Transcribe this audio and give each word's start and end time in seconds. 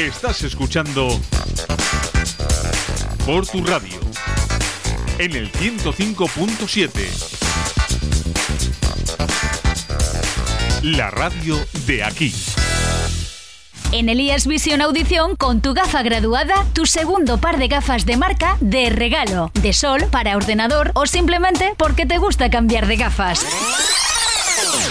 Estás 0.00 0.42
escuchando 0.44 1.20
por 3.26 3.46
tu 3.46 3.62
radio 3.62 4.00
en 5.18 5.36
el 5.36 5.52
105.7. 5.52 6.90
La 10.84 11.10
radio 11.10 11.58
de 11.84 12.02
aquí. 12.02 12.34
En 13.92 14.08
Elías 14.08 14.46
Visión 14.46 14.80
Audición, 14.80 15.36
con 15.36 15.60
tu 15.60 15.74
gafa 15.74 16.02
graduada, 16.02 16.64
tu 16.72 16.86
segundo 16.86 17.36
par 17.36 17.58
de 17.58 17.68
gafas 17.68 18.06
de 18.06 18.16
marca 18.16 18.56
de 18.62 18.88
regalo, 18.88 19.52
de 19.60 19.74
sol, 19.74 20.06
para 20.10 20.34
ordenador 20.34 20.92
o 20.94 21.04
simplemente 21.04 21.74
porque 21.76 22.06
te 22.06 22.16
gusta 22.16 22.48
cambiar 22.48 22.86
de 22.86 22.96
gafas. 22.96 23.44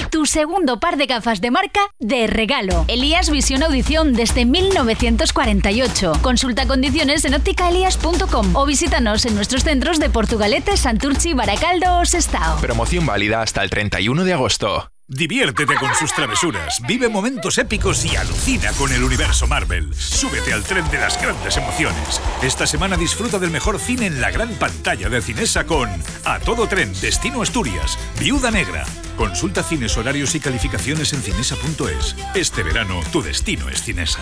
Tu 0.09 0.25
segundo 0.25 0.79
par 0.79 0.97
de 0.97 1.05
gafas 1.05 1.41
de 1.41 1.51
marca 1.51 1.79
de 1.99 2.27
regalo. 2.27 2.85
Elías 2.87 3.29
Visión 3.29 3.63
Audición 3.63 4.13
desde 4.13 4.45
1948. 4.45 6.13
Consulta 6.21 6.67
condiciones 6.67 7.25
en 7.25 7.35
ópticaelías.com 7.35 8.55
o 8.55 8.65
visítanos 8.65 9.25
en 9.25 9.35
nuestros 9.35 9.63
centros 9.63 9.99
de 9.99 10.09
Portugalete, 10.09 10.77
Santurchi, 10.77 11.33
Baracaldo 11.33 11.99
o 11.99 12.05
Sestao. 12.05 12.59
Promoción 12.59 13.05
válida 13.05 13.41
hasta 13.41 13.63
el 13.63 13.69
31 13.69 14.23
de 14.23 14.33
agosto. 14.33 14.91
Diviértete 15.11 15.73
con 15.77 15.95
sus 15.95 16.13
travesuras, 16.13 16.83
vive 16.87 17.09
momentos 17.09 17.57
épicos 17.57 18.05
y 18.05 18.15
alucina 18.15 18.71
con 18.73 18.93
el 18.93 19.03
universo 19.03 19.47
Marvel. 19.47 19.91
Súbete 19.95 20.53
al 20.53 20.63
tren 20.63 20.87
de 20.91 20.99
las 20.99 21.19
grandes 21.19 21.57
emociones. 21.57 22.21
Esta 22.43 22.67
semana 22.67 22.95
disfruta 22.95 23.39
del 23.39 23.49
mejor 23.49 23.79
cine 23.79 24.05
en 24.05 24.21
la 24.21 24.29
gran 24.29 24.49
pantalla 24.59 25.09
de 25.09 25.19
Cinesa 25.23 25.65
con 25.65 25.89
A 26.25 26.37
Todo 26.37 26.67
Tren, 26.67 26.93
Destino 27.01 27.41
Asturias, 27.41 27.97
Viuda 28.19 28.51
Negra. 28.51 28.85
Consulta 29.17 29.63
cines, 29.63 29.97
horarios 29.97 30.35
y 30.35 30.39
calificaciones 30.39 31.11
en 31.13 31.23
cinesa.es. 31.23 32.15
Este 32.35 32.61
verano, 32.61 33.01
tu 33.11 33.23
destino 33.23 33.67
es 33.67 33.81
Cinesa. 33.81 34.21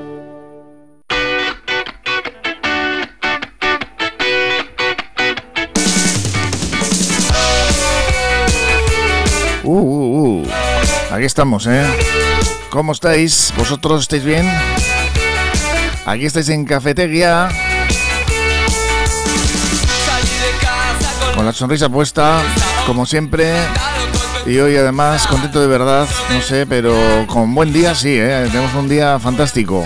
Aquí 11.11 11.25
estamos, 11.25 11.67
¿eh? 11.67 11.85
¿Cómo 12.69 12.93
estáis? 12.93 13.53
¿Vosotros 13.57 14.03
estáis 14.03 14.23
bien? 14.23 14.49
Aquí 16.05 16.25
estáis 16.25 16.47
en 16.47 16.63
Cafetería. 16.63 17.49
Con 21.35 21.45
la 21.45 21.51
sonrisa 21.51 21.89
puesta, 21.89 22.41
como 22.87 23.05
siempre. 23.05 23.53
Y 24.45 24.57
hoy 24.59 24.77
además 24.77 25.27
contento 25.27 25.59
de 25.59 25.67
verdad, 25.67 26.07
no 26.29 26.41
sé, 26.41 26.65
pero 26.65 26.95
con 27.27 27.53
buen 27.53 27.73
día 27.73 27.93
sí, 27.93 28.15
¿eh? 28.17 28.47
tenemos 28.49 28.73
un 28.73 28.87
día 28.87 29.19
fantástico. 29.19 29.85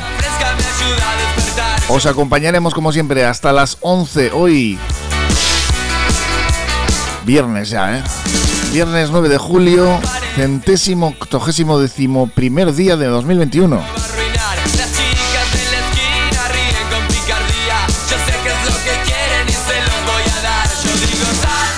Os 1.89 2.05
acompañaremos 2.05 2.75
como 2.75 2.91
siempre 2.91 3.25
hasta 3.25 3.51
las 3.51 3.77
11 3.81 4.31
hoy. 4.31 4.77
Viernes 7.25 7.71
ya, 7.71 7.97
¿eh? 7.97 8.03
Viernes 8.71 9.09
9 9.09 9.27
de 9.27 9.38
julio, 9.39 10.00
centésimo 10.35 11.07
octogésimo 11.18 11.79
décimo 11.79 12.28
primer 12.28 12.75
día 12.75 12.97
de 12.97 13.06
2021. 13.06 13.81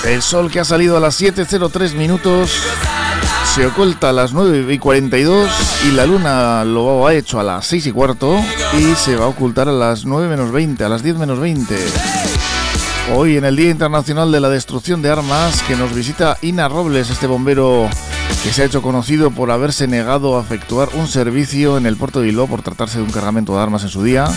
El 0.05 0.21
sol 0.23 0.49
que 0.49 0.59
ha 0.59 0.65
salido 0.65 0.97
a 0.97 0.99
las 0.99 1.21
7.03 1.21 1.93
minutos 1.93 2.63
se 3.53 3.67
oculta 3.67 4.09
a 4.09 4.13
las 4.13 4.33
9 4.33 4.73
y 4.73 4.79
42 4.79 5.49
y 5.89 5.91
la 5.91 6.07
luna 6.07 6.65
lo 6.65 7.05
ha 7.05 7.13
hecho 7.13 7.39
a 7.39 7.43
las 7.43 7.67
6 7.67 7.85
y 7.85 7.91
cuarto 7.91 8.43
y 8.79 8.95
se 8.95 9.15
va 9.17 9.25
a 9.25 9.29
ocultar 9.29 9.69
a 9.69 9.71
las 9.71 10.05
9 10.05 10.29
menos 10.29 10.51
20, 10.51 10.83
a 10.83 10.89
las 10.89 11.03
10 11.03 11.17
menos 11.17 11.39
20. 11.39 11.75
Hoy 13.13 13.37
en 13.37 13.45
el 13.45 13.55
Día 13.55 13.69
Internacional 13.69 14.31
de 14.31 14.39
la 14.39 14.49
Destrucción 14.49 15.03
de 15.03 15.11
Armas 15.11 15.61
que 15.61 15.75
nos 15.75 15.93
visita 15.93 16.37
Ina 16.41 16.67
Robles, 16.67 17.11
este 17.11 17.27
bombero 17.27 17.87
que 18.43 18.53
se 18.53 18.61
ha 18.61 18.65
hecho 18.65 18.81
conocido 18.81 19.31
por 19.31 19.51
haberse 19.51 19.87
negado 19.87 20.37
a 20.37 20.41
efectuar 20.41 20.89
un 20.93 21.07
servicio 21.07 21.77
en 21.77 21.85
el 21.85 21.97
puerto 21.97 22.19
de 22.19 22.27
Bilbao 22.27 22.47
por 22.47 22.61
tratarse 22.61 22.97
de 22.97 23.03
un 23.03 23.11
cargamento 23.11 23.55
de 23.55 23.61
armas 23.61 23.83
en 23.83 23.89
su 23.89 24.03
día. 24.03 24.27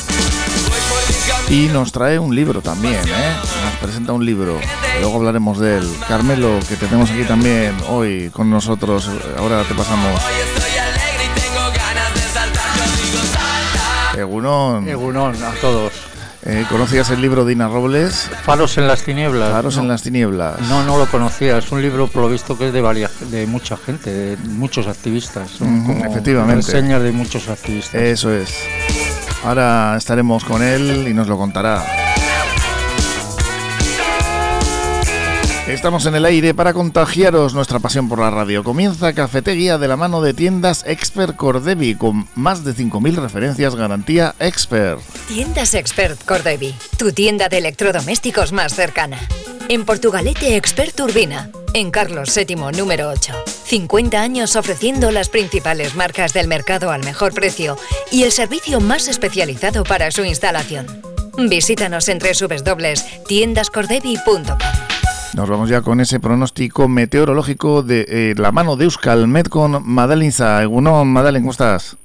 Y 1.48 1.68
nos 1.68 1.90
trae 1.92 2.18
un 2.18 2.34
libro 2.34 2.62
también, 2.62 2.94
¿eh? 2.94 3.36
Nos 3.64 3.74
presenta 3.80 4.12
un 4.12 4.24
libro. 4.24 4.58
Luego 5.00 5.16
hablaremos 5.16 5.58
de 5.58 5.78
él. 5.78 5.92
Carmelo, 6.06 6.58
que 6.68 6.76
tenemos 6.76 7.10
aquí 7.10 7.24
también 7.24 7.74
hoy 7.88 8.30
con 8.30 8.48
nosotros. 8.50 9.10
Ahora 9.36 9.64
te 9.64 9.74
pasamos. 9.74 10.20
Egunon. 14.16 14.88
Egunon 14.88 15.34
a 15.42 15.52
todos. 15.60 16.09
Eh, 16.42 16.64
¿Conocías 16.70 17.10
el 17.10 17.20
libro 17.20 17.44
de 17.44 17.52
Ina 17.52 17.68
Robles? 17.68 18.30
Faros 18.44 18.78
en 18.78 18.86
las 18.86 19.02
tinieblas. 19.02 19.52
Faros 19.52 19.76
en 19.76 19.88
las 19.88 20.02
tinieblas. 20.02 20.58
No, 20.68 20.84
no 20.84 20.96
lo 20.96 21.06
conocía. 21.06 21.58
Es 21.58 21.70
un 21.70 21.82
libro, 21.82 22.08
por 22.08 22.22
lo 22.22 22.28
visto, 22.30 22.56
que 22.56 22.68
es 22.68 22.72
de, 22.72 22.80
varias, 22.80 23.30
de 23.30 23.46
mucha 23.46 23.76
gente, 23.76 24.10
de 24.10 24.36
muchos 24.48 24.86
activistas. 24.86 25.50
Como 25.58 26.04
efectivamente. 26.04 26.66
Reseñas 26.66 27.02
de 27.02 27.12
muchos 27.12 27.48
activistas. 27.48 28.00
Eso 28.00 28.32
es. 28.32 28.54
Ahora 29.44 29.94
estaremos 29.98 30.44
con 30.44 30.62
él 30.62 31.06
y 31.08 31.14
nos 31.14 31.28
lo 31.28 31.36
contará. 31.36 31.99
Estamos 35.70 36.04
en 36.06 36.16
el 36.16 36.24
aire 36.24 36.52
para 36.52 36.72
contagiaros 36.72 37.54
nuestra 37.54 37.78
pasión 37.78 38.08
por 38.08 38.18
la 38.18 38.28
radio. 38.28 38.64
Comienza 38.64 39.12
Cafetería 39.12 39.78
de 39.78 39.86
la 39.86 39.96
mano 39.96 40.20
de 40.20 40.34
tiendas 40.34 40.82
Expert 40.84 41.36
Cordevi 41.36 41.94
con 41.94 42.26
más 42.34 42.64
de 42.64 42.74
5.000 42.74 43.14
referencias 43.14 43.76
garantía 43.76 44.34
Expert. 44.40 45.00
Tiendas 45.28 45.74
Expert 45.74 46.20
Cordevi, 46.24 46.74
tu 46.98 47.12
tienda 47.12 47.48
de 47.48 47.58
electrodomésticos 47.58 48.50
más 48.50 48.74
cercana. 48.74 49.20
En 49.68 49.84
Portugalete 49.84 50.56
Expert 50.56 50.98
Urbina, 50.98 51.52
en 51.72 51.92
Carlos 51.92 52.34
VII 52.34 52.56
número 52.76 53.08
8. 53.08 53.32
50 53.66 54.20
años 54.20 54.56
ofreciendo 54.56 55.12
las 55.12 55.28
principales 55.28 55.94
marcas 55.94 56.32
del 56.32 56.48
mercado 56.48 56.90
al 56.90 57.04
mejor 57.04 57.32
precio 57.32 57.78
y 58.10 58.24
el 58.24 58.32
servicio 58.32 58.80
más 58.80 59.06
especializado 59.06 59.84
para 59.84 60.10
su 60.10 60.24
instalación. 60.24 60.88
Visítanos 61.48 62.08
en 62.08 62.18
www.tiendascordevi.com. 62.18 64.89
Nos 65.34 65.48
vamos 65.48 65.68
ya 65.70 65.80
con 65.80 66.00
ese 66.00 66.18
pronóstico 66.18 66.88
meteorológico 66.88 67.84
de 67.84 68.04
eh, 68.08 68.34
la 68.36 68.50
mano 68.50 68.74
de 68.74 68.84
Euskalmet 68.84 69.48
con 69.48 69.80
Madalin 69.88 70.32
Egunon, 70.62 71.06
Madalin, 71.06 71.42
¿cómo 71.42 71.52
estás? 71.52 71.96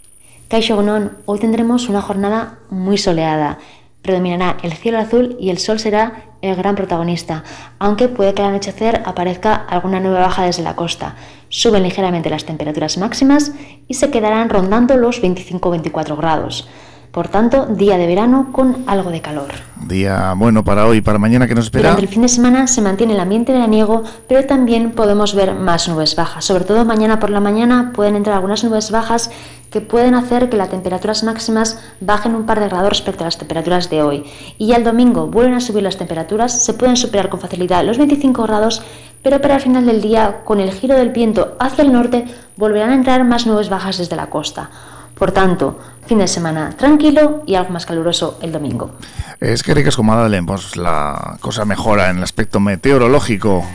Kaixo 0.48 0.74
Egunon, 0.75 1.12
hoy 1.25 1.39
tendremos 1.39 1.89
una 1.89 2.04
jornada 2.04 2.60
muy 2.69 3.00
soleada. 3.00 3.57
Predominará 4.04 4.57
el 4.62 4.74
cielo 4.74 5.00
azul 5.00 5.36
y 5.39 5.50
el 5.50 5.57
sol 5.57 5.80
será 5.80 6.25
el 6.44 6.56
gran 6.56 6.75
protagonista, 6.75 7.44
aunque 7.80 8.10
puede 8.10 8.36
que 8.36 8.44
al 8.44 8.50
anochecer 8.50 9.01
aparezca 9.07 9.56
alguna 9.56 10.00
nueva 10.00 10.19
baja 10.19 10.44
desde 10.44 10.62
la 10.62 10.75
costa. 10.75 11.16
Suben 11.50 11.81
ligeramente 11.81 12.30
las 12.30 12.45
temperaturas 12.45 13.00
máximas 13.00 13.54
y 13.88 13.95
se 13.95 14.12
quedarán 14.12 14.50
rondando 14.50 14.98
los 14.98 15.24
25-24 15.24 16.16
grados. 16.16 16.68
Por 17.15 17.29
tanto, 17.29 17.65
día 17.67 17.97
de 17.97 18.07
verano 18.07 18.50
con 18.51 18.83
algo 18.88 19.09
de 19.09 19.21
calor. 19.21 19.47
Día 19.88 20.33
bueno 20.35 20.65
para 20.65 20.85
hoy, 20.85 21.00
para 21.00 21.17
mañana 21.17 21.47
que 21.47 21.56
nos 21.56 21.63
espera. 21.63 21.91
Durante 21.91 22.01
el 22.01 22.09
fin 22.09 22.23
de 22.23 22.27
semana 22.27 22.67
se 22.67 22.81
mantiene 22.81 23.13
el 23.13 23.21
ambiente 23.21 23.53
veraniego, 23.53 24.03
pero 24.27 24.45
también 24.45 24.91
podemos 24.91 25.33
ver 25.33 25.53
más 25.53 25.88
nubes 25.88 26.17
bajas. 26.17 26.44
Sobre 26.44 26.65
todo 26.65 26.83
mañana 26.83 27.21
por 27.21 27.29
la 27.29 27.39
mañana 27.39 27.94
pueden 27.95 28.17
entrar 28.17 28.35
algunas 28.35 28.65
nubes 28.65 28.91
bajas 28.91 29.31
que 29.71 29.79
pueden 29.79 30.13
hacer 30.13 30.50
que 30.50 30.57
las 30.57 30.69
temperaturas 30.69 31.23
máximas 31.23 31.79
bajen 32.01 32.35
un 32.35 32.45
par 32.45 32.59
de 32.59 32.67
grados 32.67 32.89
respecto 32.89 33.23
a 33.23 33.27
las 33.27 33.38
temperaturas 33.38 33.89
de 33.89 34.03
hoy. 34.03 34.25
Y 34.57 34.67
ya 34.67 34.75
el 34.75 34.83
domingo 34.83 35.27
vuelven 35.27 35.53
a 35.53 35.62
subir 35.62 35.83
las 35.83 35.95
temperaturas, 35.95 36.65
se 36.65 36.73
pueden 36.73 36.97
superar 36.97 37.29
con 37.29 37.39
facilidad 37.39 37.85
los 37.85 37.97
25 37.97 38.44
grados, 38.44 38.81
pero 39.21 39.39
para 39.39 39.56
el 39.56 39.62
final 39.62 39.85
del 39.85 40.01
día, 40.01 40.41
con 40.44 40.59
el 40.59 40.73
giro 40.73 40.97
del 40.97 41.12
viento 41.12 41.56
hacia 41.62 41.85
el 41.85 41.94
norte, 41.94 42.25
volverán 42.57 42.89
a 42.89 42.95
entrar 42.95 43.23
más 43.23 43.47
nubes 43.47 43.69
bajas 43.69 44.00
desde 44.00 44.17
la 44.17 44.29
costa. 44.29 44.69
Por 45.15 45.31
tanto, 45.31 45.79
fin 46.06 46.19
de 46.19 46.27
semana 46.27 46.71
tranquilo 46.77 47.44
y 47.45 47.56
algo 47.56 47.71
más 47.71 47.85
caluroso 47.85 48.38
el 48.41 48.51
domingo. 48.51 48.91
Es 49.39 49.63
que 49.63 49.73
ricas 49.73 49.95
como 49.95 50.13
pues 50.45 50.75
la 50.77 51.38
cosa 51.39 51.65
mejora 51.65 52.09
en 52.09 52.17
el 52.17 52.23
aspecto 52.23 52.59
meteorológico. 52.59 53.65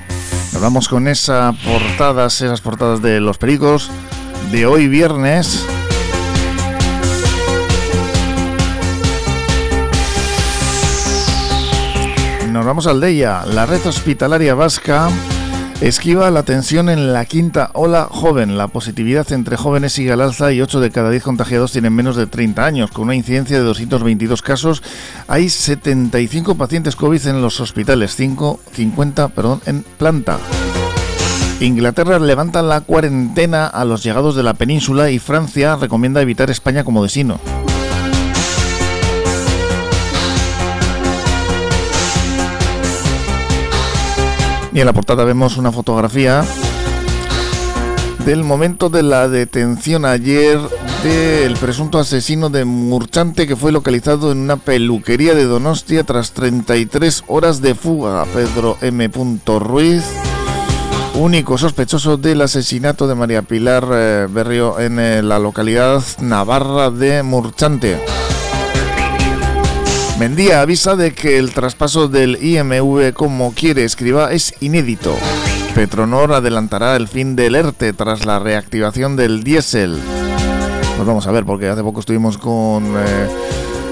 Nos 0.52 0.62
vamos 0.62 0.88
con 0.88 1.08
esa 1.08 1.54
portadas, 1.64 2.40
esas 2.40 2.60
portadas 2.60 3.00
de 3.02 3.20
los 3.20 3.38
pericos 3.38 3.90
de 4.52 4.66
hoy 4.66 4.88
viernes. 4.88 5.64
Nos 12.50 12.66
vamos 12.66 12.86
al 12.86 13.02
ella 13.02 13.44
la 13.46 13.64
red 13.64 13.86
hospitalaria 13.86 14.54
vasca 14.54 15.08
Esquiva 15.80 16.30
la 16.30 16.42
tensión 16.42 16.90
en 16.90 17.14
la 17.14 17.24
quinta 17.24 17.70
ola 17.72 18.06
joven. 18.10 18.58
La 18.58 18.68
positividad 18.68 19.32
entre 19.32 19.56
jóvenes 19.56 19.94
sigue 19.94 20.12
al 20.12 20.20
alza 20.20 20.52
y 20.52 20.60
8 20.60 20.78
de 20.78 20.90
cada 20.90 21.08
10 21.08 21.22
contagiados 21.22 21.72
tienen 21.72 21.94
menos 21.94 22.16
de 22.16 22.26
30 22.26 22.66
años. 22.66 22.90
Con 22.90 23.04
una 23.04 23.14
incidencia 23.14 23.56
de 23.56 23.64
222 23.64 24.42
casos, 24.42 24.82
hay 25.26 25.48
75 25.48 26.56
pacientes 26.56 26.96
COVID 26.96 27.26
en 27.28 27.40
los 27.40 27.60
hospitales, 27.60 28.14
5, 28.14 28.60
50 28.74 29.28
perdón, 29.28 29.62
en 29.64 29.82
planta. 29.82 30.38
Inglaterra 31.60 32.18
levanta 32.18 32.60
la 32.60 32.82
cuarentena 32.82 33.66
a 33.66 33.86
los 33.86 34.02
llegados 34.02 34.36
de 34.36 34.42
la 34.42 34.52
península 34.52 35.10
y 35.10 35.18
Francia 35.18 35.76
recomienda 35.76 36.20
evitar 36.20 36.50
España 36.50 36.84
como 36.84 37.02
destino. 37.02 37.40
Y 44.72 44.80
en 44.80 44.86
la 44.86 44.92
portada 44.92 45.24
vemos 45.24 45.56
una 45.56 45.72
fotografía 45.72 46.44
del 48.24 48.44
momento 48.44 48.90
de 48.90 49.02
la 49.02 49.28
detención 49.28 50.04
ayer 50.04 50.60
del 51.02 51.54
presunto 51.54 51.98
asesino 51.98 52.50
de 52.50 52.64
Murchante 52.64 53.46
que 53.46 53.56
fue 53.56 53.72
localizado 53.72 54.30
en 54.30 54.38
una 54.38 54.56
peluquería 54.56 55.34
de 55.34 55.44
Donostia 55.44 56.04
tras 56.04 56.32
33 56.32 57.24
horas 57.26 57.62
de 57.62 57.74
fuga. 57.74 58.26
Pedro 58.26 58.76
M. 58.82 59.10
Ruiz, 59.58 60.04
único 61.14 61.58
sospechoso 61.58 62.16
del 62.16 62.42
asesinato 62.42 63.08
de 63.08 63.14
María 63.14 63.42
Pilar 63.42 63.88
eh, 63.90 64.28
Berrio 64.30 64.78
en 64.78 64.98
eh, 65.00 65.22
la 65.22 65.38
localidad 65.38 66.02
navarra 66.20 66.90
de 66.90 67.22
Murchante. 67.22 67.98
Mendía 70.20 70.60
avisa 70.60 70.96
de 70.96 71.14
que 71.14 71.38
el 71.38 71.54
traspaso 71.54 72.06
del 72.06 72.36
IMV 72.44 73.14
como 73.14 73.54
quiere 73.54 73.84
escriba 73.84 74.30
es 74.32 74.52
inédito. 74.60 75.16
Petronor 75.74 76.34
adelantará 76.34 76.94
el 76.96 77.08
fin 77.08 77.36
del 77.36 77.54
ERTE 77.54 77.94
tras 77.94 78.26
la 78.26 78.38
reactivación 78.38 79.16
del 79.16 79.42
diésel. 79.42 79.98
Pues 80.94 81.08
vamos 81.08 81.26
a 81.26 81.32
ver, 81.32 81.46
porque 81.46 81.68
hace 81.68 81.82
poco 81.82 82.00
estuvimos 82.00 82.36
con 82.36 82.84
eh, 82.98 83.28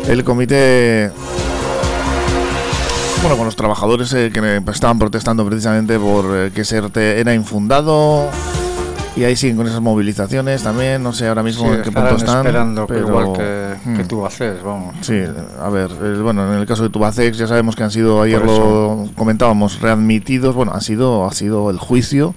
el 0.08 0.22
comité 0.22 1.10
bueno, 3.22 3.38
con 3.38 3.46
los 3.46 3.56
trabajadores 3.56 4.12
eh, 4.12 4.31
que 4.31 4.62
estaban 4.70 4.98
protestando 4.98 5.46
precisamente 5.46 5.98
por 5.98 6.26
eh, 6.36 6.50
que 6.54 6.60
ese 6.60 6.76
ERTE 6.76 7.20
era 7.20 7.32
infundado, 7.32 8.28
y 9.19 9.25
ahí 9.25 9.37
siguen 9.37 9.56
con 9.56 9.67
esas 9.67 9.81
movilizaciones 9.81 10.62
también, 10.62 11.03
no 11.03 11.12
sé 11.12 11.26
ahora 11.26 11.43
mismo 11.43 11.73
en 11.73 11.82
qué 11.82 11.91
punto 11.91 12.17
están. 12.17 12.38
esperando 12.38 12.87
pero, 12.87 13.09
igual 13.09 13.32
que, 13.32 13.75
que 13.97 14.05
hmm. 14.05 14.09
Tubacex, 14.09 14.62
vamos. 14.62 14.94
Sí, 15.00 15.20
a 15.61 15.69
ver, 15.69 15.91
bueno, 16.23 16.53
en 16.53 16.59
el 16.59 16.67
caso 16.67 16.85
de 16.85 16.91
Tubacex 16.91 17.37
ya 17.37 17.47
sabemos 17.47 17.75
que 17.75 17.82
han 17.82 17.91
sido, 17.91 18.23
ayer 18.23 18.44
lo 18.44 19.09
comentábamos, 19.17 19.81
readmitidos, 19.81 20.55
bueno, 20.55 20.73
ha 20.73 20.81
sido, 20.81 21.26
ha 21.26 21.32
sido 21.32 21.70
el 21.70 21.79
juicio 21.79 22.35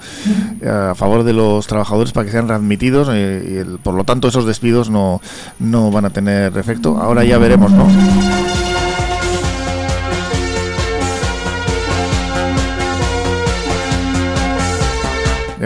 eh, 0.62 0.70
a 0.92 0.96
favor 0.96 1.24
de 1.24 1.34
los 1.34 1.68
trabajadores 1.68 2.12
para 2.14 2.26
que 2.26 2.32
sean 2.32 2.48
readmitidos 2.48 3.10
eh, 3.12 3.64
y, 3.66 3.78
por 3.78 3.94
lo 3.94 4.04
tanto 4.04 4.28
esos 4.28 4.46
despidos 4.46 4.90
no, 4.90 5.22
no 5.60 5.92
van 5.92 6.06
a 6.06 6.10
tener 6.10 6.58
efecto. 6.58 6.98
Ahora 6.98 7.24
ya 7.24 7.38
veremos, 7.38 7.72
¿no? 7.72 7.88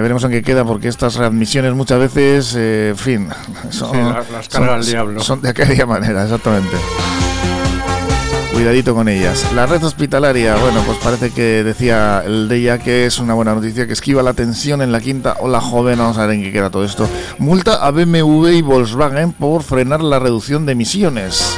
Veremos 0.06 0.24
en 0.24 0.30
qué 0.30 0.44
queda, 0.44 0.64
porque 0.64 0.88
estas 0.88 1.16
readmisiones 1.16 1.74
muchas 1.74 1.98
veces, 1.98 2.54
eh, 2.56 2.90
en 2.90 2.96
fin, 2.96 3.30
son, 3.72 4.14
las, 4.14 4.48
carga 4.50 4.80
diablo. 4.80 5.20
Son 5.20 5.42
de 5.42 5.50
aquella 5.50 5.86
manera, 5.88 6.26
exactamente. 6.26 6.78
Cuidadito 8.54 8.94
con 8.94 9.10
ellas. 9.10 9.52
La 9.56 9.66
red 9.66 9.84
hospitalaria, 9.84 10.58
bueno, 10.58 10.84
pues 10.86 11.00
parece 11.00 11.32
que 11.32 11.64
decía 11.64 12.22
el 12.24 12.48
de 12.48 12.58
ella 12.58 12.78
que 12.78 13.08
es 13.08 13.18
una 13.18 13.34
buena 13.34 13.56
noticia, 13.56 13.88
que 13.88 13.94
esquiva 13.94 14.22
la 14.22 14.34
tensión 14.34 14.84
en 14.84 14.92
la 14.92 15.02
quinta 15.02 15.38
ola 15.40 15.60
joven. 15.60 15.98
Vamos 15.98 16.20
a 16.20 16.28
ver 16.28 16.36
en 16.36 16.44
qué 16.44 16.52
queda 16.52 16.70
todo 16.70 16.86
esto. 16.86 17.10
Multa 17.40 17.84
a 17.84 17.90
BMW 17.90 18.50
y 18.50 18.62
Volkswagen 18.62 19.34
por 19.34 19.64
frenar 19.64 20.04
la 20.04 20.20
reducción 20.20 20.68
de 20.68 20.74
emisiones. 20.74 21.58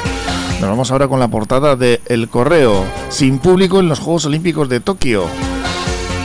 Nos 0.58 0.70
vamos 0.70 0.90
ahora 0.90 1.06
con 1.06 1.20
la 1.20 1.28
portada 1.28 1.76
de 1.76 2.00
El 2.06 2.30
Correo, 2.30 2.86
sin 3.10 3.40
público 3.40 3.78
en 3.78 3.90
los 3.90 3.98
Juegos 3.98 4.24
Olímpicos 4.24 4.70
de 4.70 4.80
Tokio. 4.80 5.26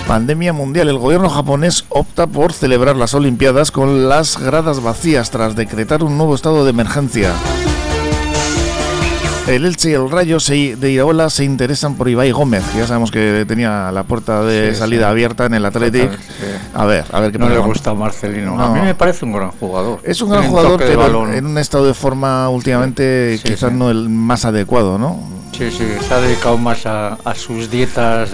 Pandemia 0.07 0.51
mundial. 0.53 0.89
El 0.89 0.97
gobierno 0.97 1.29
japonés 1.29 1.85
opta 1.89 2.27
por 2.27 2.53
celebrar 2.53 2.95
las 2.95 3.13
Olimpiadas 3.13 3.71
con 3.71 4.09
las 4.09 4.37
gradas 4.37 4.81
vacías 4.83 5.31
tras 5.31 5.55
decretar 5.55 6.03
un 6.03 6.17
nuevo 6.17 6.35
estado 6.35 6.65
de 6.65 6.71
emergencia. 6.71 7.31
El 9.47 9.65
Elche 9.65 9.89
y 9.89 9.93
el 9.93 10.09
Rayo 10.09 10.37
de 10.39 10.91
Iraola 10.91 11.29
se 11.29 11.43
interesan 11.43 11.95
por 11.95 12.07
Ibai 12.09 12.31
Gómez. 12.31 12.63
Ya 12.77 12.87
sabemos 12.87 13.11
que 13.11 13.43
tenía 13.45 13.91
la 13.91 14.03
puerta 14.03 14.41
de 14.43 14.73
salida 14.73 15.09
abierta 15.09 15.45
en 15.45 15.53
el 15.53 15.65
Athletic. 15.65 16.11
A 16.73 16.85
ver, 16.85 17.05
a 17.11 17.19
ver 17.19 17.31
qué 17.31 17.37
No 17.37 17.49
le 17.49 17.57
gusta 17.57 17.91
a 17.91 17.93
Marcelino. 17.93 18.61
A 18.61 18.73
mí 18.73 18.79
me 18.81 18.95
parece 18.95 19.25
un 19.25 19.33
gran 19.33 19.51
jugador. 19.51 19.99
Es 20.03 20.21
un 20.21 20.29
gran 20.29 20.47
jugador, 20.47 20.79
pero 20.79 21.33
en 21.33 21.45
un 21.45 21.57
estado 21.57 21.85
de 21.85 21.93
forma 21.93 22.47
últimamente 22.49 23.39
quizás 23.43 23.71
no 23.71 23.89
el 23.89 24.09
más 24.09 24.45
adecuado, 24.45 24.97
¿no? 24.97 25.19
Sí, 25.51 25.69
sí, 25.71 25.85
se 26.07 26.13
ha 26.13 26.19
dedicado 26.19 26.57
más 26.57 26.85
a, 26.85 27.13
a 27.23 27.35
sus 27.35 27.69
dietas 27.69 28.33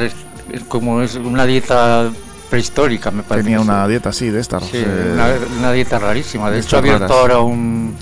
como 0.68 1.02
es 1.02 1.16
una 1.16 1.46
dieta 1.46 2.10
prehistórica, 2.50 3.12
me 3.12 3.24
parece. 3.24 3.46
Tenía 3.46 3.62
una 3.62 3.88
dieta 3.88 4.10
así, 4.10 4.30
de 4.30 4.40
estas. 4.40 4.64
Sí, 4.64 4.78
eh, 4.78 5.40
una, 5.58 5.72
dieta 5.72 6.00
rarísima. 6.00 6.50
De, 6.52 6.60
hecho, 6.60 6.78
ha 6.78 6.80
abierto 6.80 7.14
ahora 7.14 7.40
un, 7.40 7.96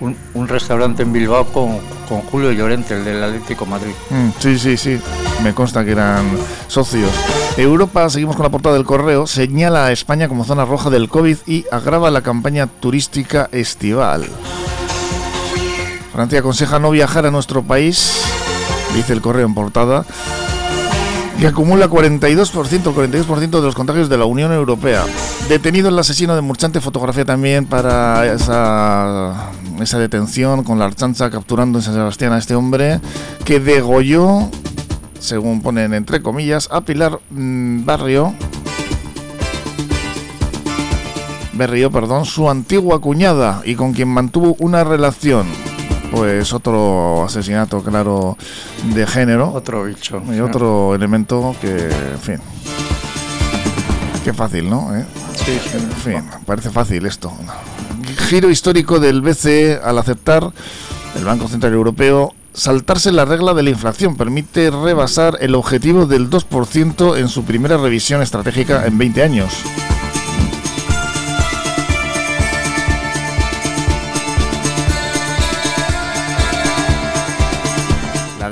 un, 0.00 0.48
restaurante 0.48 1.02
en 1.02 1.12
Bilbao 1.12 1.46
con, 1.46 1.78
con, 2.08 2.20
Julio 2.22 2.52
Llorente, 2.52 2.94
el 2.94 3.04
del 3.04 3.22
Atlético 3.22 3.66
Madrid. 3.66 3.92
Mm, 4.10 4.28
sí, 4.38 4.58
sí, 4.58 4.76
sí. 4.76 5.00
Me 5.42 5.52
consta 5.54 5.84
que 5.84 5.92
eran 5.92 6.26
socios. 6.68 7.10
Europa, 7.56 8.08
seguimos 8.08 8.36
con 8.36 8.44
la 8.44 8.50
portada 8.50 8.76
del 8.76 8.84
correo, 8.84 9.26
señala 9.26 9.86
a 9.86 9.92
España 9.92 10.28
como 10.28 10.44
zona 10.44 10.64
roja 10.64 10.90
del 10.90 11.08
COVID 11.08 11.38
y 11.46 11.66
agrava 11.70 12.10
la 12.10 12.22
campaña 12.22 12.66
turística 12.66 13.48
estival. 13.52 14.26
Francia 16.12 16.40
aconseja 16.40 16.78
no 16.78 16.90
viajar 16.90 17.26
a 17.26 17.30
nuestro 17.30 17.62
país, 17.62 18.24
dice 18.94 19.12
el 19.12 19.20
correo 19.20 19.46
en 19.46 19.54
portada 19.54 20.04
que 21.38 21.46
acumula 21.46 21.88
42%, 21.88 22.72
el 22.72 23.24
42% 23.26 23.50
de 23.50 23.62
los 23.62 23.74
contagios 23.74 24.08
de 24.08 24.18
la 24.18 24.24
Unión 24.24 24.52
Europea. 24.52 25.04
Detenido 25.48 25.88
el 25.88 25.98
asesino 25.98 26.34
de 26.34 26.40
Murchante, 26.40 26.80
fotografía 26.80 27.24
también 27.24 27.64
para 27.64 28.26
esa, 28.26 29.50
esa 29.80 29.98
detención 30.00 30.64
con 30.64 30.80
la 30.80 30.86
archanza 30.86 31.30
capturando 31.30 31.78
en 31.78 31.84
San 31.84 31.94
Sebastián 31.94 32.32
a 32.32 32.38
este 32.38 32.56
hombre 32.56 33.00
que 33.44 33.60
degolló, 33.60 34.50
según 35.20 35.62
ponen 35.62 35.94
entre 35.94 36.22
comillas, 36.22 36.68
a 36.72 36.80
Pilar 36.80 37.20
mm, 37.30 37.84
Barrio. 37.84 38.34
Berrio, 41.52 41.90
perdón, 41.90 42.24
su 42.24 42.50
antigua 42.50 43.00
cuñada 43.00 43.62
y 43.64 43.76
con 43.76 43.92
quien 43.92 44.08
mantuvo 44.08 44.56
una 44.58 44.82
relación 44.82 45.46
pues 46.10 46.52
otro 46.52 47.24
asesinato 47.24 47.82
claro 47.82 48.36
de 48.94 49.06
género. 49.06 49.52
Otro 49.52 49.84
bicho. 49.84 50.22
Y 50.32 50.40
otro 50.40 50.94
elemento 50.94 51.54
que, 51.60 51.88
en 51.88 52.20
fin. 52.20 52.38
Qué 54.24 54.32
fácil, 54.32 54.68
¿no? 54.68 54.94
¿Eh? 54.96 55.04
Sí, 55.34 55.58
sí. 55.70 55.78
En 55.78 55.92
fin, 55.92 56.30
parece 56.44 56.70
fácil 56.70 57.06
esto. 57.06 57.32
Giro 58.28 58.50
histórico 58.50 58.98
del 58.98 59.22
BCE 59.22 59.80
al 59.82 59.98
aceptar 59.98 60.50
el 61.16 61.24
Banco 61.24 61.48
Central 61.48 61.72
Europeo 61.72 62.34
saltarse 62.58 63.12
la 63.12 63.24
regla 63.24 63.54
de 63.54 63.62
la 63.62 63.70
inflación. 63.70 64.16
Permite 64.16 64.70
rebasar 64.70 65.38
el 65.40 65.54
objetivo 65.54 66.06
del 66.06 66.28
2% 66.28 67.16
en 67.16 67.28
su 67.28 67.44
primera 67.44 67.76
revisión 67.76 68.20
estratégica 68.20 68.86
en 68.86 68.98
20 68.98 69.22
años. 69.22 69.52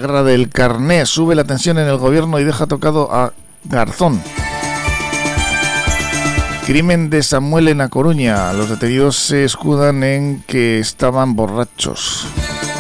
Guerra 0.07 0.23
del 0.23 0.51
carné 0.51 1.05
sube 1.05 1.35
la 1.35 1.43
tensión 1.43 1.79
en 1.79 1.89
el 1.89 1.97
gobierno 1.97 2.39
y 2.39 2.45
deja 2.45 2.69
tocado 2.69 3.13
a 3.13 3.33
Garzón. 3.65 4.23
Crimen 6.65 7.11
de 7.11 7.25
Samuel 7.25 7.67
en 7.69 7.81
A 7.81 7.89
Coruña. 7.89 8.53
Los 8.53 8.71
detenidos 8.71 9.17
se 9.17 9.45
escudan 9.45 10.05
en 10.05 10.45
que 10.47 10.79
estaban 10.79 11.35
borrachos. 11.35 12.29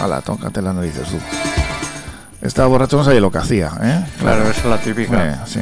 Ala, 0.00 0.21
tócate 0.21 0.62
la 0.62 0.73
nariz, 0.73 0.95
tú. 0.95 1.18
Estaba 2.47 2.68
borracho, 2.68 2.97
no 2.97 3.04
sabía 3.04 3.21
lo 3.21 3.33
que 3.33 3.38
hacía, 3.38 3.73
¿eh? 3.83 4.06
Claro, 4.21 4.49
esa 4.49 4.61
es 4.61 4.66
la 4.66 4.78
típica. 4.78 5.28
Eh, 5.28 5.37
sí. 5.47 5.61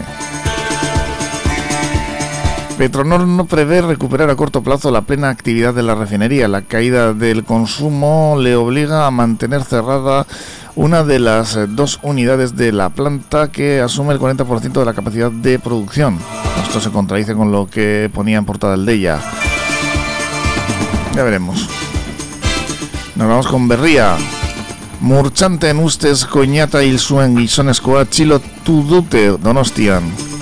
Petronor 2.76 3.26
no 3.26 3.46
prevé 3.46 3.80
recuperar 3.80 4.28
a 4.28 4.36
corto 4.36 4.62
plazo 4.62 4.90
la 4.90 5.02
plena 5.02 5.30
actividad 5.30 5.72
de 5.72 5.82
la 5.82 5.94
refinería. 5.94 6.48
La 6.48 6.60
caída 6.62 7.14
del 7.14 7.44
consumo 7.44 8.36
le 8.38 8.54
obliga 8.54 9.06
a 9.06 9.10
mantener 9.10 9.62
cerrada 9.62 10.26
una 10.76 11.04
de 11.04 11.18
las 11.18 11.58
dos 11.76 12.00
unidades 12.02 12.56
de 12.56 12.72
la 12.72 12.90
planta 12.90 13.50
que 13.50 13.80
asume 13.80 14.12
el 14.12 14.20
40% 14.20 14.72
de 14.72 14.84
la 14.84 14.94
capacidad 14.94 15.30
de 15.30 15.58
producción. 15.58 16.18
Esto 16.66 16.80
se 16.80 16.90
contradice 16.90 17.34
con 17.34 17.52
lo 17.52 17.66
que 17.66 18.10
ponía 18.12 18.38
en 18.38 18.44
portada 18.44 18.74
el 18.74 18.84
de 18.84 18.94
ella. 18.94 19.20
Ya 21.14 21.22
veremos. 21.22 21.68
Nos 23.14 23.28
vamos 23.28 23.46
con 23.46 23.68
Berría. 23.68 24.16
Murchanten 25.00 25.78
ustez 25.78 26.24
koinata 26.24 26.82
hil 26.82 26.98
zuen 26.98 27.36
gizonezkoa 27.36 28.00
atxilotu 28.02 28.82
dute 28.88 29.28
Donostian. 29.38 30.33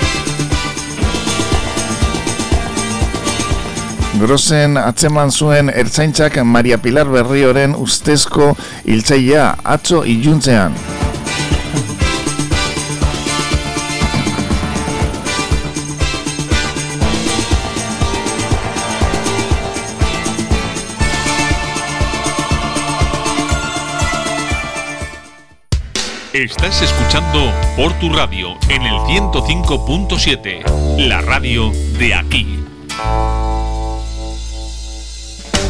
Grosen 4.23 4.77
atzeman 4.79 5.33
zuen 5.35 5.67
ertzaintzak 5.67 6.37
Maria 6.47 6.77
Pilar 6.79 7.09
Berrioren 7.11 7.73
ustezko 7.75 8.53
hiltzailea 8.87 9.49
atzo 9.65 10.05
iluntzean. 10.07 10.77
Estás 26.33 26.81
escuchando 26.81 27.53
por 27.75 27.93
tu 27.99 28.09
radio 28.09 28.55
en 28.69 28.83
el 28.83 28.95
105.7, 28.95 31.09
la 31.09 31.21
radio 31.23 31.73
de 31.99 32.15
aquí. 32.15 32.63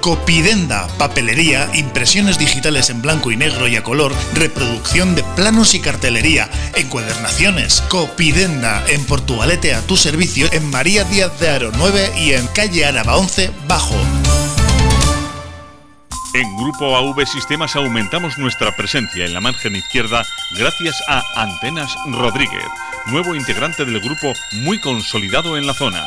Copidenda, 0.00 0.88
papelería, 0.96 1.68
impresiones 1.74 2.38
digitales 2.38 2.88
en 2.88 3.02
blanco 3.02 3.30
y 3.30 3.36
negro 3.36 3.68
y 3.68 3.76
a 3.76 3.82
color, 3.82 4.14
reproducción 4.32 5.14
de 5.14 5.22
planos 5.36 5.74
y 5.74 5.80
cartelería, 5.80 6.48
encuadernaciones. 6.74 7.82
Copidenda, 7.82 8.82
en 8.88 9.04
Portugalete 9.04 9.74
a 9.74 9.82
tu 9.82 9.98
servicio, 9.98 10.48
en 10.52 10.70
María 10.70 11.04
Díaz 11.04 11.38
de 11.38 11.50
Aro 11.50 11.70
9 11.76 12.12
y 12.16 12.32
en 12.32 12.46
calle 12.48 12.86
Áraba 12.86 13.16
11, 13.16 13.50
Bajo. 13.68 13.96
En 16.32 16.56
Grupo 16.56 16.96
AV 16.96 17.26
Sistemas 17.26 17.76
aumentamos 17.76 18.38
nuestra 18.38 18.74
presencia 18.76 19.26
en 19.26 19.34
la 19.34 19.40
margen 19.40 19.76
izquierda 19.76 20.24
gracias 20.56 20.96
a 21.08 21.22
Antenas 21.42 21.94
Rodríguez, 22.06 22.64
nuevo 23.06 23.34
integrante 23.34 23.84
del 23.84 24.00
grupo 24.00 24.32
muy 24.52 24.80
consolidado 24.80 25.58
en 25.58 25.66
la 25.66 25.74
zona 25.74 26.06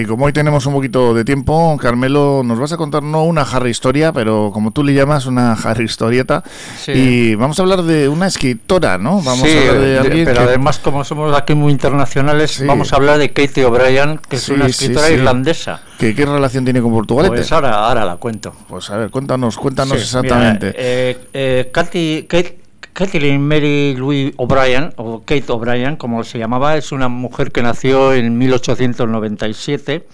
Y 0.00 0.06
como 0.06 0.24
hoy 0.24 0.32
tenemos 0.32 0.64
un 0.64 0.72
poquito 0.72 1.12
de 1.12 1.24
tiempo, 1.24 1.76
Carmelo, 1.76 2.42
nos 2.42 2.58
vas 2.58 2.72
a 2.72 2.78
contar 2.78 3.02
no 3.02 3.24
una 3.24 3.42
Harry 3.42 3.70
historia, 3.70 4.12
pero 4.12 4.50
como 4.52 4.70
tú 4.70 4.82
le 4.82 4.94
llamas, 4.94 5.26
una 5.26 5.52
Harry 5.52 5.84
historieta. 5.84 6.42
Y 6.86 7.34
vamos 7.34 7.58
a 7.58 7.62
hablar 7.62 7.82
de 7.82 8.08
una 8.08 8.26
escritora, 8.26 8.96
¿no? 8.96 9.20
Vamos 9.20 9.44
a 9.44 9.58
hablar 9.58 9.80
de 9.80 9.98
alguien 9.98 10.24
pero 10.24 10.42
además, 10.42 10.78
como 10.78 11.04
somos 11.04 11.36
aquí 11.36 11.54
muy 11.54 11.72
internacionales, 11.72 12.64
vamos 12.66 12.92
a 12.92 12.96
hablar 12.96 13.18
de 13.18 13.32
Katie 13.32 13.64
O'Brien, 13.64 14.20
que 14.28 14.36
es 14.36 14.48
una 14.48 14.66
escritora 14.66 15.10
irlandesa. 15.10 15.82
¿Qué, 15.98 16.14
¿Qué, 16.14 16.24
relación 16.24 16.64
tiene 16.64 16.80
con 16.80 16.92
Portugalete? 16.92 17.36
Pues 17.36 17.52
ahora, 17.52 17.86
ahora 17.86 18.04
la 18.06 18.16
cuento. 18.16 18.54
Pues 18.68 18.88
a 18.88 18.96
ver, 18.96 19.10
cuéntanos, 19.10 19.58
cuéntanos 19.58 20.00
exactamente. 20.00 20.72
eh, 20.74 21.18
eh, 21.34 21.70
Katie, 21.72 22.26
Kate, 22.26 22.58
Kathleen 23.00 23.40
Mary 23.40 23.94
Louise 23.96 24.34
O'Brien, 24.36 24.92
o 24.96 25.20
Kate 25.20 25.50
O'Brien, 25.50 25.96
como 25.96 26.22
se 26.22 26.38
llamaba, 26.38 26.76
es 26.76 26.92
una 26.92 27.08
mujer 27.08 27.50
que 27.50 27.62
nació 27.62 28.12
en 28.12 28.36
1897 28.36 30.06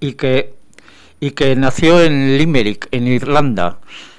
y 0.00 0.14
que, 0.14 0.52
y 1.20 1.30
que 1.30 1.54
nació 1.54 2.02
en 2.02 2.36
Limerick, 2.38 2.88
en 2.90 3.06
Irlanda. 3.06 3.78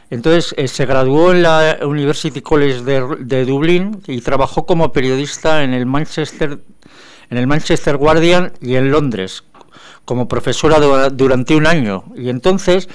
Entonces 0.09 0.55
eh, 0.55 0.69
se 0.69 0.85
graduó 0.85 1.33
en 1.33 1.43
la 1.43 1.79
University 1.81 2.39
College 2.39 2.83
de, 2.83 3.43
Dublín 3.43 4.01
y 4.07 4.21
trabajó 4.21 4.65
como 4.65 4.93
periodista 4.93 5.61
en 5.65 5.73
el 5.73 5.85
Manchester, 5.85 6.59
en 7.29 7.37
el 7.37 7.47
Manchester 7.47 7.97
Guardian 7.97 8.53
y 8.61 8.75
en 8.75 8.91
Londres 8.91 9.43
como 10.05 10.29
profesora 10.29 10.79
durante 11.09 11.53
un 11.53 11.67
año. 11.67 12.05
Y 12.15 12.29
entonces 12.29 12.87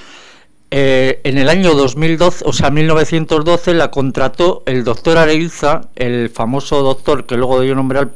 eh, 0.71 1.21
en 1.23 1.39
el 1.39 1.49
año 1.49 1.73
2012, 1.73 2.45
o 2.47 2.53
sea, 2.53 2.69
1912, 2.69 3.73
la 3.73 3.89
contrató 3.89 4.61
el 4.67 4.83
doctor 4.83 5.17
Areilza, 5.17 5.81
el 5.95 6.29
famoso 6.29 6.83
doctor 6.83 7.25
que 7.25 7.37
luego 7.37 7.59
dio 7.61 7.73
nombre 7.73 7.97
al, 7.97 8.11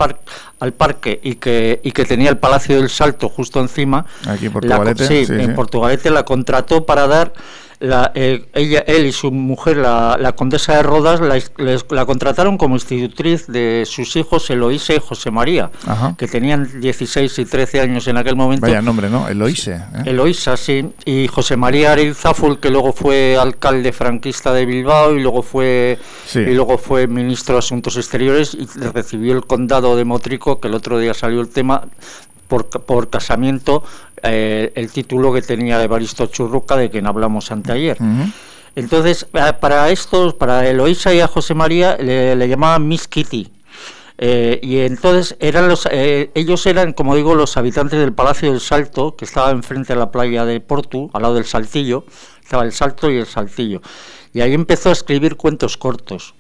al 0.60 0.74
parque 0.74 1.20
y 1.24 1.36
que, 1.36 1.82
y 1.84 1.92
que 1.92 2.06
tenía 2.06 2.30
el 2.30 2.38
Palacio 2.38 2.78
del 2.78 2.90
Salto 2.90 3.28
justo 3.28 3.60
encima. 3.60 4.06
Aquí 4.28 4.46
en 4.46 4.54
Portugalete. 4.54 5.08
sí, 5.08 5.26
en 5.34 5.56
Portugalete 5.56 6.12
la 6.12 6.26
contrató 6.26 6.86
para 6.86 7.08
dar 7.08 7.34
la, 7.84 8.14
eh, 8.16 8.46
ella, 8.54 8.80
él 8.88 9.08
y 9.08 9.12
su 9.12 9.30
mujer, 9.30 9.76
la, 9.76 10.34
condesa 10.38 10.78
de 10.78 10.84
Rodas, 10.84 11.20
la, 11.20 12.06
contrataron 12.06 12.58
como 12.58 12.76
institutriz 12.76 13.46
de 13.48 13.84
sus 13.86 14.16
hijos 14.16 14.50
Eloísa 14.50 14.94
y 14.94 15.00
José 15.00 15.32
María, 15.32 15.70
que 16.18 16.30
tenían 16.30 16.80
16 16.80 17.40
y 17.40 17.46
13 17.46 17.82
años 17.82 18.08
en 18.08 18.16
aquel 18.16 18.38
momento. 18.38 18.66
Vaya 18.66 18.82
nombre, 18.82 19.10
¿no? 19.10 19.28
Eloísa. 19.28 19.90
¿eh? 19.96 20.12
Eloísa, 20.12 20.56
sí. 20.56 20.92
Y 21.04 21.28
José 21.28 21.58
María 21.58 21.92
Arilzaful, 21.92 22.62
que 22.62 22.70
luego 22.70 22.94
fue 22.94 23.36
alcalde 23.38 23.92
franquista 23.92 24.54
de 24.54 24.66
Bilbao 24.66 25.16
y 25.16 25.22
luego 25.22 25.42
fue, 25.42 26.00
y 26.34 26.54
luego 26.54 26.78
fue 26.78 27.08
ministro 27.08 27.56
de 27.56 27.60
Asuntos 27.60 27.98
Exteriores 27.98 28.56
y 28.56 28.66
recibió 28.80 29.34
el 29.34 29.46
condado 29.46 29.98
de 29.98 30.06
Motrico, 30.06 30.62
que 30.62 30.70
el 30.70 30.76
otro 30.76 31.00
día 31.00 31.14
salió 31.14 31.42
el 31.42 31.50
tema, 31.50 31.84
por, 32.48 32.70
por 32.70 33.10
casamiento 33.10 33.84
eh, 34.24 34.72
el 34.76 34.92
título 34.92 35.34
que 35.34 35.42
tenía 35.42 35.78
de 35.78 35.88
Baristo 35.88 36.28
Churruca, 36.28 36.78
de 36.78 36.90
quien 36.90 37.06
hablamos 37.08 37.52
anteayer. 37.52 37.98
Entonces, 38.76 39.28
eh, 39.34 39.54
para 39.60 39.90
estos, 39.90 40.34
para 40.34 40.68
Eloísa 40.68 41.14
y 41.14 41.20
a 41.20 41.28
José 41.28 41.54
María, 41.54 41.98
le, 41.98 42.48
llamaban 42.48 42.88
Miss 42.88 43.08
Kitty. 43.08 43.52
Eh, 44.18 44.60
y 44.64 44.80
entonces 44.80 45.36
eran 45.40 45.68
los, 45.68 45.88
ellos 45.92 46.66
eran, 46.66 46.94
como 46.94 47.16
digo, 47.16 47.36
los 47.36 47.58
habitantes 47.58 48.00
del 48.00 48.14
Palacio 48.14 48.50
del 48.50 48.62
Salto, 48.62 49.16
que 49.16 49.26
estaba 49.26 49.52
enfrente 49.52 49.94
a 49.94 49.98
la 49.98 50.10
playa 50.10 50.46
de 50.46 50.60
Portu, 50.62 51.10
al 51.14 51.22
lado 51.22 51.36
del 51.36 51.46
Saltillo. 51.46 52.06
Estaba 52.42 52.64
el 52.64 52.72
Salto 52.72 53.12
y 53.12 53.18
el 53.18 53.26
Saltillo. 53.26 53.82
Y 54.34 54.42
ahí 54.42 54.54
empezó 54.54 54.90
a 54.90 54.94
escribir 54.94 55.36
cuentos 55.36 55.78
cortos. 55.78 56.34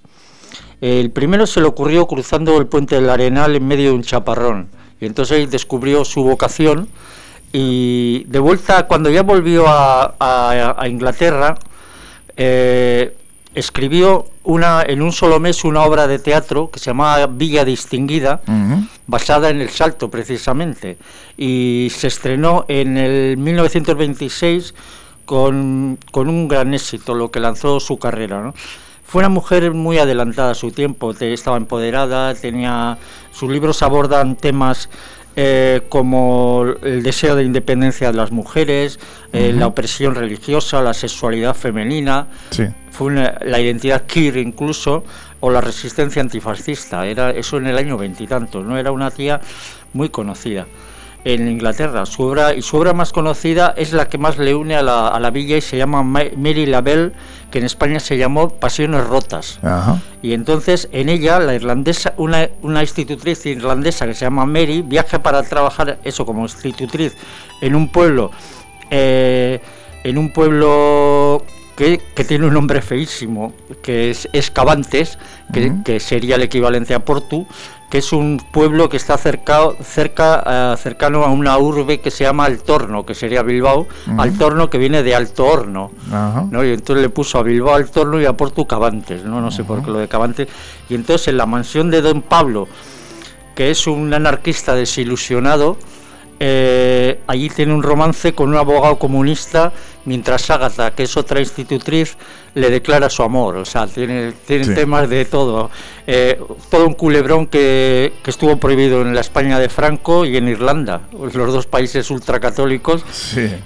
El 0.79 1.11
primero 1.11 1.47
se 1.47 1.61
le 1.61 1.67
ocurrió 1.67 2.07
cruzando 2.07 2.57
el 2.57 2.67
puente 2.67 2.95
del 2.95 3.09
Arenal 3.09 3.55
en 3.55 3.65
medio 3.65 3.91
de 3.91 3.95
un 3.95 4.03
chaparrón 4.03 4.67
Y 4.99 5.05
entonces 5.05 5.49
descubrió 5.49 6.03
su 6.03 6.23
vocación 6.23 6.89
y 7.55 8.23
de 8.23 8.39
vuelta, 8.39 8.87
cuando 8.87 9.11
ya 9.11 9.21
volvió 9.21 9.65
a, 9.67 10.85
Inglaterra, 10.87 11.55
eh, 12.35 13.15
escribió 13.53 14.25
una, 14.43 14.81
en 14.81 15.03
un 15.03 15.11
solo 15.11 15.39
mes 15.39 15.63
una 15.63 15.83
obra 15.83 16.07
de 16.07 16.17
teatro 16.17 16.71
que 16.71 16.79
se 16.79 16.87
llamaba 16.87 17.27
Villa 17.27 17.63
Distinguida, 17.63 18.41
basada 19.05 19.51
en 19.51 19.61
el 19.61 19.69
Salto 19.69 20.09
precisamente, 20.09 20.97
y 21.37 21.89
se 21.95 22.07
estrenó 22.07 22.65
en 22.67 22.97
el 22.97 23.37
1926 23.37 24.73
con, 25.25 25.99
con 26.11 26.29
un 26.29 26.47
gran 26.47 26.73
éxito, 26.73 27.13
lo 27.13 27.29
que 27.29 27.39
lanzó 27.39 27.79
su 27.79 27.99
carrera. 27.99 28.51
Fue 29.05 29.19
una 29.19 29.29
mujer 29.29 29.71
muy 29.75 29.99
adelantada 29.99 30.53
a 30.53 30.55
su 30.55 30.71
tiempo, 30.71 31.11
estaba 31.11 31.57
empoderada, 31.57 32.33
tenía 32.33 32.97
sus 33.31 33.51
libros 33.51 33.83
abordan 33.83 34.35
temas 34.37 34.89
eh, 35.35 35.81
como 35.89 36.65
el 36.83 37.03
deseo 37.03 37.35
de 37.35 37.43
independencia 37.43 38.11
de 38.11 38.17
las 38.17 38.31
mujeres, 38.31 38.99
eh, 39.31 39.53
la 39.53 39.67
opresión 39.67 40.15
religiosa, 40.15 40.81
la 40.81 40.93
sexualidad 40.93 41.55
femenina, 41.55 42.27
fue 42.91 43.13
la 43.13 43.59
identidad 43.59 44.03
queer 44.03 44.37
incluso, 44.37 45.03
o 45.39 45.49
la 45.49 45.59
resistencia 45.59 46.21
antifascista. 46.21 47.05
Era 47.07 47.31
eso 47.31 47.57
en 47.57 47.67
el 47.67 47.77
año 47.77 47.97
veintitantos, 47.97 48.63
¿no? 48.63 48.77
Era 48.77 48.91
una 48.91 49.11
tía 49.11 49.41
muy 49.93 50.09
conocida 50.09 50.67
en 51.25 51.47
Inglaterra. 51.47 52.05
Su 52.05 52.23
obra, 52.23 52.53
y 52.53 52.61
su 52.61 52.77
obra 52.77 52.93
más 52.93 53.11
conocida 53.11 53.73
es 53.77 53.93
la 53.93 54.07
que 54.07 54.17
más 54.17 54.37
le 54.37 54.55
une 54.55 54.75
a 54.75 54.81
la, 54.81 55.07
a 55.07 55.19
la 55.19 55.29
villa 55.29 55.57
y 55.57 55.61
se 55.61 55.77
llama 55.77 56.03
Mary 56.03 56.65
Labelle, 56.65 57.13
que 57.51 57.59
en 57.59 57.65
España 57.65 57.99
se 57.99 58.17
llamó 58.17 58.49
Pasiones 58.49 59.05
Rotas. 59.05 59.59
Y 60.21 60.33
entonces 60.33 60.89
en 60.91 61.09
ella 61.09 61.39
la 61.39 61.53
irlandesa, 61.53 62.13
una, 62.17 62.49
una 62.61 62.81
institutriz 62.81 63.45
irlandesa 63.45 64.05
que 64.05 64.13
se 64.13 64.25
llama 64.25 64.45
Mary, 64.45 64.81
viaja 64.81 65.21
para 65.21 65.43
trabajar 65.43 65.99
eso 66.03 66.25
como 66.25 66.41
institutriz 66.41 67.15
en 67.61 67.75
un 67.75 67.89
pueblo, 67.89 68.31
eh, 68.89 69.61
en 70.03 70.17
un 70.17 70.33
pueblo 70.33 71.45
que, 71.75 72.01
tiene 72.27 72.47
un 72.47 72.53
nombre 72.53 72.81
feísimo, 72.81 73.53
que 73.81 74.11
es 74.11 74.27
Escavantes, 74.33 75.17
que, 75.53 75.73
que, 75.85 75.99
sería 75.99 76.35
el 76.35 76.43
equivalente 76.43 76.93
a 76.93 77.05
Portu, 77.05 77.47
que 77.93 77.99
es 77.99 78.11
un 78.11 78.41
pueblo 78.51 78.89
que 78.89 78.97
está 78.97 79.19
cerca, 79.19 79.69
cerca 79.83 80.73
eh, 80.73 80.77
cercano 80.79 81.25
a 81.25 81.29
una 81.29 81.59
urbe 81.59 81.99
que 81.99 82.09
se 82.09 82.23
llama 82.23 82.45
Altorno, 82.45 83.05
que 83.05 83.13
sería 83.13 83.43
Bilbao, 83.43 83.85
Altorno 84.17 84.67
que 84.71 84.79
viene 84.79 85.03
de 85.03 85.13
Alto 85.13 85.45
Horno, 85.45 85.91
¿no? 86.49 86.65
y 86.65 86.69
entonces 86.69 87.03
le 87.03 87.09
puso 87.09 87.37
a 87.37 87.43
Bilbao 87.43 87.75
Altorno 87.75 88.19
y 88.19 88.25
a 88.25 88.33
Porto 88.33 88.65
Cabantes, 88.65 89.23
no, 89.25 89.41
no 89.41 89.51
sé 89.51 89.63
por 89.63 89.85
qué 89.85 89.91
lo 89.91 89.99
de 89.99 90.07
Cabantes, 90.07 90.47
y 90.89 90.95
entonces 90.95 91.27
en 91.27 91.37
la 91.37 91.45
mansión 91.45 91.91
de 91.91 92.01
Don 92.01 92.23
Pablo, 92.23 92.67
que 93.53 93.69
es 93.69 93.85
un 93.85 94.11
anarquista 94.11 94.73
desilusionado, 94.73 95.77
eh, 96.39 97.19
allí 97.27 97.47
tiene 97.51 97.75
un 97.75 97.83
romance 97.83 98.33
con 98.33 98.49
un 98.49 98.55
abogado 98.55 98.97
comunista, 98.97 99.71
mientras 100.05 100.49
Ágata, 100.49 100.91
que 100.91 101.03
es 101.03 101.17
otra 101.17 101.39
institutriz, 101.39 102.17
le 102.55 102.69
declara 102.69 103.09
su 103.09 103.23
amor. 103.23 103.57
O 103.57 103.65
sea, 103.65 103.87
tiene, 103.87 104.33
tiene 104.45 104.73
temas 104.75 105.09
de 105.09 105.25
todo. 105.25 105.69
Eh, 106.05 106.39
todo 106.69 106.87
un 106.87 106.93
culebrón 106.93 107.47
que, 107.47 108.13
que, 108.23 108.31
estuvo 108.31 108.57
prohibido 108.57 109.01
en 109.01 109.15
la 109.15 109.21
España 109.21 109.59
de 109.59 109.69
Franco 109.69 110.25
y 110.25 110.37
en 110.37 110.47
Irlanda, 110.47 111.01
los 111.11 111.33
dos 111.33 111.65
países 111.65 112.09
ultracatólicos. 112.11 113.03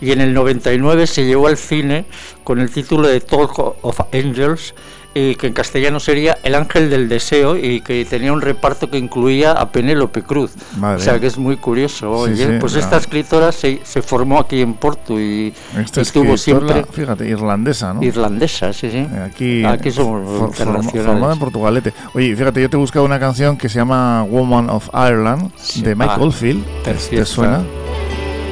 Y 0.01 0.11
en 0.11 0.21
el 0.21 0.33
99 0.33 1.07
se 1.07 1.25
llevó 1.25 1.47
al 1.47 1.57
cine 1.57 2.05
con 2.43 2.59
el 2.59 2.71
título 2.71 3.07
de 3.07 3.19
Talk 3.21 3.59
of 3.81 3.99
Angels 4.13 4.73
y 5.17 5.35
que 5.35 5.47
en 5.47 5.53
castellano 5.53 5.99
sería 5.99 6.37
El 6.43 6.53
Ángel 6.53 6.89
del 6.89 7.09
Deseo 7.09 7.57
y 7.57 7.81
que 7.81 8.05
tenía 8.05 8.31
un 8.31 8.41
reparto 8.41 8.89
que 8.89 8.97
incluía 8.97 9.51
a 9.53 9.69
Penélope 9.71 10.21
Cruz. 10.21 10.53
O 10.81 10.99
sea 10.99 11.19
que 11.19 11.27
es 11.27 11.37
muy 11.37 11.57
curioso. 11.57 12.27
pues 12.59 12.75
esta 12.75 12.97
escritora 12.97 13.51
se, 13.51 13.81
se, 13.83 14.01
formó 14.01 14.39
aquí 14.39 14.61
en 14.61 14.75
Porto 14.75 15.19
y 15.19 15.53
estuvo 15.95 16.37
siempre. 16.37 16.85
Fíjate, 16.91 17.27
irlandesa, 17.27 17.93
¿no? 17.93 18.03
Irlandesa, 18.03 18.71
sí, 18.73 18.91
sí. 18.91 19.07
Aquí, 19.25 19.63
aquí 19.65 19.91
somos 19.91 20.55
Formada 20.55 21.33
en 21.33 21.39
Portugalete. 21.39 21.93
Oye, 22.13 22.35
fíjate, 22.35 22.61
yo 22.61 22.69
te 22.69 22.77
he 22.77 22.79
buscado 22.79 23.05
una 23.05 23.19
canción 23.19 23.57
que 23.57 23.69
se 23.69 23.79
llama 23.79 24.23
Woman 24.23 24.69
of 24.69 24.89
Ireland 24.93 25.51
de 25.77 25.95
Mike 25.95 26.13
Oldfield. 26.19 26.63
Ah, 26.85 26.91
¿Te 27.09 27.25
suena? 27.25 27.63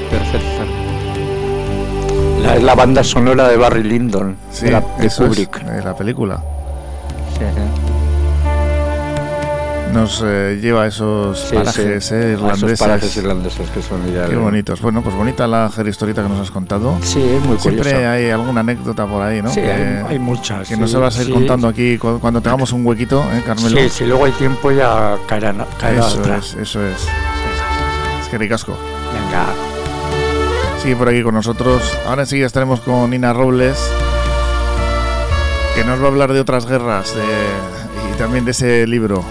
Perfecta. 0.10 0.65
La, 2.41 2.56
es 2.56 2.63
la 2.63 2.75
banda 2.75 3.04
sonora 3.04 3.47
de 3.49 3.58
Barry 3.58 3.84
Lyndon, 3.84 4.38
de, 4.62 4.71
la, 4.71 4.82
Kubrick. 4.82 5.63
de 5.63 5.84
la 5.84 5.95
película. 5.95 6.55
Nos 9.95 10.21
eh, 10.26 10.60
lleva 10.62 10.84
a 10.84 10.88
esos 10.88 11.39
parajes 11.54 12.12
eh, 12.12 12.34
irlandeses. 12.34 12.63
esos 12.74 12.80
parajes 12.80 13.15
irlandeses 13.15 13.69
que 13.69 13.82
son 13.82 14.13
ya 14.13 14.28
Qué 14.28 14.36
bonitos. 14.36 14.82
Bueno, 14.82 15.02
pues 15.02 15.15
bonita 15.15 15.48
la 15.48 15.71
historita 15.88 16.21
que 16.21 16.28
nos 16.28 16.39
has 16.41 16.52
contado. 16.52 16.98
Sí, 17.02 17.21
es 17.21 17.41
muy 17.45 17.58
Siempre 17.58 18.06
hay 18.06 18.30
alguna 18.30 18.60
anécdota 18.60 19.08
por 19.08 19.21
ahí, 19.21 19.41
¿no? 19.41 19.50
Sí, 19.52 19.62
hay, 19.62 20.19
muchas. 20.19 20.67
Que 20.67 20.76
nos 20.76 20.93
vas 20.93 21.17
a 21.17 21.24
ir 21.24 21.32
contando 21.32 21.69
aquí 21.69 21.98
cuando 21.98 22.41
tengamos 22.41 22.74
un 22.74 22.86
huequito, 22.86 23.24
¿eh, 23.34 23.41
Carmelo? 23.45 23.80
Sí, 23.80 23.88
si 23.88 24.06
luego 24.06 24.26
hay 24.26 24.34
tiempo 24.34 24.69
ya 24.71 25.17
caerá, 25.28 25.65
caerá 25.80 26.08
Eso 26.08 26.36
es, 26.36 26.56
eso 26.56 26.86
es. 26.86 27.08
Es 28.21 28.28
que 28.30 28.38
ricasco. 28.38 28.78
Venga. 29.13 29.45
Sigue 30.82 30.98
por 30.98 31.08
aquí 31.08 31.24
con 31.24 31.36
nosotros. 31.36 31.82
Ahora 32.06 32.26
sí 32.26 32.41
estaremos 32.41 32.82
con 32.82 33.10
Nina 33.12 33.32
Robles 33.32 33.78
que 35.75 35.83
nos 35.83 35.99
va 35.99 36.05
a 36.05 36.07
hablar 36.07 36.31
de 36.31 36.39
otras 36.39 36.65
guerras 36.65 37.13
y 38.13 38.17
también 38.17 38.45
de 38.45 38.51
ese 38.51 38.88
libro. 38.88 39.23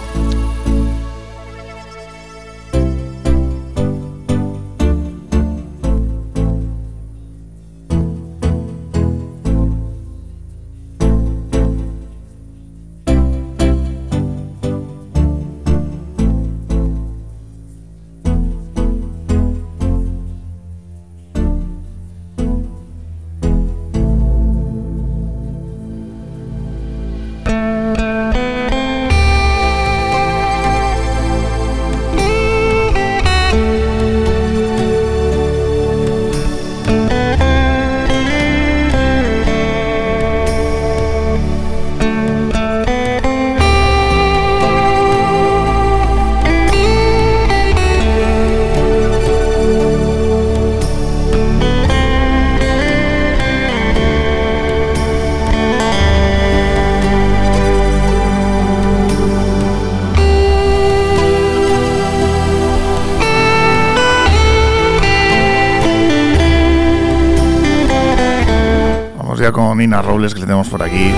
Nina 69.74 70.02
Robles 70.02 70.34
que 70.34 70.40
tenemos 70.40 70.68
por 70.68 70.82
aquí. 70.82 71.12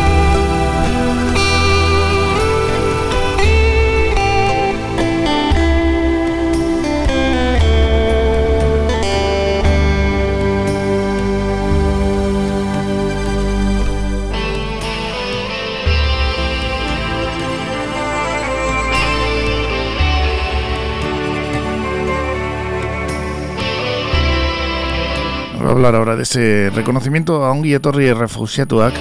Hablar 25.87 26.01
ahora 26.01 26.17
de 26.17 26.25
ese 26.25 26.71
reconocimiento 26.75 27.45
a 27.45 27.53
un 27.53 27.63
guilletorri 27.63 28.13
refugiatuak, 28.13 28.93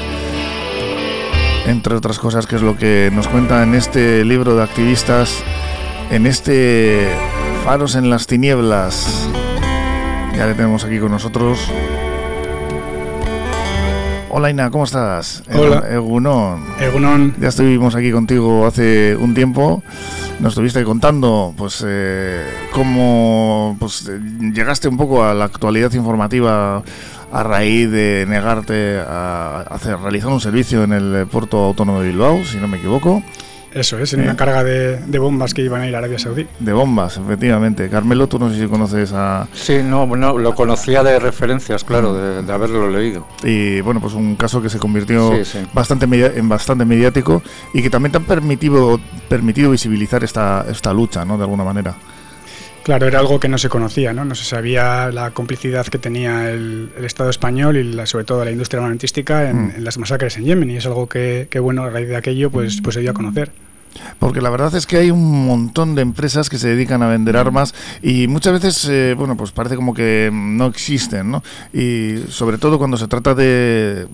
entre 1.66 1.96
otras 1.96 2.20
cosas, 2.20 2.46
que 2.46 2.58
es 2.58 2.62
lo 2.62 2.78
que 2.78 3.10
nos 3.12 3.28
cuenta 3.28 3.64
en 3.64 3.74
este 3.74 4.24
libro 4.24 4.56
de 4.56 4.64
activistas, 4.64 5.44
en 6.12 6.28
este 6.28 7.08
Faros 7.64 7.96
en 7.96 8.12
las 8.12 8.28
Tinieblas. 8.28 9.28
Ya 10.38 10.46
le 10.46 10.54
tenemos 10.54 10.84
aquí 10.84 11.00
con 11.00 11.12
nosotros. 11.12 11.72
Hola 14.30 14.52
Ina, 14.52 14.70
¿cómo 14.70 14.84
estás? 14.84 15.42
Hola. 15.52 15.86
Egunon. 15.90 16.68
Egunon. 16.80 17.36
Ya 17.40 17.48
estuvimos 17.48 17.96
aquí 17.96 18.12
contigo 18.12 18.68
hace 18.68 19.16
un 19.16 19.34
tiempo 19.34 19.82
nos 20.40 20.54
estuviste 20.54 20.84
contando 20.84 21.54
pues 21.58 21.84
eh, 21.88 22.44
cómo 22.72 23.76
pues, 23.80 24.10
llegaste 24.54 24.88
un 24.88 24.98
poco 24.98 25.24
a 25.24 25.34
la 25.34 25.46
actualidad 25.46 25.92
informativa 25.94 26.84
a 27.32 27.44
raíz 27.44 27.90
de 27.90 28.26
negarte 28.28 29.00
a 29.00 29.62
hacer, 29.70 29.98
realizar 29.98 30.30
un 30.30 30.42
servicio 30.42 30.84
en 30.84 30.94
el 30.94 31.28
puerto 31.28 31.58
autónomo 31.58 32.02
de 32.02 32.10
Bilbao, 32.10 32.44
si 32.46 32.58
no 32.58 32.68
me 32.68 32.78
equivoco. 32.78 33.24
Eso 33.76 34.00
es, 34.00 34.14
en 34.14 34.22
una 34.22 34.38
carga 34.38 34.64
de, 34.64 35.20
bombas 35.20 35.54
que 35.54 35.62
iban 35.62 35.82
a 35.82 35.88
ir 35.90 35.96
a 35.96 35.98
Arabia 35.98 36.18
Saudí. 36.18 36.48
De 36.60 36.72
bombas, 36.72 37.18
efectivamente. 37.18 37.90
Carmelo, 37.90 38.28
tú 38.28 38.40
no 38.40 38.50
sé 38.50 38.58
si 38.58 38.68
conoces 38.68 39.12
a... 39.14 39.50
Sí, 39.54 39.82
no, 39.84 40.08
bueno, 40.08 40.38
lo 40.38 40.56
conocía 40.56 41.04
de 41.04 41.20
referencias, 41.20 41.84
claro, 41.84 42.14
de, 42.14 42.54
haberlo 42.54 42.90
leído. 42.90 43.28
Y 43.44 43.82
bueno, 43.82 44.00
pues 44.00 44.14
un 44.14 44.38
caso 44.38 44.62
que 44.62 44.70
se 44.70 44.80
convirtió 44.80 45.34
Bastante 45.74 46.06
en 46.06 46.48
bastante 46.48 46.86
mediático 46.86 47.44
y 47.74 47.82
que 47.82 47.90
también 47.90 48.14
te 48.14 48.20
ha 48.20 48.22
permitido, 48.22 48.98
permitido 49.28 49.72
visibilizar 49.72 50.24
esta, 50.24 50.66
esta 50.70 50.94
lucha, 50.94 51.26
¿no? 51.26 51.38
De 51.38 51.44
alguna 51.44 51.66
manera. 51.66 51.96
Claro, 52.84 53.08
era 53.08 53.20
algo 53.20 53.42
que 53.42 53.50
no 53.50 53.58
se 53.58 53.68
conocía, 53.68 54.14
¿no? 54.14 54.24
No 54.24 54.36
se 54.36 54.46
sabía 54.46 55.12
la 55.12 55.32
complicidad 55.32 55.86
que 55.88 55.98
tenía 55.98 56.50
el, 56.50 56.92
Estado 57.04 57.30
español 57.30 57.76
y 57.76 57.84
la, 57.84 58.06
sobre 58.06 58.24
todo 58.24 58.46
la 58.46 58.52
industria 58.52 58.80
armamentística 58.80 59.50
en, 59.50 59.66
mm. 59.66 59.74
en, 59.78 59.84
las 59.84 59.98
masacres 59.98 60.38
en 60.38 60.46
Yemen 60.46 60.72
y 60.72 60.78
es 60.78 60.86
algo 60.86 61.10
que, 61.10 61.48
que, 61.50 61.60
bueno, 61.60 61.84
a 61.84 61.90
raíz 61.90 62.08
de 62.08 62.16
aquello 62.16 62.50
pues, 62.52 62.80
pues 62.82 62.94
se 62.94 63.02
dio 63.02 63.12
a 63.12 63.14
conocer. 63.14 63.52
Porque 64.20 64.42
la 64.42 64.50
verdad 64.50 64.74
es 64.76 64.86
que 64.86 64.98
hay 64.98 65.12
un 65.12 65.46
montón 65.48 65.96
de 65.96 66.02
empresas 66.02 66.50
que 66.50 66.58
se 66.58 66.68
dedican 66.70 67.02
a 67.04 67.08
vender 67.08 67.38
armas 67.38 67.74
y 68.02 68.28
muchas 68.28 68.54
veces, 68.54 68.88
eh, 68.90 69.16
bueno, 69.18 69.38
pues 69.38 69.52
parece 69.52 69.76
como 69.76 69.94
que 69.94 70.30
no 70.34 70.66
existen, 70.68 71.32
¿no? 71.32 71.44
Y 71.74 72.18
sobre 72.30 72.58
todo 72.58 72.78
cuando 72.78 72.98
se 72.98 73.08
trata 73.08 73.36
de, 73.36 74.08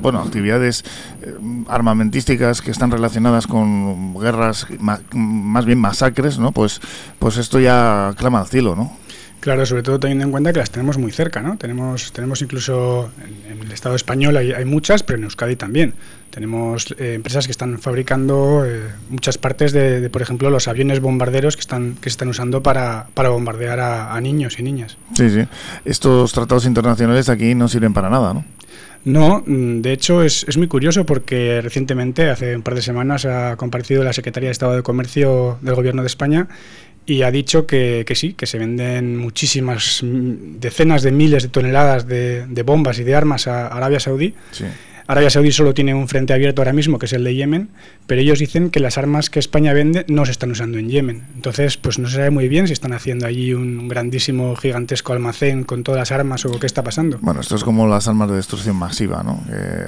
bueno, 0.00 0.20
actividades 0.20 0.84
eh, 1.22 1.34
armamentísticas 1.68 2.62
que 2.62 2.70
están 2.70 2.90
relacionadas 2.90 3.46
con 3.46 4.14
guerras, 4.18 4.66
más 5.12 5.64
bien 5.64 5.78
masacres, 5.78 6.38
¿no? 6.38 6.52
Pues, 6.52 6.80
pues 7.18 7.36
esto 7.36 7.60
ya 7.60 8.14
clama 8.16 8.40
al 8.40 8.46
cielo, 8.46 8.74
¿no? 8.76 8.96
Claro, 9.40 9.64
sobre 9.66 9.82
todo 9.82 10.00
teniendo 10.00 10.24
en 10.24 10.30
cuenta 10.32 10.52
que 10.52 10.58
las 10.58 10.70
tenemos 10.70 10.98
muy 10.98 11.12
cerca, 11.12 11.40
¿no? 11.40 11.56
Tenemos, 11.56 12.12
tenemos 12.12 12.42
incluso 12.42 13.10
en, 13.48 13.62
el 13.62 13.70
Estado 13.70 13.94
español 13.94 14.36
hay, 14.36 14.52
hay, 14.52 14.64
muchas, 14.64 15.04
pero 15.04 15.18
en 15.18 15.24
Euskadi 15.24 15.54
también. 15.54 15.94
Tenemos 16.30 16.94
eh, 16.98 17.14
empresas 17.14 17.46
que 17.46 17.52
están 17.52 17.78
fabricando 17.78 18.64
eh, 18.66 18.82
muchas 19.10 19.38
partes 19.38 19.72
de, 19.72 20.10
por 20.10 20.22
ejemplo, 20.22 20.50
los 20.50 20.66
aviones 20.66 21.00
bombarderos 21.00 21.56
que 21.56 21.60
están 21.60 21.94
que 21.94 22.10
se 22.10 22.14
están 22.14 22.28
usando 22.28 22.62
para, 22.62 23.06
para 23.14 23.28
bombardear 23.28 23.78
a, 23.80 24.20
niños 24.20 24.58
y 24.58 24.62
niñas. 24.64 24.98
Sí, 25.14 25.30
sí. 25.30 25.46
Estos 25.84 26.32
tratados 26.32 26.66
internacionales 26.66 27.28
aquí 27.28 27.54
no 27.54 27.68
sirven 27.68 27.94
para 27.94 28.10
nada, 28.10 28.34
¿no? 28.34 28.44
No, 29.04 29.44
mm, 29.46 29.80
de 29.80 29.92
hecho 29.92 30.22
es, 30.22 30.44
es, 30.48 30.56
muy 30.56 30.66
curioso 30.66 31.06
porque 31.06 31.60
recientemente, 31.62 32.28
hace 32.28 32.56
un 32.56 32.62
par 32.62 32.74
de 32.74 32.82
semanas, 32.82 33.24
ha 33.24 33.56
compartido 33.56 34.02
la 34.02 34.12
Secretaría 34.12 34.48
de 34.48 34.52
Estado 34.52 34.74
de 34.74 34.82
Comercio 34.82 35.58
del 35.62 35.76
Gobierno 35.76 36.02
de 36.02 36.08
España 36.08 36.48
y 37.08 37.22
ha 37.22 37.30
dicho 37.30 37.66
que, 37.66 38.04
que, 38.06 38.14
sí, 38.14 38.34
que 38.34 38.46
se 38.46 38.58
venden 38.58 39.16
muchísimas, 39.16 40.00
decenas 40.02 41.02
de 41.02 41.10
miles 41.10 41.42
de 41.42 41.48
toneladas 41.48 42.06
de, 42.06 42.46
de 42.46 42.62
bombas 42.62 42.98
y 42.98 43.04
de 43.04 43.14
armas 43.14 43.46
a 43.46 43.68
Arabia 43.68 43.98
Saudí. 43.98 44.34
Sí. 44.50 44.66
Arabia 45.06 45.30
Saudí 45.30 45.50
solo 45.52 45.72
tiene 45.72 45.94
un 45.94 46.06
frente 46.06 46.34
abierto 46.34 46.60
ahora 46.60 46.74
mismo, 46.74 46.98
que 46.98 47.06
es 47.06 47.14
el 47.14 47.24
de 47.24 47.34
Yemen, 47.34 47.70
pero 48.06 48.20
ellos 48.20 48.38
dicen 48.38 48.68
que 48.68 48.78
las 48.78 48.98
armas 48.98 49.30
que 49.30 49.38
España 49.38 49.72
vende 49.72 50.04
no 50.06 50.26
se 50.26 50.32
están 50.32 50.50
usando 50.50 50.76
en 50.76 50.90
Yemen. 50.90 51.24
Entonces, 51.34 51.78
pues 51.78 51.98
no 51.98 52.08
se 52.08 52.16
sabe 52.16 52.30
muy 52.30 52.46
bien 52.46 52.66
si 52.66 52.74
están 52.74 52.92
haciendo 52.92 53.26
allí 53.26 53.54
un 53.54 53.88
grandísimo, 53.88 54.54
gigantesco 54.54 55.14
almacén 55.14 55.64
con 55.64 55.82
todas 55.82 56.00
las 56.00 56.12
armas 56.12 56.44
o 56.44 56.60
qué 56.60 56.66
está 56.66 56.84
pasando. 56.84 57.18
Bueno, 57.22 57.40
esto 57.40 57.56
es 57.56 57.64
como 57.64 57.86
las 57.86 58.06
armas 58.06 58.28
de 58.28 58.36
destrucción 58.36 58.76
masiva, 58.76 59.22
¿no? 59.22 59.42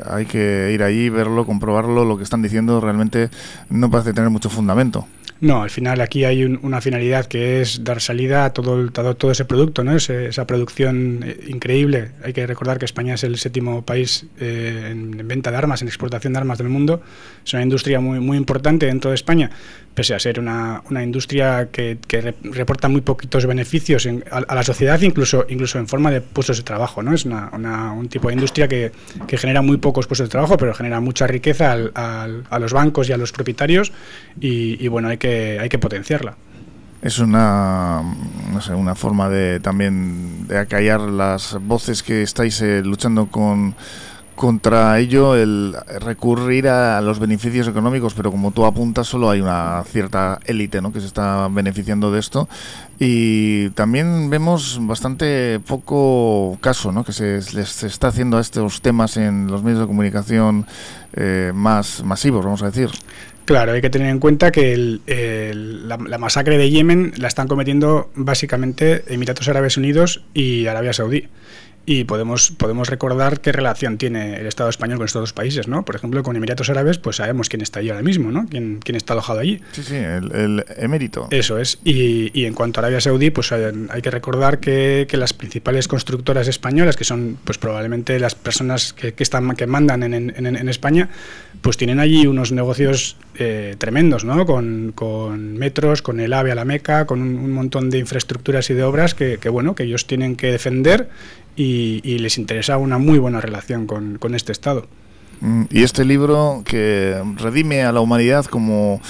hay 0.09 0.25
que 0.25 0.71
ir 0.73 0.83
allí, 0.83 1.11
verlo, 1.11 1.45
comprobarlo, 1.45 2.07
lo 2.07 2.17
que 2.17 2.25
están 2.25 2.41
diciendo 2.41 2.81
realmente 2.81 3.29
no 3.69 3.91
parece 3.91 4.15
tener 4.15 4.31
mucho 4.31 4.49
fundamento. 4.49 5.07
No, 5.41 5.63
al 5.63 5.71
final 5.71 6.03
aquí 6.03 6.25
hay 6.25 6.45
una 6.45 6.83
finalidad 6.83 7.25
que 7.25 7.63
es 7.63 7.83
dar 7.83 8.03
salida 8.03 8.45
a 8.45 8.53
todo, 8.53 8.91
todo, 8.91 9.31
ese 9.31 9.47
producto, 9.47 9.83
¿no? 9.83 9.97
esa 9.97 10.47
producción 10.47 11.23
eh, 11.25 11.47
increíble. 11.49 12.11
Hay 12.23 12.35
que 12.35 12.47
recordar 12.47 12.79
que 12.79 12.85
España 12.85 13.15
es 13.15 13.25
el 13.25 13.39
séptimo 13.39 13.83
país 13.83 14.27
eh, 14.39 14.89
en, 14.91 15.27
venta 15.27 15.51
de 15.51 15.57
armas, 15.57 15.81
en 15.81 15.89
exportación 15.89 16.35
de 16.35 16.41
armas 16.41 16.59
del 16.59 16.69
mundo. 16.69 17.01
Es 17.45 17.55
una 17.55 17.63
industria 17.63 18.01
muy, 18.01 18.21
muy 18.21 18.37
importante 18.37 18.85
dentro 18.85 19.11
de 19.11 19.15
España, 19.15 19.51
pese 19.95 20.15
a 20.15 20.19
ser 20.19 20.39
una, 20.39 20.83
una 20.89 21.03
industria 21.03 21.69
que, 21.71 21.99
reporta 22.43 22.89
muy 22.89 23.01
poquitos 23.01 23.47
beneficios 23.47 24.09
a, 24.31 24.55
la 24.55 24.63
sociedad, 24.63 25.01
incluso, 25.01 25.47
incluso 25.49 25.79
en 25.79 25.89
forma 25.89 26.11
de 26.11 26.21
puestos 26.21 26.59
de 26.59 26.63
trabajo. 26.63 27.03
¿no? 27.03 27.15
Es 27.15 27.25
un 27.25 28.09
tipo 28.09 28.29
de 28.29 28.35
industria 28.35 28.69
que, 28.69 28.93
genera 29.37 29.63
muy 29.63 29.79
pocos 29.79 30.07
puestos 30.07 30.29
de 30.29 30.31
trabajo, 30.31 30.57
pero 30.57 30.75
genera 30.75 31.01
mucha 31.01 31.27
riqueza 31.27 31.73
a 31.95 32.59
los 32.59 32.73
bancos 32.73 33.09
y 33.09 33.13
a 33.13 33.17
los 33.17 33.33
propietarios. 33.33 33.93
Y, 34.41 34.87
bueno, 34.89 35.09
hay 35.09 35.19
que, 35.19 35.30
hay 35.61 35.69
que 35.69 35.79
potenciarla. 35.79 36.37
Es 37.03 37.19
una, 37.19 38.03
no 38.53 38.61
sé, 38.61 38.75
una 38.75 38.95
forma 38.95 39.31
de 39.31 39.59
también 39.61 40.47
de 40.47 40.59
acallar 40.59 41.01
las 41.01 41.57
voces 41.63 42.03
que 42.03 42.23
estáis 42.23 42.61
eh, 42.61 42.83
luchando 42.85 43.27
con 43.27 43.75
contra 44.41 44.99
ello 44.99 45.37
el 45.37 45.77
recurrir 46.01 46.67
a 46.67 46.99
los 47.03 47.19
beneficios 47.19 47.69
económicos, 47.69 48.15
pero 48.15 48.31
como 48.31 48.53
tú 48.53 48.65
apuntas, 48.65 49.07
solo 49.07 49.29
hay 49.29 49.43
una 49.43 49.85
cierta 49.85 50.41
élite 50.47 50.81
¿no? 50.81 50.95
que 50.95 51.01
se 51.01 51.07
está 51.07 51.47
beneficiando 51.49 52.11
de 52.11 52.21
esto. 52.21 52.49
Y 52.99 53.69
también 53.71 54.31
vemos 54.31 54.79
bastante 54.81 55.61
poco 55.61 56.57
caso 56.63 56.91
¿no? 56.91 57.05
que 57.05 57.13
se 57.13 57.43
les 57.53 57.83
está 57.83 58.09
haciendo 58.09 58.39
a 58.39 58.41
estos 58.41 58.81
temas 58.81 59.19
en 59.19 59.47
los 59.47 59.63
medios 59.63 59.81
de 59.81 59.87
comunicación 59.87 60.67
eh, 61.13 61.53
más 61.55 62.03
masivos, 62.03 62.43
vamos 62.43 62.63
a 62.63 62.71
decir. 62.71 62.89
Claro, 63.51 63.73
hay 63.73 63.81
que 63.81 63.91
tener 63.91 64.11
en 64.11 64.21
cuenta 64.21 64.53
que 64.53 64.77
la, 64.77 65.97
la, 65.97 66.19
masacre 66.19 66.57
de 66.57 66.71
Yemen 66.71 67.15
la 67.17 67.27
están 67.27 67.49
cometiendo 67.49 68.09
básicamente 68.15 69.03
Emiratos 69.13 69.49
Árabes 69.49 69.77
Unidos 69.77 70.23
y 70.35 70.69
Arabia 70.69 70.93
Saudí. 70.93 71.27
Y 71.87 72.05
podemos, 72.05 72.51
podemos 72.51 72.89
recordar 72.89 73.41
qué 73.41 73.53
relación 73.53 73.97
tiene 73.97 74.37
el 74.37 74.47
Estado 74.47 74.69
español 74.69 74.99
con 74.99 75.07
estos 75.07 75.23
dos 75.23 75.33
países, 75.33 75.67
¿no? 75.67 75.85
Por 75.85 75.97
ejemplo, 75.97 76.23
con 76.23 76.37
Emiratos 76.37 76.69
Árabes, 76.71 76.99
pues 76.99 77.17
sabemos 77.17 77.49
quién 77.49 77.63
está 77.63 77.81
allí 77.81 77.89
ahora 77.89 78.03
mismo, 78.03 78.31
¿no? 78.31 78.47
Quién, 78.49 78.81
quién 78.85 78.97
está 78.97 79.15
alojado 79.15 79.41
allí. 79.41 79.61
Sí, 79.73 79.83
sí, 79.83 79.95
el, 79.97 80.65
emérito. 80.77 81.27
Eso 81.31 81.59
es. 81.59 81.79
Y, 81.83 82.39
y, 82.39 82.45
en 82.45 82.55
cuanto 82.55 82.81
a 82.81 82.83
Arabia 82.83 83.01
Saudí, 83.01 83.31
pues 83.31 83.51
hay, 83.53 84.03
que 84.03 84.11
recordar 84.11 84.61
que, 84.61 85.07
que, 85.09 85.17
las 85.17 85.33
principales 85.33 85.89
constructoras 85.89 86.49
españolas, 86.49 86.97
que 86.97 87.05
son 87.05 87.39
pues 87.45 87.59
probablemente 87.59 88.19
las 88.21 88.35
personas 88.35 88.93
que, 88.93 89.15
que 89.15 89.23
están, 89.23 89.57
que 89.57 89.67
mandan 89.67 90.03
en, 90.03 90.15
en, 90.15 90.47
en, 90.47 90.69
España, 90.69 91.09
pues 91.63 91.77
tienen 91.77 91.99
allí 91.99 92.27
unos 92.27 92.53
negocios 92.53 93.17
eh, 93.37 93.75
tremendos, 93.79 94.25
¿no? 94.25 94.45
Con, 94.45 94.93
con, 94.95 95.55
metros, 95.55 96.03
con 96.03 96.21
el 96.21 96.33
AVE 96.33 96.53
a 96.53 96.55
la 96.55 96.65
Meca, 96.65 97.07
con 97.07 97.23
un, 97.23 97.37
un 97.37 97.53
montón 97.53 97.91
de 97.91 97.99
infraestructuras 97.99 98.69
y 98.71 98.75
de 98.75 98.85
obras 98.85 99.15
que, 99.15 99.39
que, 99.39 99.49
bueno, 99.49 99.75
que 99.75 99.85
ellos 99.85 100.07
tienen 100.07 100.37
que 100.37 100.53
defender 100.53 101.09
y, 101.57 102.19
les 102.19 102.39
interesa 102.39 102.77
una 102.77 102.99
muy 102.99 103.19
buena 103.19 103.41
relación 103.41 103.87
con, 103.87 104.19
con 104.19 104.35
este 104.35 104.53
Estado. 104.53 104.87
Mm, 105.41 105.65
y 105.71 105.83
este 105.83 106.05
libro 106.05 106.63
que 106.65 107.23
redime 107.37 107.83
a 107.83 107.93
la 107.93 108.01
humanidad 108.01 108.45
como 108.47 109.01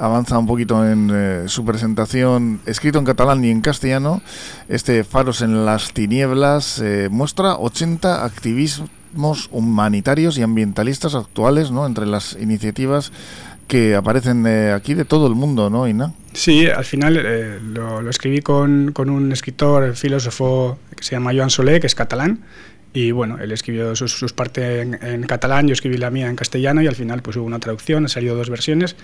avanza 0.00 0.38
un 0.38 0.46
poquito 0.46 0.86
en 0.86 1.10
eh, 1.12 1.44
su 1.46 1.64
presentación, 1.64 2.60
escrito 2.66 2.98
en 2.98 3.04
catalán 3.04 3.44
y 3.44 3.50
en 3.50 3.60
castellano, 3.60 4.22
este 4.68 5.04
Faros 5.04 5.42
en 5.42 5.66
las 5.66 5.92
tinieblas 5.92 6.80
eh, 6.80 7.08
muestra 7.10 7.56
80 7.56 8.24
activismos 8.24 9.48
humanitarios 9.52 10.38
y 10.38 10.42
ambientalistas 10.42 11.14
actuales, 11.14 11.70
¿no? 11.70 11.86
Entre 11.86 12.06
las 12.06 12.36
iniciativas 12.40 13.12
que 13.70 13.94
aparecen 13.94 14.44
eh, 14.48 14.72
aquí 14.72 14.94
de 14.94 15.04
todo 15.04 15.28
el 15.28 15.36
mundo, 15.36 15.70
¿no, 15.70 15.86
Ina? 15.86 16.12
Sí, 16.32 16.66
al 16.66 16.84
final 16.84 17.16
eh, 17.16 17.60
lo, 17.62 18.10
escribí 18.10 18.40
con, 18.40 18.90
con, 18.92 19.08
un 19.08 19.30
escritor, 19.30 19.94
filósofo 19.94 20.76
que 20.96 21.04
se 21.04 21.12
llama 21.12 21.30
Joan 21.32 21.50
Solé, 21.50 21.78
que 21.78 21.86
es 21.86 21.94
catalán, 21.94 22.40
y 22.92 23.12
bueno, 23.12 23.38
él 23.40 23.52
escribió 23.52 23.94
sus, 23.94 24.32
partes 24.32 24.88
en, 25.02 25.22
catalán, 25.22 25.68
yo 25.68 25.72
escribí 25.72 25.98
la 25.98 26.10
mía 26.10 26.28
en 26.28 26.34
castellano 26.34 26.82
y 26.82 26.88
al 26.88 26.96
final 26.96 27.22
pues 27.22 27.36
hubo 27.36 27.46
una 27.46 27.60
traducción, 27.60 28.02
han 28.02 28.08
salido 28.08 28.34
dos 28.34 28.50
versiones. 28.50 28.96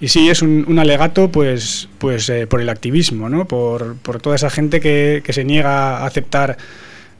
Y 0.00 0.08
sí, 0.08 0.28
es 0.28 0.42
un, 0.42 0.76
alegato 0.80 1.30
pues, 1.30 1.88
pues 1.98 2.28
eh, 2.30 2.48
por 2.48 2.60
el 2.60 2.68
activismo, 2.68 3.28
¿no? 3.28 3.46
por, 3.46 3.94
por 3.98 4.20
toda 4.20 4.34
esa 4.34 4.50
gente 4.50 4.80
que, 4.80 5.22
que, 5.24 5.32
se 5.32 5.44
niega 5.44 5.98
a 5.98 6.06
aceptar 6.06 6.58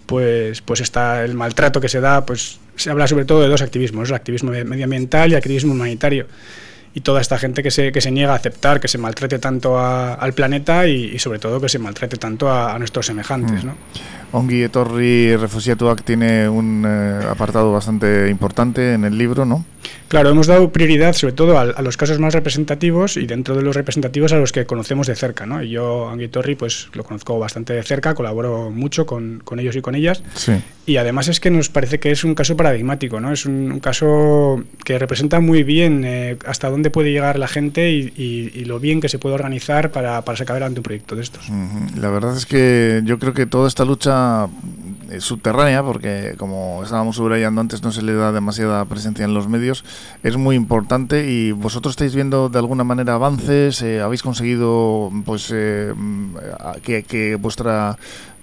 pues, 0.06 0.60
pues 0.60 0.80
está 0.80 1.24
el 1.24 1.34
maltrato 1.34 1.80
que 1.80 1.88
se 1.88 2.00
da, 2.00 2.26
pues 2.26 2.58
se 2.74 2.90
habla 2.90 3.06
sobre 3.06 3.26
todo 3.26 3.42
de 3.42 3.48
dos 3.48 3.62
activismos, 3.62 4.08
el 4.08 4.16
activismo 4.16 4.50
medioambiental 4.50 5.30
y 5.30 5.34
el 5.34 5.38
activismo 5.38 5.72
humanitario 5.72 6.26
y 6.94 7.00
toda 7.00 7.20
esta 7.20 7.38
gente 7.38 7.62
que 7.62 7.70
se, 7.70 7.92
que 7.92 8.00
se 8.00 8.10
niega 8.10 8.32
a 8.32 8.36
aceptar 8.36 8.80
que 8.80 8.88
se 8.88 8.98
maltrate 8.98 9.38
tanto 9.38 9.78
al 9.78 10.32
planeta 10.32 10.86
y, 10.86 11.18
sobre 11.18 11.38
todo 11.38 11.60
que 11.60 11.68
se 11.68 11.78
maltrate 11.78 12.16
tanto 12.16 12.50
a, 12.50 12.78
nuestros 12.78 13.06
semejantes. 13.06 13.62
Mm. 13.64 13.66
¿no? 13.68 13.76
Ongi 14.32 14.62
Etorri 14.62 15.36
Refusiatuak 15.36 16.02
tiene 16.04 16.48
un 16.48 16.84
eh, 16.86 17.20
apartado 17.28 17.72
bastante 17.72 18.28
importante 18.30 18.94
en 18.94 19.04
el 19.04 19.16
libro, 19.18 19.44
¿no? 19.44 19.64
Claro, 20.08 20.30
hemos 20.30 20.46
dado 20.48 20.70
prioridad 20.72 21.12
sobre 21.14 21.32
todo 21.34 21.58
a, 21.58 21.82
los 21.82 21.96
casos 21.96 22.18
más 22.18 22.34
representativos 22.34 23.16
y 23.16 23.26
dentro 23.26 23.54
de 23.56 23.62
los 23.62 23.74
representativos 23.76 24.32
a 24.32 24.36
los 24.36 24.52
que 24.52 24.66
conocemos 24.66 25.06
de 25.06 25.14
cerca, 25.14 25.46
¿no? 25.46 25.62
Y 25.62 25.70
yo, 25.70 26.02
Ongi 26.12 26.24
Etorri, 26.24 26.54
pues 26.56 26.88
lo 26.94 27.04
conozco 27.04 27.38
bastante 27.38 27.72
de 27.72 27.82
cerca, 27.82 28.14
colaboro 28.14 28.70
mucho 28.70 29.06
con, 29.06 29.40
con 29.44 29.58
ellos 29.60 29.76
y 29.76 29.80
con 29.80 29.94
ellas. 29.94 30.22
Sí. 30.34 30.52
Y 30.86 30.96
además 30.96 31.28
es 31.28 31.38
que 31.40 31.50
nos 31.50 31.68
parece 31.68 32.00
que 32.00 32.10
es 32.10 32.24
un 32.24 32.34
caso 32.34 32.56
paradigmático, 32.56 33.20
¿no? 33.20 33.32
Es 33.32 33.46
un, 33.46 33.78
caso 33.80 34.62
que 34.84 34.98
representa 34.98 35.40
muy 35.40 35.62
bien 35.62 36.02
eh, 36.04 36.36
hasta 36.44 36.68
dónde 36.68 36.90
puede 36.90 37.12
llegar 37.12 37.38
la 37.38 37.48
gente 37.48 37.90
y, 37.90 38.12
y- 38.16 38.50
y 38.60 38.64
lo 38.64 38.80
bien 38.80 39.00
que 39.00 39.08
se 39.08 39.18
puede 39.18 39.34
organizar 39.36 39.90
para, 39.92 40.22
para 40.22 40.36
sacar 40.36 40.54
adelante 40.54 40.80
un 40.80 40.84
proyecto 40.84 41.14
de 41.16 41.22
estos. 41.22 41.48
La 41.96 42.10
verdad 42.10 42.36
es 42.36 42.46
que 42.46 43.00
yo 43.04 43.18
creo 43.18 43.32
que 43.32 43.46
toda 43.46 43.68
esta 43.68 43.84
lucha 43.84 44.19
eh, 45.10 45.20
subterránea, 45.20 45.82
porque 45.82 46.34
como 46.38 46.82
estábamos 46.84 47.16
subrayando 47.16 47.60
antes, 47.60 47.82
no 47.82 47.90
se 47.90 48.02
le 48.02 48.14
da 48.14 48.30
demasiada 48.32 48.84
presencia 48.84 49.24
en 49.24 49.34
los 49.34 49.48
medios, 49.48 49.84
es 50.22 50.36
muy 50.36 50.54
importante 50.56 51.30
y 51.30 51.52
vosotros 51.52 51.92
estáis 51.92 52.14
viendo 52.14 52.48
de 52.48 52.58
alguna 52.58 52.84
manera 52.84 53.14
avances, 53.14 53.82
eh, 53.82 54.00
habéis 54.00 54.22
conseguido 54.22 55.10
pues 55.24 55.50
eh, 55.52 55.92
mm, 55.96 56.36
que 56.82 57.36
vuestra 57.40 57.98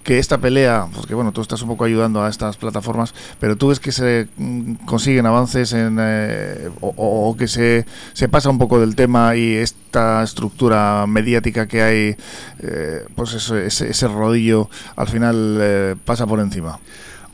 que 0.07 0.19
esta 0.19 0.37
pelea, 0.37 0.87
porque 0.95 1.13
bueno, 1.13 1.33
tú 1.33 1.41
estás 1.41 1.61
un 1.63 1.67
poco 1.67 1.83
ayudando 1.83 2.23
a 2.23 2.29
estas 2.29 2.55
plataformas, 2.55 3.13
pero 3.41 3.57
tú 3.57 3.67
ves 3.67 3.81
que 3.81 3.91
se 3.91 4.29
mm, 4.37 4.85
consiguen 4.85 5.25
avances 5.25 5.73
en, 5.73 5.97
eh, 5.99 6.69
o 6.79 7.35
que 7.37 7.49
se, 7.49 7.85
se 8.13 8.29
pasa 8.29 8.49
un 8.49 8.57
poco 8.57 8.79
del 8.79 8.95
tema 8.95 9.35
y 9.35 9.55
esta 9.55 10.23
estructura 10.23 11.05
mediática 11.07 11.67
que 11.67 11.81
hay, 11.81 12.15
eh, 12.59 13.05
pues 13.15 13.33
eso, 13.33 13.57
ese, 13.57 13.89
ese 13.89 14.07
rodillo 14.07 14.69
al 14.95 15.09
final 15.09 15.57
eh, 15.59 15.95
pasa 16.05 16.25
por 16.25 16.39
encima. 16.39 16.79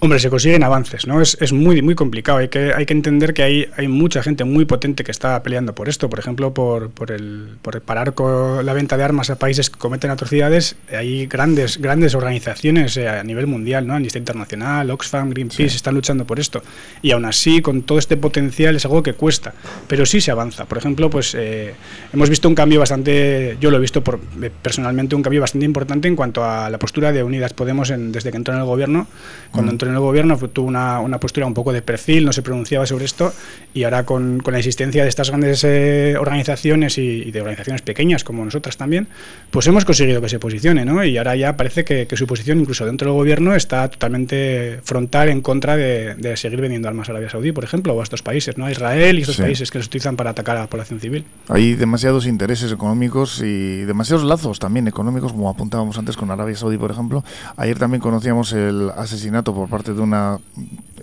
Hombre, 0.04 0.20
se 0.20 0.30
consiguen 0.30 0.64
avances, 0.66 1.08
¿no? 1.08 1.22
Es, 1.22 1.38
es 1.40 1.54
muy, 1.54 1.82
muy 1.82 1.96
complicado. 1.96 2.40
Hay 2.40 2.50
que, 2.50 2.74
hay 2.76 2.86
que 2.86 2.92
entender 2.92 3.34
que 3.34 3.42
hay, 3.42 3.68
hay 3.78 3.88
mucha 3.88 4.22
gente 4.22 4.44
muy 4.44 4.66
potente 4.66 5.06
que 5.06 5.12
está 5.12 5.42
peleando 5.44 5.74
por 5.76 5.88
esto. 5.88 6.10
Por 6.10 6.20
ejemplo, 6.20 6.54
por, 6.54 6.90
por, 6.90 7.10
el, 7.10 7.52
por 7.62 7.80
parar 7.82 8.14
con 8.14 8.66
la 8.66 8.74
venta 8.74 8.98
de 8.98 9.04
armas 9.06 9.30
a 9.30 9.38
países 9.40 9.70
que 9.70 9.80
cometen 9.80 10.12
atrocidades. 10.12 10.76
Hay 10.92 11.26
grandes, 11.28 11.78
grandes 11.78 12.16
organizaciones 12.16 12.98
eh, 12.98 13.08
a 13.08 13.24
nivel 13.24 13.48
mundial, 13.48 13.88
¿no? 13.88 13.94
Amnistía 13.96 14.20
Internacional, 14.20 14.92
Oxfam, 14.92 15.30
Greenpeace, 15.30 15.68
están 15.78 15.96
luchando 15.96 16.26
por 16.26 16.38
esto. 16.38 16.62
Y 17.02 17.12
aún 17.12 17.24
así, 17.24 17.62
con 17.62 17.84
todo 17.84 17.98
este 17.98 18.18
potencial, 18.18 18.76
es 18.76 18.84
algo 18.84 19.04
que 19.04 19.14
cuesta. 19.14 19.54
Pero 19.88 20.06
sí 20.06 20.20
se 20.20 20.32
avanza. 20.32 20.66
Por 20.66 20.80
ejemplo, 20.80 21.10
pues 21.10 21.34
eh, 21.34 21.76
hemos 22.12 22.30
visto 22.30 22.50
un 22.50 22.56
cambio 22.56 22.82
bastante, 22.82 23.56
yo 23.62 23.72
lo 23.72 23.78
he 23.78 23.80
visto 23.80 24.04
por, 24.04 24.20
eh, 24.42 24.52
personalmente, 24.62 25.16
un 25.16 25.24
cambio 25.24 25.40
bastante 25.40 25.66
importante 25.66 26.10
en 26.10 26.18
cuanto 26.18 26.44
a 26.44 26.70
la 26.70 26.78
postura 26.78 27.14
de 27.14 27.24
Unidas 27.24 27.54
Podemos 27.54 27.90
en- 27.90 28.12
desde 28.12 28.32
que 28.32 28.36
entró 28.38 28.54
en 28.54 28.60
el 28.60 28.66
gobierno. 28.66 29.08
Cuando 29.52 29.72
Mm. 29.72 29.76
entró 29.76 29.88
en 29.88 29.93
el 29.94 30.00
gobierno 30.00 30.38
tuvo 30.38 30.68
una, 30.68 31.00
una 31.00 31.20
postura 31.20 31.46
un 31.46 31.54
poco 31.54 31.72
de 31.74 31.82
perfil, 31.82 32.26
no 32.26 32.34
se 32.34 32.42
pronunciaba 32.42 32.86
sobre 32.86 33.06
esto 33.06 33.34
y 33.74 33.84
ahora 33.84 34.04
con, 34.06 34.40
con 34.40 34.54
la 34.54 34.60
existencia 34.60 35.04
de 35.04 35.10
estas 35.10 35.30
grandes 35.30 35.64
eh, 35.64 36.16
organizaciones 36.20 36.98
y, 36.98 37.24
y 37.28 37.32
de 37.32 37.42
organizaciones 37.42 37.82
pequeñas 37.82 38.24
como 38.24 38.44
nosotras 38.46 38.78
también, 38.78 39.08
pues 39.52 39.68
hemos 39.68 39.86
conseguido 39.86 40.22
que 40.22 40.30
se 40.30 40.40
posicione, 40.40 40.86
¿no? 40.86 41.04
Y 41.04 41.18
ahora 41.18 41.36
ya 41.36 41.58
parece 41.58 41.84
que, 41.84 42.08
que 42.08 42.18
su 42.18 42.28
posición 42.28 42.60
incluso 42.60 42.86
dentro 42.86 43.10
del 43.10 43.18
gobierno 43.18 43.56
está 43.56 43.88
totalmente 43.90 44.80
frontal 44.84 45.30
en 45.30 45.42
contra 45.42 45.76
de, 45.76 46.16
de 46.16 46.38
seguir 46.38 46.62
vendiendo 46.62 46.88
armas 46.88 47.10
a 47.10 47.12
Arabia 47.14 47.30
Saudí, 47.30 47.52
por 47.52 47.64
ejemplo, 47.64 47.94
o 47.94 48.00
a 48.00 48.04
estos 48.04 48.22
países, 48.22 48.58
¿no? 48.58 48.66
A 48.66 48.72
Israel 48.72 49.18
y 49.18 49.22
estos 49.22 49.36
Sí. 49.36 49.42
países 49.42 49.72
que 49.72 49.80
los 49.80 49.88
utilizan 49.88 50.16
para 50.16 50.30
atacar 50.32 50.58
a 50.58 50.62
la 50.62 50.68
población 50.68 51.00
civil. 51.00 51.26
Hay 51.50 51.74
demasiados 51.74 52.28
intereses 52.28 52.72
económicos 52.72 53.42
y 53.42 53.82
demasiados 53.84 54.24
lazos 54.26 54.60
también 54.60 54.88
económicos, 54.88 55.32
como 55.32 55.50
apuntábamos 55.50 55.98
antes 55.98 56.16
con 56.16 56.30
Arabia 56.32 56.56
Saudí, 56.56 56.78
por 56.78 56.92
ejemplo. 56.92 57.24
Ayer 57.58 57.80
también 57.80 58.00
conocíamos 58.02 58.54
el 58.54 58.92
asesinato 58.96 59.54
por 59.54 59.70
parte 59.70 59.83
de 59.92 60.02
una 60.02 60.38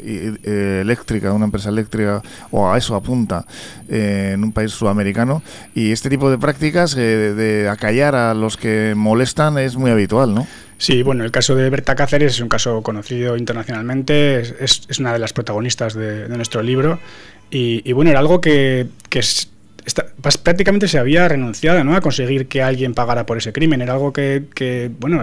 eh, 0.03 0.35
eh, 0.45 0.79
eléctrica, 0.81 1.29
de 1.29 1.35
una 1.35 1.45
empresa 1.45 1.69
eléctrica, 1.69 2.23
o 2.51 2.71
a 2.71 2.79
eso 2.79 2.95
apunta, 2.95 3.45
eh, 3.89 4.31
en 4.35 4.45
un 4.45 4.53
país 4.53 4.71
sudamericano. 4.73 5.43
Y 5.75 5.93
este 5.93 6.09
tipo 6.09 6.31
de 6.31 6.39
prácticas 6.39 6.95
de, 6.95 7.69
acallar 7.71 8.15
a 8.15 8.33
los 8.33 8.57
que 8.57 8.95
molestan 8.97 9.59
es 9.59 9.77
muy 9.77 9.91
habitual, 9.91 10.35
¿no? 10.35 10.47
Sí, 10.79 11.03
bueno, 11.03 11.25
el 11.25 11.31
caso 11.31 11.55
de 11.55 11.69
Berta 11.69 11.95
Cáceres 11.95 12.33
es 12.35 12.41
un 12.41 12.49
caso 12.49 12.83
conocido 12.83 13.37
internacionalmente, 13.37 14.41
es, 14.41 14.55
es- 14.89 14.99
una 14.99 15.13
de 15.13 15.19
las 15.19 15.35
protagonistas 15.35 15.93
de, 15.93 16.27
nuestro 16.31 16.63
libro 16.63 16.99
y, 17.51 17.83
y 17.89 17.93
bueno, 17.93 18.11
era 18.11 18.21
algo 18.21 18.41
que, 18.41 18.87
que 19.11 19.19
es- 19.19 19.51
prácticamente 20.43 20.89
se 20.89 20.99
había 20.99 21.29
renunciado 21.29 21.83
¿no? 21.85 21.97
a 21.97 22.01
conseguir 22.01 22.47
que 22.47 22.63
alguien 22.63 22.95
pagara 22.95 23.27
por 23.27 23.39
ese 23.39 23.53
crimen, 23.53 23.83
era 23.83 23.95
algo 23.95 24.13
que, 24.13 24.91
bueno, 24.99 25.23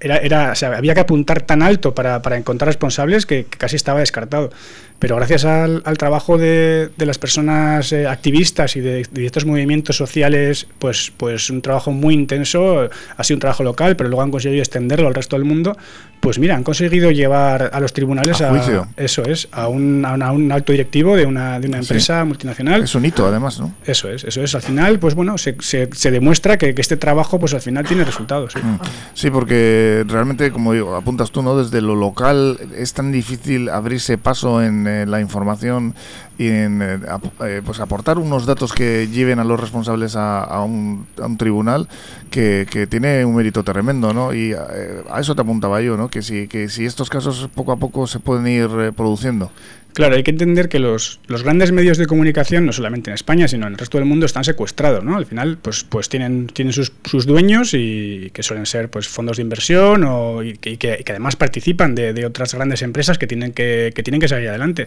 era, 0.00 0.52
había 0.52 0.94
que 0.94 1.00
apuntar 1.00 1.42
tan 1.42 1.62
alto 1.62 1.94
para, 1.94 2.20
encontrar 2.36 2.68
responsables 2.68 3.26
que, 3.26 3.44
casi 3.44 3.76
estaba 3.76 4.00
descartado. 4.00 4.50
Pero 4.98 5.14
gracias 5.14 5.44
al, 5.44 5.82
trabajo 5.96 6.38
de, 6.38 6.90
de 6.96 7.06
las 7.06 7.18
personas 7.18 7.92
eh, 7.92 8.08
activistas 8.08 8.74
y 8.74 8.80
de, 8.80 9.06
de 9.08 9.26
estos 9.26 9.44
movimientos 9.44 9.96
sociales, 9.96 10.66
pues, 10.80 11.12
pues 11.16 11.50
un 11.50 11.62
trabajo 11.62 11.92
muy 11.92 12.14
intenso, 12.14 12.90
ha 13.16 13.24
sido 13.24 13.36
un 13.36 13.40
trabajo 13.40 13.62
local, 13.62 13.94
pero 13.94 14.08
luego 14.08 14.22
han 14.22 14.32
conseguido 14.32 14.60
extenderlo 14.60 15.06
al 15.06 15.14
resto 15.14 15.36
del 15.36 15.44
mundo. 15.44 15.76
Pues 16.20 16.38
mira, 16.38 16.56
han 16.56 16.64
conseguido 16.64 17.10
llevar 17.10 17.70
a 17.72 17.80
los 17.80 17.92
tribunales 17.92 18.40
A 18.42 18.52
eso 18.96 19.22
es, 19.24 19.48
a 19.52 19.68
un, 19.68 20.04
a, 20.04 20.14
una- 20.14 20.26
a 20.28 20.32
un 20.32 20.50
alto 20.50 20.72
directivo 20.72 21.16
de 21.16 21.24
una, 21.26 21.60
de 21.60 21.68
una 21.68 21.78
Sí. 21.78 21.84
empresa 21.84 22.24
multinacional. 22.24 22.82
Es 22.82 22.94
un 22.94 23.04
hito, 23.04 23.26
además, 23.26 23.60
¿no? 23.60 23.72
Eso 23.86 24.08
es, 24.10 24.24
eso 24.24 24.42
es. 24.42 24.54
Al 24.54 24.62
final, 24.62 24.98
pues 24.98 25.14
bueno, 25.14 25.38
se, 25.38 25.56
se, 25.60 25.88
se 25.92 26.10
demuestra 26.10 26.58
que, 26.58 26.74
que 26.74 26.80
este 26.82 26.96
trabajo, 26.96 27.38
pues 27.38 27.54
al 27.54 27.60
final 27.60 27.86
tiene 27.86 28.04
resultados. 28.04 28.52
¿sí? 28.52 28.58
Mm. 28.62 28.78
Sí, 29.14 29.30
porque 29.30 30.04
realmente, 30.08 30.50
como 30.50 30.72
digo, 30.72 30.96
apuntas 30.96 31.30
tú, 31.30 31.42
¿no? 31.42 31.56
Desde 31.56 31.80
lo 31.80 31.94
local 31.94 32.58
es 32.76 32.92
tan 32.94 33.12
difícil 33.12 33.68
abrirse 33.68 34.18
paso 34.18 34.62
en 34.62 34.86
eh, 34.86 35.06
la 35.06 35.20
información 35.20 35.94
y 36.36 36.46
en 36.48 36.82
eh, 36.82 36.98
ap- 37.08 37.42
eh, 37.42 37.62
pues 37.64 37.80
aportar 37.80 38.18
unos 38.18 38.46
datos 38.46 38.72
que 38.72 39.08
lleven 39.08 39.38
a 39.40 39.44
los 39.44 39.58
responsables 39.58 40.14
a, 40.14 40.42
a 40.44 40.62
un, 40.62 41.06
a 41.20 41.26
un 41.26 41.36
tribunal 41.36 41.88
que, 42.30 42.66
que 42.70 42.86
tiene 42.86 43.24
un 43.24 43.34
mérito 43.34 43.64
tremendo, 43.64 44.12
¿no? 44.14 44.32
Y 44.32 44.52
eh, 44.52 45.02
a 45.10 45.20
eso 45.20 45.34
te 45.34 45.40
apuntaba 45.42 45.80
yo, 45.80 45.96
¿no? 45.96 46.07
Que 46.08 46.22
si, 46.22 46.48
que 46.48 46.68
si 46.68 46.84
estos 46.84 47.10
casos 47.10 47.48
poco 47.54 47.72
a 47.72 47.76
poco 47.76 48.06
se 48.06 48.20
pueden 48.20 48.46
ir 48.46 48.70
eh, 48.80 48.92
produciendo. 48.92 49.50
Claro, 49.98 50.14
hay 50.14 50.22
que 50.22 50.30
entender 50.30 50.68
que 50.68 50.78
los, 50.78 51.18
los 51.26 51.42
grandes 51.42 51.72
medios 51.72 51.98
de 51.98 52.06
comunicación, 52.06 52.64
no 52.64 52.72
solamente 52.72 53.10
en 53.10 53.14
España, 53.14 53.48
sino 53.48 53.66
en 53.66 53.72
el 53.72 53.78
resto 53.80 53.98
del 53.98 54.04
mundo, 54.04 54.26
están 54.26 54.44
secuestrados, 54.44 55.02
¿no? 55.02 55.16
Al 55.16 55.26
final, 55.26 55.58
pues, 55.60 55.82
pues 55.82 56.08
tienen, 56.08 56.46
tienen 56.46 56.72
sus, 56.72 56.92
sus 57.04 57.26
dueños 57.26 57.74
y 57.74 58.30
que 58.32 58.44
suelen 58.44 58.64
ser 58.64 58.90
pues 58.90 59.08
fondos 59.08 59.38
de 59.38 59.42
inversión 59.42 60.04
o, 60.04 60.44
y, 60.44 60.56
que, 60.56 60.78
que 60.78 61.04
además 61.08 61.34
participan 61.34 61.96
de, 61.96 62.12
de 62.12 62.26
otras 62.26 62.54
grandes 62.54 62.82
empresas 62.82 63.18
que 63.18 63.26
tienen 63.26 63.52
que, 63.52 63.92
que 63.92 64.04
tienen 64.04 64.20
que 64.20 64.28
salir 64.28 64.50
adelante. 64.50 64.86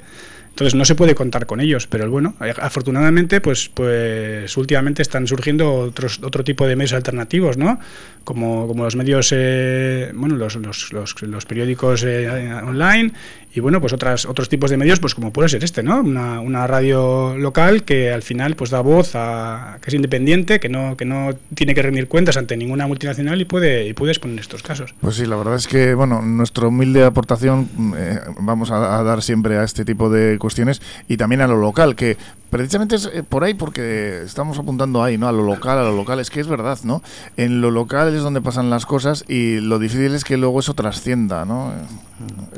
Entonces 0.52 0.76
no 0.76 0.84
se 0.84 0.95
puede 0.95 1.15
contar 1.15 1.45
con 1.45 1.62
ellos, 1.62 1.88
pero 1.88 2.10
bueno, 2.10 2.36
eh, 2.41 2.54
afortunadamente, 2.62 3.39
pues, 3.39 3.69
pues 3.74 4.56
últimamente 4.58 5.02
están 5.02 5.26
surgiendo 5.26 5.74
otros, 5.74 6.19
otro 6.24 6.43
tipo 6.43 6.67
de 6.67 6.76
medios 6.76 6.91
alternativos, 6.91 7.58
¿no? 7.58 7.80
Como, 8.26 8.67
como 8.67 8.84
los 8.84 8.97
medios, 8.97 9.30
eh, 9.34 10.12
bueno, 10.13 10.36
los, 10.36 10.58
los, 10.58 10.91
los, 10.91 11.21
los 11.21 11.45
periódicos 11.45 12.04
eh, 12.04 12.54
online 12.63 13.13
y 13.53 13.59
bueno, 13.59 13.81
pues 13.81 13.93
otras, 13.93 14.25
otros 14.25 14.49
tipos 14.49 14.69
de 14.69 14.77
medios, 14.77 14.99
pues 14.99 15.15
como 15.15 15.33
puede 15.33 15.49
ser 15.49 15.63
este, 15.63 15.83
¿no? 15.83 15.99
Una, 15.99 16.39
una 16.39 16.67
radio 16.67 17.35
local 17.37 17.83
que 17.83 18.11
al 18.11 18.21
final 18.21 18.55
pues 18.55 18.69
da 18.69 18.81
voz 18.81 19.11
a 19.15 19.77
que 19.81 19.89
es 19.89 19.93
independiente, 19.93 20.59
que 20.59 20.69
no, 20.69 20.95
que 20.95 21.05
no 21.05 21.31
tiene 21.53 21.75
que 21.75 21.81
rendir 21.81 22.07
cuentas 22.07 22.37
ante 22.37 22.55
ninguna 22.55 22.87
multinacional 22.87 23.41
y 23.41 23.45
puede, 23.45 23.87
y 23.87 23.93
puede 23.93 24.11
exponer 24.11 24.39
estos 24.39 24.63
casos. 24.63 24.95
Pues 25.01 25.15
sí, 25.15 25.25
la 25.25 25.35
verdad 25.35 25.55
es 25.55 25.67
que, 25.67 25.93
bueno, 25.93 26.21
nuestra 26.21 26.67
humilde 26.67 27.03
aportación 27.03 27.69
eh, 27.97 28.19
vamos 28.39 28.71
a, 28.71 28.99
a 28.99 29.03
dar 29.03 29.21
siempre 29.21 29.57
a 29.57 29.63
este 29.63 29.85
tipo 29.85 30.09
de 30.09 30.37
cuestiones 30.39 30.81
y 31.07 31.17
también 31.17 31.41
a 31.41 31.47
lo 31.47 31.57
local, 31.57 31.95
que 31.95 32.17
precisamente 32.51 32.95
es 32.97 33.09
eh, 33.11 33.23
por 33.27 33.43
ahí 33.43 33.55
porque 33.55 34.21
estamos 34.23 34.59
apuntando 34.59 35.01
ahí, 35.01 35.17
¿no? 35.17 35.27
A 35.27 35.31
lo 35.31 35.43
local, 35.43 35.79
a 35.79 35.83
lo 35.83 35.95
local, 35.95 36.19
es 36.19 36.29
que 36.29 36.39
es 36.39 36.47
verdad, 36.47 36.77
¿no? 36.83 37.01
En 37.37 37.61
lo 37.61 37.71
local 37.71 38.13
es 38.13 38.21
donde 38.21 38.41
pasan 38.41 38.69
las 38.69 38.85
cosas 38.85 39.23
y 39.27 39.59
lo 39.59 39.79
difícil 39.79 40.13
es 40.13 40.23
que 40.23 40.37
luego 40.37 40.59
eso 40.59 40.75
trascienda, 40.75 41.45
¿no? 41.45 41.73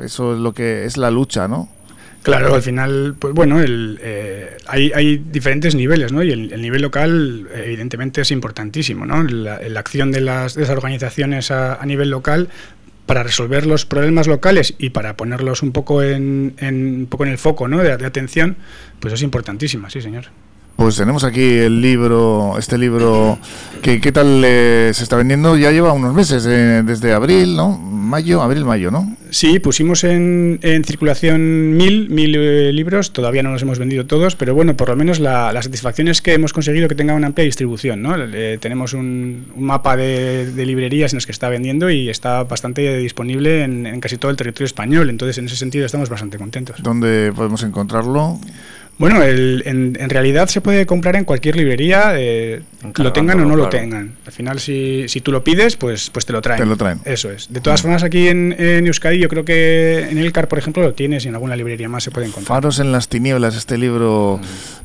Eso 0.00 0.34
es 0.34 0.40
lo 0.40 0.52
que 0.52 0.83
es 0.84 0.96
la 0.96 1.10
lucha, 1.10 1.48
¿no? 1.48 1.68
Claro, 2.24 2.54
al 2.54 2.62
final, 2.62 3.16
pues 3.18 3.34
bueno, 3.34 3.60
el, 3.60 3.98
eh, 4.02 4.56
hay, 4.66 4.90
hay 4.94 5.18
diferentes 5.18 5.74
niveles, 5.74 6.10
¿no? 6.10 6.22
Y 6.22 6.32
el, 6.32 6.54
el 6.54 6.62
nivel 6.62 6.80
local, 6.80 7.46
evidentemente, 7.54 8.22
es 8.22 8.30
importantísimo, 8.30 9.04
¿no? 9.04 9.22
La, 9.22 9.58
acción 9.78 10.10
de 10.10 10.22
las, 10.22 10.56
organizaciones 10.56 11.50
a, 11.50 11.84
nivel 11.84 12.08
local 12.08 12.48
para 13.04 13.22
resolver 13.22 13.66
los 13.66 13.84
problemas 13.84 14.26
locales 14.26 14.74
y 14.78 14.88
para 14.88 15.18
ponerlos 15.18 15.62
un 15.62 15.72
poco 15.72 16.02
en, 16.02 16.54
en, 16.56 17.00
un 17.00 17.06
poco 17.06 17.26
en 17.26 17.32
el 17.32 17.36
foco, 17.36 17.68
¿no? 17.68 17.82
De 17.82 17.92
atención, 17.92 18.56
pues 19.00 19.12
es 19.12 19.20
importantísima, 19.20 19.90
sí, 19.90 20.00
señor. 20.00 20.24
Pues 20.76 20.96
tenemos 20.96 21.22
aquí 21.22 21.40
el 21.40 21.80
libro, 21.80 22.56
este 22.58 22.76
libro, 22.76 23.38
que 23.80 24.00
¿qué 24.00 24.10
tal 24.10 24.42
eh, 24.44 24.90
se 24.92 25.04
está 25.04 25.16
vendiendo? 25.16 25.56
Ya 25.56 25.70
lleva 25.70 25.92
unos 25.92 26.12
meses, 26.12 26.44
eh, 26.48 26.82
desde 26.84 27.12
abril, 27.12 27.56
¿no? 27.56 27.78
Mayo, 27.78 28.42
abril, 28.42 28.64
mayo, 28.64 28.90
¿no? 28.90 29.16
Sí, 29.30 29.60
pusimos 29.60 30.04
en, 30.04 30.58
en 30.62 30.84
circulación 30.84 31.76
mil, 31.76 32.10
mil 32.10 32.34
eh, 32.36 32.72
libros, 32.72 33.12
todavía 33.12 33.42
no 33.42 33.52
los 33.52 33.62
hemos 33.62 33.78
vendido 33.78 34.06
todos, 34.06 34.34
pero 34.34 34.54
bueno, 34.54 34.76
por 34.76 34.88
lo 34.88 34.96
menos 34.96 35.20
la, 35.20 35.52
la 35.52 35.62
satisfacción 35.62 36.08
es 36.08 36.20
que 36.20 36.34
hemos 36.34 36.52
conseguido 36.52 36.88
que 36.88 36.96
tenga 36.96 37.14
una 37.14 37.28
amplia 37.28 37.44
distribución, 37.44 38.02
¿no? 38.02 38.16
Tenemos 38.60 38.94
un, 38.94 39.46
un 39.54 39.64
mapa 39.64 39.96
de, 39.96 40.52
de 40.52 40.66
librerías 40.66 41.12
en 41.12 41.18
las 41.18 41.26
que 41.26 41.32
está 41.32 41.48
vendiendo 41.48 41.88
y 41.88 42.10
está 42.10 42.44
bastante 42.44 42.98
disponible 42.98 43.62
en, 43.62 43.86
en 43.86 44.00
casi 44.00 44.18
todo 44.18 44.30
el 44.32 44.36
territorio 44.36 44.66
español, 44.66 45.08
entonces 45.08 45.38
en 45.38 45.46
ese 45.46 45.56
sentido 45.56 45.86
estamos 45.86 46.08
bastante 46.08 46.36
contentos. 46.36 46.82
¿Dónde 46.82 47.32
podemos 47.34 47.62
encontrarlo? 47.62 48.38
Bueno, 48.96 49.22
en, 49.22 50.10
realidad 50.10 50.48
se 50.48 50.60
puede 50.60 50.86
comprar 50.86 51.16
en 51.16 51.24
cualquier 51.24 51.56
librería, 51.56 52.12
eh, 52.16 52.62
lo 52.96 53.12
tengan 53.12 53.40
o 53.40 53.44
no 53.44 53.56
lo 53.56 53.68
tengan. 53.68 54.14
Al 54.24 54.32
final, 54.32 54.60
si, 54.60 55.08
si, 55.08 55.20
tú 55.20 55.32
lo 55.32 55.42
pides, 55.42 55.76
pues, 55.76 56.10
pues 56.10 56.24
te 56.26 56.32
lo 56.32 56.40
traen. 56.40 56.60
Te 56.60 56.66
lo 56.66 56.76
traen. 56.76 57.00
Eso 57.04 57.30
es. 57.30 57.52
De 57.52 57.60
todas 57.60 57.82
formas, 57.82 58.04
aquí 58.04 58.28
en, 58.28 58.54
en, 58.56 58.86
Euskadi, 58.86 59.18
yo 59.18 59.28
creo 59.28 59.44
que 59.44 60.06
en 60.08 60.18
el 60.18 60.32
CAR, 60.32 60.46
por 60.46 60.58
ejemplo, 60.58 60.82
lo 60.82 60.94
tienes 60.94 61.24
y 61.24 61.28
en 61.28 61.34
alguna 61.34 61.56
librería 61.56 61.88
más 61.88 62.04
se 62.04 62.12
puede 62.12 62.28
encontrar. 62.28 62.56
Faros 62.56 62.78
en 62.78 62.92
las 62.92 63.08
tinieblas, 63.08 63.56
este 63.56 63.78
libro 63.78 64.40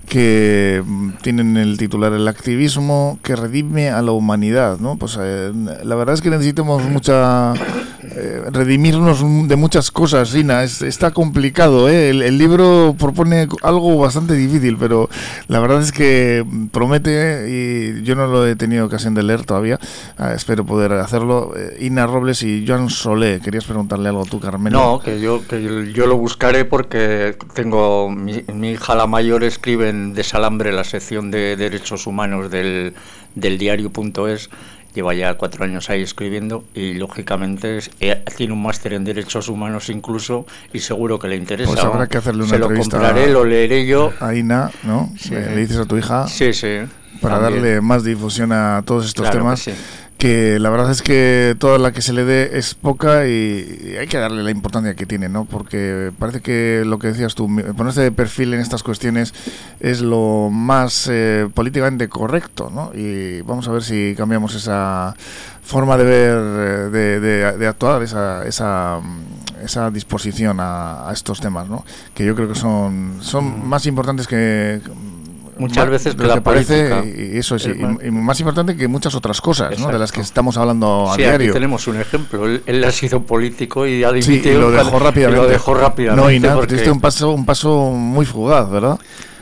que 0.07 0.81
mm, 0.83 1.09
tienen 1.21 1.55
el 1.55 1.77
titular 1.77 2.11
El 2.13 2.27
activismo 2.27 3.19
que 3.23 3.35
redime 3.35 3.89
a 3.89 4.01
la 4.01 4.11
humanidad, 4.11 4.79
¿no? 4.79 4.97
Pues 4.97 5.17
eh, 5.21 5.51
la 5.83 5.95
verdad 5.95 6.15
es 6.15 6.21
que 6.21 6.31
necesitamos 6.31 6.83
mucha 6.83 7.53
eh, 8.01 8.43
redimirnos 8.51 9.23
de 9.47 9.55
muchas 9.55 9.91
cosas, 9.91 10.29
Sina. 10.29 10.63
está 10.63 11.11
complicado, 11.11 11.89
¿eh? 11.89 12.09
El, 12.09 12.37
libro 12.37 12.95
propone 12.97 13.47
algo 13.61 13.97
bastante 13.97 14.33
difícil, 14.35 14.77
pero 14.77 15.09
la 15.47 15.59
verdad 15.59 15.81
es 15.81 15.91
que 15.91 16.45
promete 16.71 17.47
y 17.49 18.03
yo 18.03 18.15
no 18.15 18.27
lo 18.27 18.47
he 18.47 18.55
tenido 18.55 18.85
ocasión 18.85 19.13
de 19.13 19.23
leer 19.23 19.45
todavía. 19.45 19.79
Ah, 20.17 20.33
espero 20.33 20.65
poder 20.65 20.93
hacerlo. 20.93 21.53
Eh, 21.57 21.77
Ina 21.81 22.07
Robles 22.07 22.43
y 22.43 22.65
Joan 22.65 22.89
Solé, 22.89 23.41
querías 23.41 23.65
preguntarle 23.65 24.09
algo 24.09 24.25
tú, 24.25 24.39
Carmen. 24.39 24.71
No, 24.71 24.99
que 24.99 25.19
yo 25.19 25.45
que 25.45 25.91
yo 25.93 26.07
lo 26.07 26.17
buscaré 26.17 26.63
porque 26.65 27.35
tengo 27.53 28.09
mi, 28.09 28.43
mi 28.53 28.71
hija 28.71 28.95
la 28.95 29.07
mayor 29.07 29.43
escribe 29.43 29.89
en 29.89 30.13
Desalambre 30.13 30.71
la 30.71 30.83
sección 30.83 31.31
de 31.31 31.57
derechos 31.57 32.07
humanos 32.07 32.49
del, 32.49 32.93
del 33.35 33.57
diario.es 33.57 34.49
lleva 34.93 35.13
ya 35.13 35.35
cuatro 35.35 35.65
años 35.65 35.89
ahí 35.89 36.01
escribiendo 36.01 36.63
y 36.73 36.93
lógicamente 36.93 37.79
eh, 37.99 38.23
tiene 38.35 38.53
un 38.53 38.61
máster 38.61 38.93
en 38.93 39.03
derechos 39.03 39.49
humanos 39.49 39.89
incluso 39.89 40.45
y 40.73 40.79
seguro 40.79 41.19
que 41.19 41.27
le 41.27 41.35
interesa. 41.35 41.71
Pues 41.71 41.83
habrá 41.83 42.07
que 42.07 42.17
hacerle 42.17 42.43
una 42.43 42.51
Se 42.51 42.59
lo 42.59 42.73
compraré, 42.73 43.31
lo 43.31 43.45
leeré 43.45 43.85
yo. 43.85 44.11
A 44.19 44.33
Ina, 44.33 44.71
¿no? 44.83 45.11
Le 45.29 45.55
dices 45.57 45.77
a 45.77 45.85
tu 45.85 45.97
hija. 45.97 46.27
Sí, 46.27 46.53
sí. 46.53 46.79
Para 47.21 47.39
darle 47.39 47.81
más 47.81 48.03
difusión 48.03 48.51
a 48.51 48.81
todos 48.85 49.05
estos 49.05 49.29
temas 49.29 49.65
que 49.65 49.73
la 50.27 50.69
verdad 50.69 50.91
es 50.91 51.01
que 51.01 51.55
toda 51.59 51.77
la 51.77 51.93
que 51.93 52.01
se 52.01 52.11
le 52.11 52.25
dé 52.25 52.57
es 52.57 52.73
poca 52.73 53.25
y, 53.27 53.95
hay 53.99 54.07
que 54.07 54.17
darle 54.17 54.43
la 54.43 54.51
importancia 54.51 54.93
que 54.93 55.05
tiene, 55.05 55.29
¿no? 55.29 55.45
Porque 55.45 56.11
parece 56.19 56.41
que 56.41 56.83
lo 56.85 56.99
que 56.99 57.07
decías 57.07 57.35
tú, 57.35 57.47
ponerse 57.77 58.01
de 58.01 58.11
perfil 58.11 58.53
en 58.53 58.59
estas 58.59 58.83
cuestiones 58.83 59.33
es 59.79 60.01
lo 60.01 60.49
más 60.51 61.07
eh, 61.09 61.47
políticamente 61.53 62.09
correcto, 62.09 62.69
¿no? 62.73 62.91
Y 62.93 63.41
vamos 63.41 63.67
a 63.67 63.71
ver 63.71 63.83
si 63.83 64.13
cambiamos 64.17 64.55
esa 64.55 65.15
forma 65.61 65.97
de 65.97 66.03
ver, 66.03 66.91
eh, 66.95 67.55
de, 67.57 67.67
actuar, 67.67 68.01
esa, 68.03 68.45
esa, 68.45 68.99
esa 69.63 69.91
disposición 69.91 70.59
a, 70.59 71.07
a, 71.09 71.13
estos 71.13 71.39
temas, 71.39 71.69
¿no? 71.69 71.85
Que 72.13 72.25
yo 72.25 72.35
creo 72.35 72.49
que 72.49 72.55
son, 72.55 73.19
son 73.21 73.59
mm. 73.59 73.67
más 73.67 73.85
importantes 73.85 74.27
que 74.27 74.81
muchas 75.59 75.89
veces 75.89 76.15
que, 76.15 76.25
la 76.25 76.41
parece 76.41 76.89
y 77.33 77.37
eso 77.37 77.55
es 77.55 77.67
y, 77.67 78.11
más 78.11 78.39
importante 78.39 78.75
que 78.75 78.87
muchas 78.87 79.13
otras 79.15 79.41
cosas 79.41 79.77
¿no? 79.79 79.91
de 79.91 79.99
las 79.99 80.11
que 80.11 80.21
estamos 80.21 80.57
hablando 80.57 81.11
a 81.11 81.15
sí, 81.15 81.21
diario. 81.21 81.47
aquí 81.47 81.53
tenemos 81.53 81.87
un 81.87 81.99
ejemplo. 81.99 82.45
Él, 82.65 82.83
ha 82.83 82.91
sido 82.91 83.23
político 83.23 83.85
y 83.85 84.03
ha 84.03 84.11
dimitido 84.11 84.43
sí, 84.43 84.49
y 84.49 84.53
lo 84.53 84.71
dejó 84.71 84.99
rápidamente 84.99 85.41
lo 85.41 85.47
dejó 85.49 85.73
rápidamente 85.73 86.25
no 86.25 86.31
y 86.31 86.39
nada 86.39 86.55
porque... 86.55 86.89
un 86.89 87.01
paso 87.01 87.31
un 87.31 87.45
paso 87.45 87.91
muy 87.91 88.25
fugaz 88.25 88.69
verdad 88.69 88.97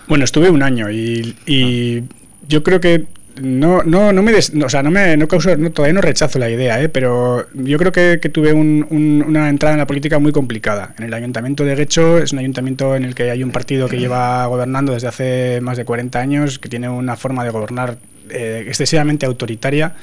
bueno 0.08 0.26
estuve 0.26 0.50
un 0.50 0.64
año 0.64 0.90
y, 0.92 1.36
y 1.46 2.04
yo 2.48 2.64
creo 2.64 2.80
que 2.82 3.06
no, 3.42 3.84
no, 3.84 4.14
no 4.14 4.24
me, 4.24 4.34
o 4.34 4.70
sea, 4.70 4.84
no 4.84 4.92
me, 4.92 5.18
no 5.18 5.28
causo, 5.28 5.56
no, 5.56 5.72
todavía 5.72 5.94
no 5.94 6.02
rechazo 6.02 6.40
la 6.40 6.50
idea, 6.50 6.82
¿eh? 6.82 6.90
pero 6.90 7.48
yo 7.54 7.78
creo 7.78 7.92
que, 7.92 8.20
que 8.22 8.30
tuve 8.30 8.54
un, 8.54 8.86
una 9.28 9.50
entrada 9.50 9.74
en 9.74 9.80
la 9.80 9.88
política 9.88 10.20
muy 10.20 10.32
complicada. 10.32 10.94
En 10.98 11.06
el 11.06 11.14
ayuntamiento 11.14 11.64
de 11.64 11.76
Guecho 11.76 12.18
es 12.18 12.34
un 12.34 12.40
ayuntamiento 12.40 12.96
en 12.96 13.06
el 13.06 13.16
que 13.16 13.32
hay 13.32 13.44
un 13.44 13.52
partido 13.52 13.88
que 13.88 13.98
lleva 13.98 14.46
gobernando 14.46 14.94
desde 14.94 15.08
hace 15.08 15.62
más 15.62 15.78
de 15.78 15.86
40 15.86 16.20
años, 16.20 16.60
que 16.60 16.70
tiene 16.70 16.90
una 16.90 17.16
forma 17.16 17.44
de 17.44 17.50
gobernar 17.50 17.98
eh, 18.30 18.66
excesivamente 18.68 19.26
autoritaria 19.26 19.96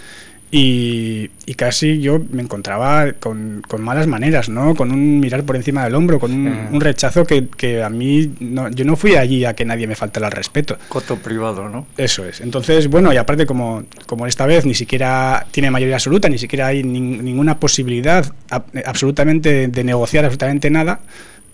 y, 0.56 1.30
casi 1.56 2.00
yo 2.00 2.20
me 2.30 2.40
encontraba 2.40 3.12
con, 3.14 3.64
malas 3.80 4.06
maneras, 4.06 4.48
¿no? 4.48 4.76
Con 4.76 4.92
un 4.92 5.18
mirar 5.18 5.42
por 5.42 5.56
encima 5.56 5.82
del 5.82 5.96
hombro, 5.96 6.20
con 6.20 6.32
un, 6.32 6.80
rechazo 6.80 7.24
que, 7.26 7.82
a 7.82 7.90
mí, 7.90 8.30
yo 8.38 8.84
no 8.84 8.94
fui 8.94 9.16
allí 9.16 9.44
a 9.44 9.54
que 9.54 9.64
nadie 9.64 9.88
me 9.88 9.96
faltara 9.96 10.28
el 10.28 10.32
respeto. 10.32 10.78
Coto 10.88 11.16
privado, 11.16 11.68
¿no? 11.68 11.88
Eso 11.96 12.24
es. 12.24 12.40
Entonces, 12.40 12.88
bueno, 12.88 13.12
y 13.12 13.16
aparte 13.16 13.46
como, 13.46 13.82
como 14.06 14.28
esta 14.28 14.46
vez 14.46 14.64
ni 14.64 14.74
siquiera 14.74 15.44
tiene 15.50 15.72
mayoría 15.72 15.96
absoluta, 15.96 16.28
ni 16.28 16.38
siquiera 16.38 16.68
hay 16.68 16.84
ninguna 16.84 17.58
posibilidad 17.58 18.24
absolutamente 18.86 19.66
de 19.66 19.84
negociar 19.84 20.24
absolutamente 20.24 20.70
nada, 20.70 21.00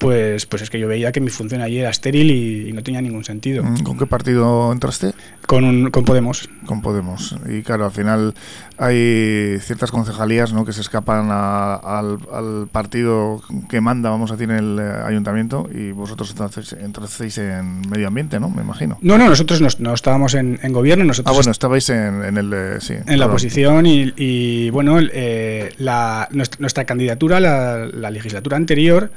pues, 0.00 0.46
pues 0.46 0.62
es 0.62 0.70
que 0.70 0.80
yo 0.80 0.88
veía 0.88 1.12
que 1.12 1.20
mi 1.20 1.28
función 1.28 1.60
allí 1.60 1.78
era 1.78 1.90
estéril 1.90 2.30
y, 2.30 2.72
no 2.72 2.82
tenía 2.82 3.02
ningún 3.02 3.22
sentido. 3.22 3.62
Mm, 3.62 3.82
¿Con 3.82 3.98
qué 3.98 4.06
partido 4.06 4.72
entraste? 4.72 5.12
Con, 5.46 5.90
con 5.90 6.04
Podemos. 6.04 6.48
Con 6.64 6.80
Podemos. 6.80 7.36
Y 7.46 7.62
claro, 7.62 7.84
al 7.84 7.90
final 7.92 8.34
hay 8.78 9.58
ciertas 9.60 9.90
concejalías 9.90 10.54
¿no? 10.54 10.64
que 10.64 10.72
se 10.72 10.80
escapan 10.80 11.28
al, 11.30 12.68
partido 12.72 13.42
que 13.68 13.82
manda, 13.82 14.08
vamos 14.08 14.30
a 14.30 14.36
decir, 14.36 14.50
en 14.50 14.56
el 14.56 14.78
eh, 14.80 15.02
ayuntamiento 15.04 15.68
y 15.72 15.92
vosotros 15.92 16.34
entrasteis 16.80 17.36
en 17.38 17.82
medio 17.90 18.08
ambiente, 18.08 18.40
¿no? 18.40 18.48
Me 18.48 18.62
imagino. 18.62 18.96
No, 19.02 19.18
no, 19.18 19.28
nosotros 19.28 19.78
no, 19.80 19.92
estábamos 19.92 20.32
en, 20.34 20.58
gobierno. 20.72 21.04
Nosotros 21.04 21.30
ah, 21.30 21.36
bueno, 21.36 21.50
estabais 21.50 21.90
en, 21.90 22.38
el... 22.38 22.52
Eh, 22.54 22.76
sí, 22.80 22.94
en 23.06 23.18
la 23.18 23.26
oposición 23.26 23.84
y, 23.86 24.70
bueno, 24.70 24.98
eh, 24.98 25.74
la, 25.76 26.26
nuestra, 26.30 26.86
candidatura, 26.86 27.38
la, 27.38 27.84
la 27.84 28.10
legislatura 28.10 28.56
anterior 28.56 29.10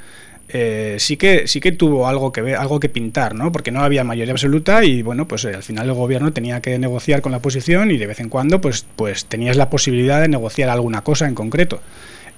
eh, 0.56 0.98
sí 1.00 1.16
que 1.16 1.48
sí 1.48 1.58
que 1.58 1.72
tuvo 1.72 2.06
algo 2.06 2.30
que 2.30 2.54
algo 2.54 2.78
que 2.78 2.88
pintar, 2.88 3.34
¿no? 3.34 3.50
Porque 3.50 3.72
no 3.72 3.82
había 3.82 4.04
mayoría 4.04 4.32
absoluta 4.32 4.84
y 4.84 5.02
bueno, 5.02 5.26
pues 5.26 5.44
eh, 5.46 5.52
al 5.52 5.64
final 5.64 5.88
el 5.88 5.94
gobierno 5.94 6.32
tenía 6.32 6.60
que 6.60 6.78
negociar 6.78 7.22
con 7.22 7.32
la 7.32 7.38
oposición 7.38 7.90
y 7.90 7.98
de 7.98 8.06
vez 8.06 8.20
en 8.20 8.28
cuando 8.28 8.60
pues 8.60 8.86
pues 8.94 9.24
tenías 9.24 9.56
la 9.56 9.68
posibilidad 9.68 10.20
de 10.20 10.28
negociar 10.28 10.68
alguna 10.68 11.02
cosa 11.02 11.26
en 11.26 11.34
concreto. 11.34 11.80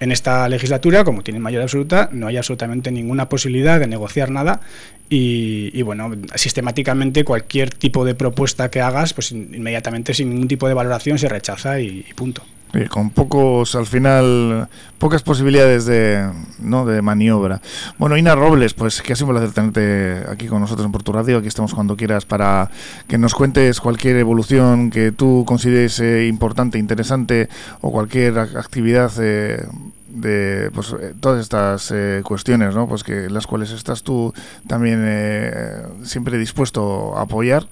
En 0.01 0.13
esta 0.13 0.49
legislatura, 0.49 1.05
como 1.05 1.23
tienen 1.23 1.43
mayoría 1.43 1.65
absoluta, 1.65 2.09
no 2.11 2.27
hay 2.27 2.39
absolutamente 2.39 2.91
ninguna 2.91 3.29
posibilidad 3.29 3.79
de 3.79 3.87
negociar 3.87 4.31
nada 4.31 4.61
y, 5.09 5.81
bueno, 5.83 6.11
sistemáticamente 6.35 7.25
cualquier 7.25 7.71
tipo 7.71 8.05
de 8.05 8.15
propuesta 8.15 8.71
que 8.71 8.81
hagas, 8.81 9.15
pues 9.15 9.33
inmediatamente 9.33 10.13
sin 10.13 10.31
ningún 10.31 10.49
tipo 10.49 10.69
de 10.69 10.75
valoración 10.75 11.19
se 11.19 11.29
rechaza 11.29 11.81
y 11.81 12.05
punto 12.15 12.43
con 12.91 13.11
pocos, 13.11 13.75
al 13.75 13.87
final, 13.87 14.69
pocas 14.99 15.23
posibilidades 15.23 15.87
de, 15.87 16.31
¿no? 16.59 16.85
de 16.85 17.01
maniobra. 17.03 17.61
Bueno, 17.99 18.17
Ina 18.17 18.35
Robles, 18.35 18.75
pues 18.75 19.01
que 19.03 19.13
ha 19.13 19.17
sido 19.17 19.29
un 19.29 19.37
placer 19.37 19.53
tenerte 19.53 20.25
aquí 20.31 20.47
con 20.47 20.61
nosotros 20.61 20.85
en 20.85 20.93
Porto 20.93 21.13
Radio. 21.13 21.39
Aquí 21.39 21.49
estamos 21.49 21.75
cuando 21.75 21.97
quieras 21.97 22.25
para 22.27 22.71
que 23.09 23.19
nos 23.19 23.35
cuentes 23.35 23.81
cualquier 23.81 24.17
evolución 24.17 24.91
que 24.91 25.13
tú 25.13 25.45
consideres 25.47 25.99
eh, 26.01 26.27
importante, 26.27 26.79
interesante 26.79 27.49
o 27.81 27.91
cualquier 27.91 28.39
actividad 28.39 29.11
eh, 29.21 29.67
de 30.09 30.71
pues, 30.73 30.93
eh, 30.93 31.15
todas 31.21 31.41
estas 31.41 31.91
eh, 31.91 32.23
cuestiones, 32.25 32.75
¿no? 32.75 32.89
Pues 32.89 33.05
que 33.05 33.29
las 33.29 33.47
cuales 33.47 33.71
estás 33.71 34.03
tú 34.03 34.33
también 34.67 35.03
eh, 35.05 35.83
siempre 36.05 36.39
dispuesto 36.39 37.17
a 37.17 37.23
apoyar. 37.23 37.67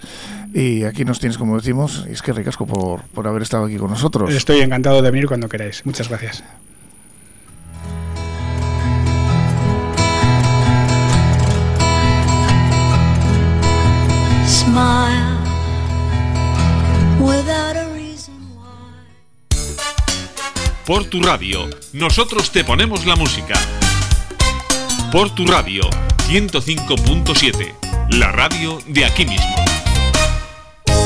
Y 0.53 0.85
aquí 0.85 1.05
nos 1.05 1.19
tienes, 1.19 1.39
como 1.39 1.57
decimos, 1.57 2.07
y 2.09 2.13
es 2.13 2.23
que 2.23 2.33
ricasco 2.33 2.67
por, 2.67 3.03
por 3.09 3.27
haber 3.27 3.43
estado 3.43 3.65
aquí 3.65 3.77
con 3.77 3.91
nosotros. 3.91 4.33
Estoy 4.33 4.61
encantado 4.61 5.03
de 5.03 5.11
venir 5.11 5.27
cuando 5.27 5.49
queráis. 5.49 5.85
Muchas 5.85 6.09
gracias. 6.09 6.45
Por 20.87 21.07
tu 21.07 21.23
radio, 21.23 21.67
nosotros 21.95 22.53
te 22.53 22.63
ponemos 22.63 23.07
la 23.07 23.17
música. 23.17 23.55
Por 25.11 25.35
tu 25.35 25.47
radio, 25.47 25.89
105.7, 26.29 28.11
la 28.11 28.31
radio 28.31 28.79
de 28.87 29.07
aquí 29.07 29.25
mismo. 29.25 29.64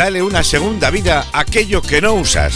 Dale 0.00 0.22
una 0.22 0.42
segunda 0.42 0.88
vida 0.88 1.26
a 1.30 1.40
aquello 1.40 1.82
que 1.82 2.00
no 2.00 2.14
usas. 2.14 2.54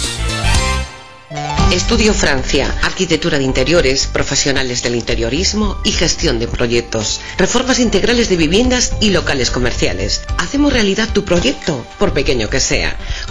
Estudio 1.70 2.14
Francia, 2.14 2.74
arquitectura 2.82 3.36
de 3.36 3.44
interiores, 3.44 4.06
profesionales 4.06 4.82
del 4.82 4.94
interiorismo 4.94 5.78
y 5.84 5.90
gestión 5.90 6.38
de 6.38 6.48
proyectos, 6.48 7.20
reformas 7.36 7.80
integrales 7.80 8.30
de 8.30 8.36
viviendas 8.36 8.94
y 9.00 9.10
locales 9.10 9.50
comerciales. 9.50 10.22
Hacemos 10.38 10.72
realidad 10.72 11.12
tu 11.12 11.26
proyecto, 11.26 11.84
por 11.98 12.14
pequeño 12.14 12.48
que 12.48 12.60
sea. 12.60 12.96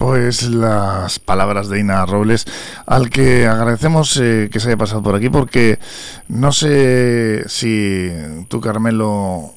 Pues 0.00 0.44
las 0.44 1.18
palabras 1.18 1.68
de 1.68 1.78
Ina 1.78 2.06
Robles, 2.06 2.46
al 2.86 3.10
que 3.10 3.46
agradecemos 3.46 4.16
eh, 4.16 4.48
que 4.50 4.58
se 4.58 4.68
haya 4.68 4.78
pasado 4.78 5.02
por 5.02 5.14
aquí, 5.14 5.28
porque 5.28 5.78
no 6.26 6.52
sé 6.52 7.44
si 7.48 8.10
tú, 8.48 8.62
Carmelo, 8.62 9.52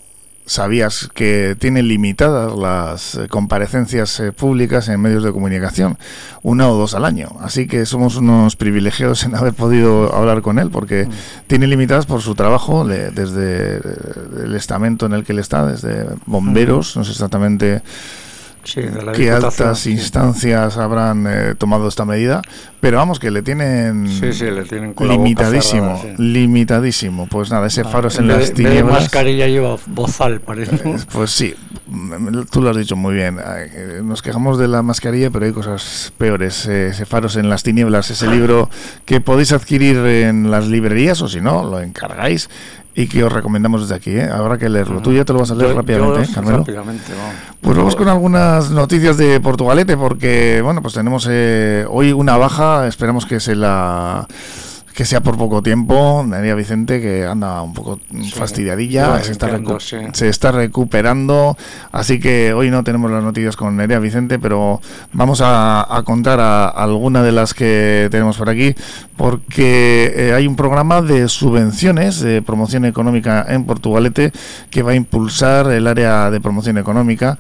sabías 0.46 1.10
que 1.14 1.56
tiene 1.58 1.82
limitadas 1.82 2.58
las 2.58 3.16
eh, 3.16 3.30
comparecencias 3.30 4.20
eh, 4.20 4.34
públicas 4.34 4.90
en 4.90 5.00
medios 5.00 5.24
de 5.24 5.32
comunicación, 5.32 5.98
una 6.42 6.68
o 6.68 6.76
dos 6.76 6.94
al 6.94 7.06
año. 7.06 7.30
Así 7.40 7.66
que 7.66 7.86
somos 7.86 8.18
unos 8.18 8.58
privilegiados 8.58 9.24
en 9.24 9.36
haber 9.36 9.54
podido 9.54 10.14
hablar 10.14 10.42
con 10.42 10.60
él, 10.60 10.70
porque 10.72 11.06
mm. 11.06 11.12
tiene 11.48 11.68
limitadas 11.68 12.06
por 12.06 12.22
su 12.22 12.36
trabajo 12.36 12.86
desde 12.86 13.78
el 14.44 14.54
estamento 14.58 15.06
en 15.06 15.14
el 15.14 15.24
que 15.24 15.32
él 15.32 15.40
está, 15.40 15.66
desde 15.66 16.06
bomberos, 16.26 16.98
no 16.98 17.06
sé 17.06 17.12
exactamente 17.12 17.82
qué 18.64 19.32
altas 19.32 19.86
instancias 19.88 20.78
habrán 20.78 21.26
eh, 21.28 21.56
tomado 21.58 21.88
esta 21.88 22.06
medida, 22.06 22.42
pero 22.80 22.98
vamos 22.98 23.20
que 23.20 23.32
le 23.32 23.42
tienen, 23.42 24.08
limitadísimo, 25.00 26.02
limitadísimo. 26.18 27.28
Pues 27.28 27.52
nada, 27.52 27.68
ese 27.68 27.82
ah, 27.82 27.86
faro 27.86 28.08
es 28.08 28.20
en 28.20 28.28
las 28.28 28.54
tinieblas. 28.54 29.02
mascarilla 29.02 29.48
lleva 29.48 29.78
bozal, 29.88 30.40
parece. 30.42 30.76
Eh, 30.76 30.98
pues 31.12 31.32
sí, 31.32 31.54
tú 32.52 32.62
lo 32.62 32.70
has 32.70 32.78
dicho 32.78 32.96
muy 32.96 33.16
bien. 33.16 33.38
Eh, 33.40 34.02
nos 34.04 34.22
quejamos 34.22 34.58
de 34.58 34.68
la 34.68 34.82
mascarilla, 34.82 35.30
pero 35.30 35.46
hay 35.46 35.52
cosas 35.52 36.14
peores. 36.18 36.66
ese 36.66 37.06
faros 37.06 37.36
en 37.36 37.50
las 37.50 37.64
tinieblas, 37.64 38.10
ese 38.10 38.28
libro 38.28 38.70
que 39.06 39.22
podéis 39.22 39.52
adquirir 39.52 39.98
en 39.98 40.52
las 40.52 40.68
librerías 40.68 41.22
o 41.22 41.28
si 41.28 41.42
no, 41.42 41.64
lo 41.64 41.82
encargáis 41.82 42.50
y 42.96 43.08
que 43.08 43.24
os 43.24 43.32
recomendamos 43.32 43.82
desde 43.82 43.96
aquí. 43.96 44.12
¿eh? 44.12 44.30
Habrá 44.32 44.58
que 44.58 44.70
leerlo. 44.70 45.02
Tú 45.02 45.14
ya 45.14 45.26
te 45.26 45.34
lo 45.34 45.40
vas 45.40 45.52
a 45.52 45.56
leer 45.56 45.76
rápidamente, 45.76 46.30
¿eh, 46.30 46.34
Carmelo. 46.34 46.66
Pues 47.62 47.78
vamos 47.78 47.96
con 47.96 48.08
algunas 48.08 48.70
noticias 48.72 49.18
de 49.18 49.40
Portugalete, 49.40 49.98
porque 49.98 50.62
bueno, 50.64 50.82
pues 50.82 50.94
tenemos 50.94 51.28
eh, 51.30 51.86
hoy 51.90 52.12
una 52.12 52.38
baja. 52.38 52.88
Esperamos 52.88 53.26
que 53.26 53.40
se 53.40 53.56
la 53.56 54.28
que 54.94 55.06
sea 55.06 55.22
por 55.22 55.38
poco 55.38 55.62
tiempo. 55.62 56.24
Nerea 56.26 56.56
Vicente, 56.56 57.02
que 57.02 57.26
anda 57.26 57.62
un 57.62 57.74
poco 57.74 58.00
fastidiadilla, 58.34 59.24
se, 59.24 59.32
está 59.32 59.60
se, 60.14 60.30
está 60.30 60.52
recuperando. 60.52 61.58
Así 61.92 62.20
que 62.20 62.54
hoy 62.54 62.70
no 62.70 62.84
tenemos 62.84 63.10
las 63.10 63.24
noticias 63.24 63.56
con 63.56 63.76
Nerea 63.76 64.00
Vicente, 64.00 64.40
pero 64.40 64.82
vamos 65.12 65.42
a, 65.44 66.02
contar 66.06 66.40
a, 66.40 66.68
alguna 66.68 67.24
de 67.24 67.32
las 67.32 67.54
que 67.54 68.08
tenemos 68.12 68.38
por 68.38 68.50
aquí, 68.50 68.76
porque 69.18 70.14
eh, 70.16 70.34
hay 70.34 70.48
un 70.48 70.56
programa 70.56 71.02
de 71.02 71.28
subvenciones 71.28 72.20
de 72.20 72.42
promoción 72.42 72.86
económica 72.86 73.46
en 73.48 73.66
Portugalete 73.66 74.32
que 74.70 74.84
va 74.84 74.92
a 74.92 74.96
impulsar 74.96 75.72
el 75.72 75.88
área 75.88 76.30
de 76.30 76.40
promoción 76.40 76.78
económica 76.78 77.38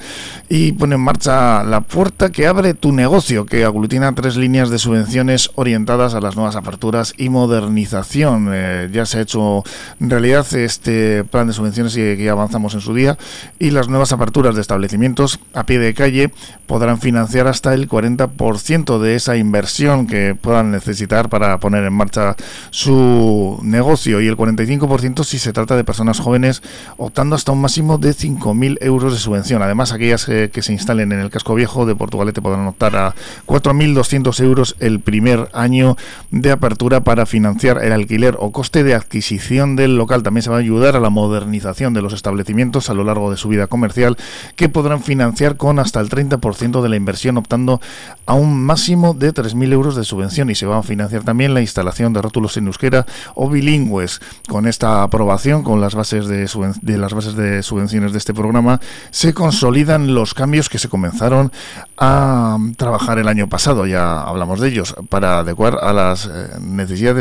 y 0.49 0.71
pone 0.71 0.95
en 0.95 1.01
marcha 1.01 1.63
la 1.63 1.81
puerta 1.81 2.31
que 2.31 2.47
abre 2.47 2.73
tu 2.73 2.91
negocio, 2.91 3.45
que 3.45 3.65
aglutina 3.65 4.13
tres 4.15 4.37
líneas 4.37 4.69
de 4.69 4.79
subvenciones 4.79 5.51
orientadas 5.55 6.13
a 6.13 6.21
las 6.21 6.35
nuevas 6.35 6.55
aperturas 6.55 7.13
y 7.17 7.29
modernización. 7.43 8.49
Eh, 8.53 8.89
ya 8.91 9.05
se 9.05 9.19
ha 9.19 9.21
hecho 9.21 9.63
realidad 9.99 10.45
este 10.53 11.25
plan 11.25 11.47
de 11.47 11.53
subvenciones 11.53 11.93
que, 11.93 12.15
que 12.17 12.29
avanzamos 12.29 12.73
en 12.73 12.81
su 12.81 12.93
día 12.93 13.17
y 13.59 13.71
las 13.71 13.89
nuevas 13.89 14.13
aperturas 14.13 14.55
de 14.55 14.61
establecimientos 14.61 15.39
a 15.53 15.65
pie 15.65 15.77
de 15.79 15.93
calle 15.93 16.31
podrán 16.67 16.99
financiar 16.99 17.47
hasta 17.47 17.73
el 17.73 17.89
40% 17.89 18.99
de 18.99 19.15
esa 19.15 19.35
inversión 19.35 20.07
que 20.07 20.35
puedan 20.39 20.71
necesitar 20.71 21.27
para 21.27 21.57
poner 21.59 21.83
en 21.83 21.93
marcha 21.93 22.35
su 22.69 23.59
negocio 23.61 24.21
y 24.21 24.27
el 24.27 24.37
45% 24.37 25.23
si 25.23 25.37
se 25.37 25.51
trata 25.51 25.75
de 25.75 25.83
personas 25.83 26.19
jóvenes 26.19 26.61
optando 26.97 27.35
hasta 27.35 27.51
un 27.51 27.61
máximo 27.61 27.97
de 27.97 28.11
5.000 28.11 28.77
euros 28.81 29.13
de 29.13 29.19
subvención. 29.19 29.61
Además, 29.61 29.91
aquellas 29.91 30.27
eh, 30.29 30.49
que 30.51 30.61
se 30.61 30.71
instalen 30.71 31.11
en 31.11 31.19
el 31.19 31.29
casco 31.29 31.55
viejo 31.55 31.85
de 31.85 31.95
Portugalete 31.95 32.41
podrán 32.41 32.67
optar 32.67 32.95
a 32.95 33.15
4.200 33.45 34.43
euros 34.43 34.75
el 34.79 34.99
primer 34.99 35.49
año 35.53 35.97
de 36.31 36.51
apertura 36.51 37.01
para 37.01 37.25
financiar 37.33 37.83
el 37.83 37.91
alquiler 37.93 38.37
o 38.37 38.51
coste 38.51 38.83
de 38.83 38.93
adquisición 38.93 39.75
del 39.75 39.97
local. 39.97 40.21
También 40.21 40.43
se 40.43 40.51
va 40.51 40.57
a 40.57 40.59
ayudar 40.59 40.95
a 40.95 40.99
la 40.99 41.09
modernización 41.09 41.95
de 41.95 42.03
los 42.03 42.13
establecimientos 42.13 42.91
a 42.91 42.93
lo 42.93 43.03
largo 43.03 43.31
de 43.31 43.37
su 43.37 43.49
vida 43.49 43.65
comercial, 43.65 44.17
que 44.55 44.69
podrán 44.69 45.01
financiar 45.01 45.57
con 45.57 45.79
hasta 45.79 45.99
el 45.99 46.09
30% 46.09 46.83
de 46.83 46.89
la 46.89 46.95
inversión, 46.95 47.39
optando 47.39 47.81
a 48.27 48.35
un 48.35 48.63
máximo 48.63 49.15
de 49.15 49.33
3.000 49.33 49.73
euros 49.73 49.95
de 49.95 50.03
subvención. 50.03 50.51
Y 50.51 50.55
se 50.55 50.67
va 50.67 50.77
a 50.77 50.83
financiar 50.83 51.23
también 51.23 51.55
la 51.55 51.61
instalación 51.61 52.13
de 52.13 52.21
rótulos 52.21 52.55
en 52.57 52.67
euskera 52.67 53.07
o 53.33 53.49
bilingües. 53.49 54.21
Con 54.47 54.67
esta 54.67 55.01
aprobación, 55.01 55.63
con 55.63 55.81
las 55.81 55.95
bases 55.95 56.27
de, 56.27 56.47
de 56.83 56.97
las 56.99 57.15
bases 57.15 57.35
de 57.35 57.63
subvenciones 57.63 58.11
de 58.11 58.19
este 58.19 58.35
programa, 58.35 58.79
se 59.09 59.33
consolidan 59.33 60.13
los 60.13 60.35
cambios 60.35 60.69
que 60.69 60.77
se 60.77 60.87
comenzaron 60.87 61.51
a 61.97 62.59
trabajar 62.77 63.17
el 63.17 63.27
año 63.27 63.49
pasado. 63.49 63.87
Ya 63.87 64.21
hablamos 64.21 64.59
de 64.59 64.67
ellos 64.67 64.93
para 65.09 65.39
adecuar 65.39 65.79
a 65.81 65.93
las 65.93 66.27
eh, 66.27 66.59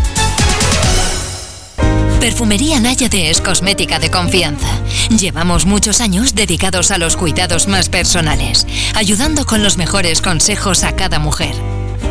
Perfumería 2.20 2.78
Náyade 2.80 3.28
es 3.28 3.42
cosmética 3.42 3.98
de 3.98 4.10
confianza. 4.10 4.66
Llevamos 5.10 5.66
muchos 5.66 6.00
años 6.00 6.34
dedicados 6.34 6.90
a 6.90 6.96
los 6.96 7.16
cuidados 7.16 7.68
más 7.68 7.90
personales, 7.90 8.66
ayudando 8.94 9.44
con 9.44 9.62
los 9.62 9.76
mejores 9.76 10.22
consejos 10.22 10.84
a 10.84 10.96
cada 10.96 11.18
mujer. 11.18 11.54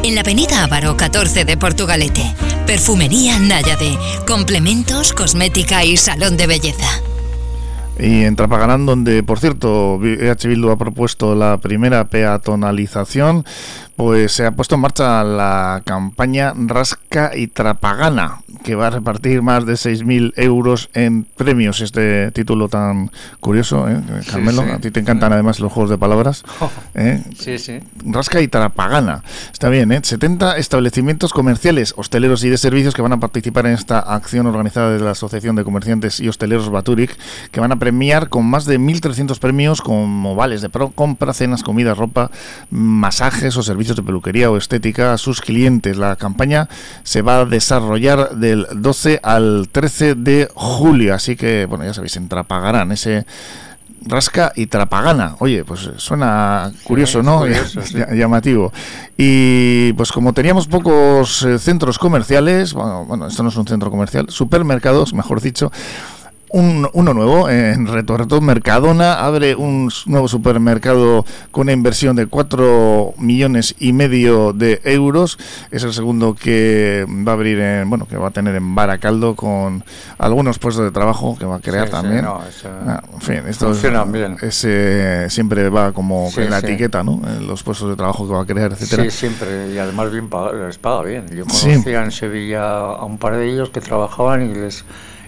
En 0.03 0.13
la 0.15 0.21
avenida 0.21 0.63
Ávaro 0.63 0.95
14 0.97 1.45
de 1.45 1.57
Portugalete, 1.57 2.35
Perfumería 2.67 3.39
Náyade, 3.39 3.97
complementos, 4.27 5.13
cosmética 5.13 5.83
y 5.83 5.97
salón 5.97 6.37
de 6.37 6.45
belleza. 6.45 7.01
Y 7.99 8.23
en 8.23 8.35
Trapagarán, 8.35 8.85
donde, 8.85 9.21
por 9.23 9.39
cierto, 9.39 9.99
EH 10.03 10.47
Bildu 10.47 10.71
ha 10.71 10.77
propuesto 10.77 11.35
la 11.35 11.57
primera 11.57 12.05
peatonalización, 12.05 13.45
pues 13.95 14.31
se 14.31 14.45
ha 14.45 14.51
puesto 14.51 14.75
en 14.75 14.81
marcha 14.81 15.23
la 15.23 15.81
campaña 15.85 16.53
Rasca 16.55 17.31
y 17.35 17.47
Trapagana, 17.47 18.41
que 18.63 18.75
va 18.75 18.87
a 18.87 18.89
repartir 18.89 19.41
más 19.41 19.65
de 19.65 19.73
6.000 19.73 20.33
euros 20.37 20.89
en 20.93 21.25
premios. 21.25 21.81
Este 21.81 22.31
título 22.31 22.69
tan 22.69 23.11
curioso, 23.39 23.87
¿eh? 23.87 24.01
Carmelo, 24.29 24.63
a 24.63 24.79
ti 24.79 24.89
te 24.89 24.99
encantan 24.99 25.33
además 25.33 25.59
los 25.59 25.71
juegos 25.71 25.91
de 25.91 25.97
palabras. 25.97 26.43
¿eh? 26.95 27.23
Sí, 27.37 27.59
sí. 27.59 27.79
Rasca 28.05 28.41
y 28.41 28.47
Trapagana. 28.47 29.23
Está 29.51 29.69
bien, 29.69 29.91
¿eh? 29.91 29.99
70 30.01 30.57
establecimientos 30.57 31.31
comerciales, 31.31 31.93
hosteleros 31.95 32.43
y 32.43 32.49
de 32.49 32.57
servicios 32.57 32.95
que 32.95 33.01
van 33.01 33.13
a 33.13 33.19
participar 33.19 33.67
en 33.67 33.73
esta 33.73 33.99
acción 33.99 34.47
organizada 34.47 34.91
desde 34.91 35.05
la 35.05 35.11
Asociación 35.11 35.55
de 35.55 35.63
Comerciantes 35.63 36.19
y 36.19 36.27
Hosteleros 36.27 36.69
Baturic, 36.69 37.15
que 37.51 37.59
van 37.59 37.71
a 37.71 37.77
premiar 37.77 38.29
con 38.29 38.45
más 38.45 38.65
de 38.65 38.79
1.300 38.79 39.37
premios 39.37 39.81
como 39.81 40.35
vales 40.35 40.61
de 40.61 40.69
pro, 40.69 40.89
compra, 40.89 41.33
cenas, 41.33 41.61
comida, 41.61 41.93
ropa, 41.93 42.31
masajes 42.71 43.55
o 43.55 43.63
servicios 43.63 43.82
de 43.87 44.03
peluquería 44.03 44.49
o 44.49 44.57
estética 44.57 45.13
a 45.13 45.17
sus 45.17 45.41
clientes. 45.41 45.97
La 45.97 46.15
campaña 46.15 46.69
se 47.03 47.21
va 47.21 47.41
a 47.41 47.45
desarrollar 47.45 48.35
del 48.35 48.67
12 48.73 49.19
al 49.21 49.69
13 49.71 50.15
de 50.15 50.49
julio, 50.53 51.13
así 51.13 51.35
que, 51.35 51.65
bueno, 51.65 51.85
ya 51.85 51.93
sabéis, 51.93 52.15
en 52.17 52.29
Trapagarán, 52.29 52.91
ese 52.91 53.25
rasca 54.05 54.51
y 54.55 54.67
trapagana. 54.67 55.35
Oye, 55.39 55.63
pues 55.63 55.89
suena 55.97 56.71
curioso, 56.83 57.23
¿no? 57.23 57.45
Llamativo. 58.13 58.71
Y 59.17 59.93
pues 59.93 60.11
como 60.11 60.33
teníamos 60.33 60.67
pocos 60.67 61.43
eh, 61.43 61.59
centros 61.59 61.99
comerciales, 61.99 62.73
bueno, 62.73 63.05
bueno, 63.05 63.27
esto 63.27 63.43
no 63.43 63.49
es 63.49 63.55
un 63.55 63.67
centro 63.67 63.89
comercial, 63.89 64.27
supermercados, 64.29 65.13
mejor 65.13 65.41
dicho, 65.41 65.71
un, 66.53 66.87
uno 66.93 67.13
nuevo 67.13 67.49
en 67.49 67.87
Retorto. 67.87 68.39
Mercadona 68.39 69.25
abre 69.25 69.55
un 69.55 69.91
nuevo 70.05 70.27
supermercado 70.27 71.25
con 71.51 71.63
una 71.63 71.71
inversión 71.71 72.15
de 72.15 72.27
4 72.27 73.15
millones 73.17 73.75
y 73.79 73.91
medio 73.91 74.53
de 74.53 74.79
euros. 74.83 75.39
Es 75.71 75.83
el 75.83 75.93
segundo 75.93 76.35
que 76.35 77.05
va 77.27 77.31
a 77.31 77.35
abrir, 77.35 77.59
en, 77.59 77.89
bueno, 77.89 78.07
que 78.07 78.17
va 78.17 78.27
a 78.27 78.31
tener 78.31 78.55
en 78.55 78.75
Baracaldo 78.75 79.35
con 79.35 79.83
algunos 80.19 80.59
puestos 80.59 80.85
de 80.85 80.91
trabajo 80.91 81.35
que 81.37 81.45
va 81.45 81.55
a 81.55 81.59
crear 81.59 81.89
también. 81.89 82.23
Ah, 82.25 83.01
en 83.13 83.21
fin, 83.21 83.41
esto 83.47 83.71
es, 83.71 84.63
eh, 84.65 85.27
siempre 85.29 85.69
va 85.69 85.91
como 85.91 86.29
en 86.37 86.51
la 86.51 86.59
etiqueta, 86.59 87.03
¿no? 87.03 87.19
En 87.27 87.47
los 87.47 87.63
puestos 87.63 87.89
de 87.89 87.95
trabajo 87.95 88.27
que 88.27 88.33
va 88.33 88.43
a 88.43 88.45
crear, 88.45 88.71
etcétera. 88.71 89.03
Sí, 89.05 89.09
siempre. 89.09 89.73
Y 89.73 89.79
además 89.79 90.11
bien 90.11 90.29
les 90.67 90.77
paga 90.77 91.01
bien. 91.01 91.25
Yo 91.35 91.45
conocía 91.45 92.03
en 92.03 92.11
Sevilla 92.11 92.77
a 92.77 93.05
un 93.05 93.17
par 93.17 93.37
de 93.37 93.51
ellos 93.51 93.71
que 93.71 93.81
trabajaban 93.81 94.51
y 94.51 94.53
les 94.53 94.85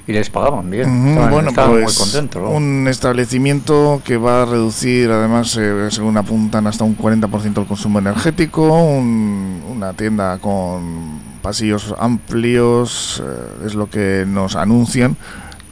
y 0.08 0.14
les 0.14 0.30
pagaban 0.30 0.70
bien. 0.70 1.16
bueno, 1.30 1.51
pues, 1.53 2.20
Un 2.36 2.88
establecimiento 2.88 4.01
que 4.03 4.18
va 4.18 4.43
a 4.43 4.45
reducir, 4.45 5.10
además, 5.10 5.58
eh, 5.58 5.88
según 5.89 6.18
apuntan, 6.18 6.68
hasta 6.68 6.84
un 6.84 6.95
40% 6.95 7.62
el 7.62 7.68
consumo 7.68 7.99
energético, 7.99 8.72
una 8.72 9.93
tienda 9.93 10.38
con 10.38 11.20
pasillos 11.41 11.93
amplios, 11.99 13.22
eh, 13.26 13.66
es 13.68 13.76
lo 13.76 13.89
que 13.89 14.26
nos 14.28 14.56
anuncian. 14.56 15.18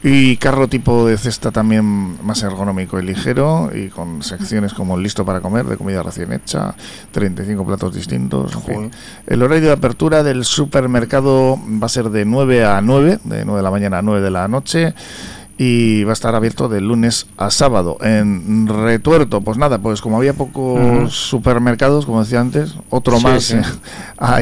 Y 0.04 0.36
carro 0.36 0.68
tipo 0.68 1.08
de 1.08 1.18
cesta 1.18 1.52
también 1.52 2.22
más 2.26 2.44
ergonómico 2.44 3.00
y 3.00 3.04
ligero 3.04 3.72
y 3.74 3.88
con 3.88 4.22
secciones 4.22 4.74
como 4.74 4.98
listo 4.98 5.24
para 5.24 5.40
comer, 5.40 5.66
de 5.66 5.78
comida 5.78 6.04
recién 6.04 6.34
hecha, 6.34 6.76
35 7.12 7.66
platos 7.66 7.96
distintos. 7.96 8.58
El 9.26 9.42
horario 9.42 9.68
de 9.68 9.72
apertura 9.72 10.22
del 10.22 10.44
supermercado 10.44 11.58
va 11.82 11.86
a 11.86 11.90
ser 11.90 12.10
de 12.10 12.26
9 12.26 12.66
a 12.66 12.82
9, 12.82 13.20
de 13.24 13.46
9 13.46 13.58
de 13.58 13.64
la 13.64 13.72
mañana 13.72 14.00
a 14.00 14.02
9 14.02 14.22
de 14.22 14.32
la 14.32 14.50
noche 14.50 14.94
y 15.64 16.04
va 16.04 16.12
a 16.12 16.14
estar 16.14 16.36
abierto 16.36 16.68
de 16.68 16.82
lunes 16.82 17.28
a 17.38 17.50
sábado. 17.50 17.98
En 18.02 18.68
Retuerto, 18.68 19.40
pues 19.42 19.58
nada, 19.58 19.78
pues 19.78 20.02
como 20.02 20.18
había 20.18 20.34
pocos 20.34 21.14
supermercados, 21.14 22.06
como 22.06 22.22
decía 22.22 22.42
antes, 22.42 22.76
otro 22.90 23.20
más. 23.22 23.52
Eh, 23.52 23.62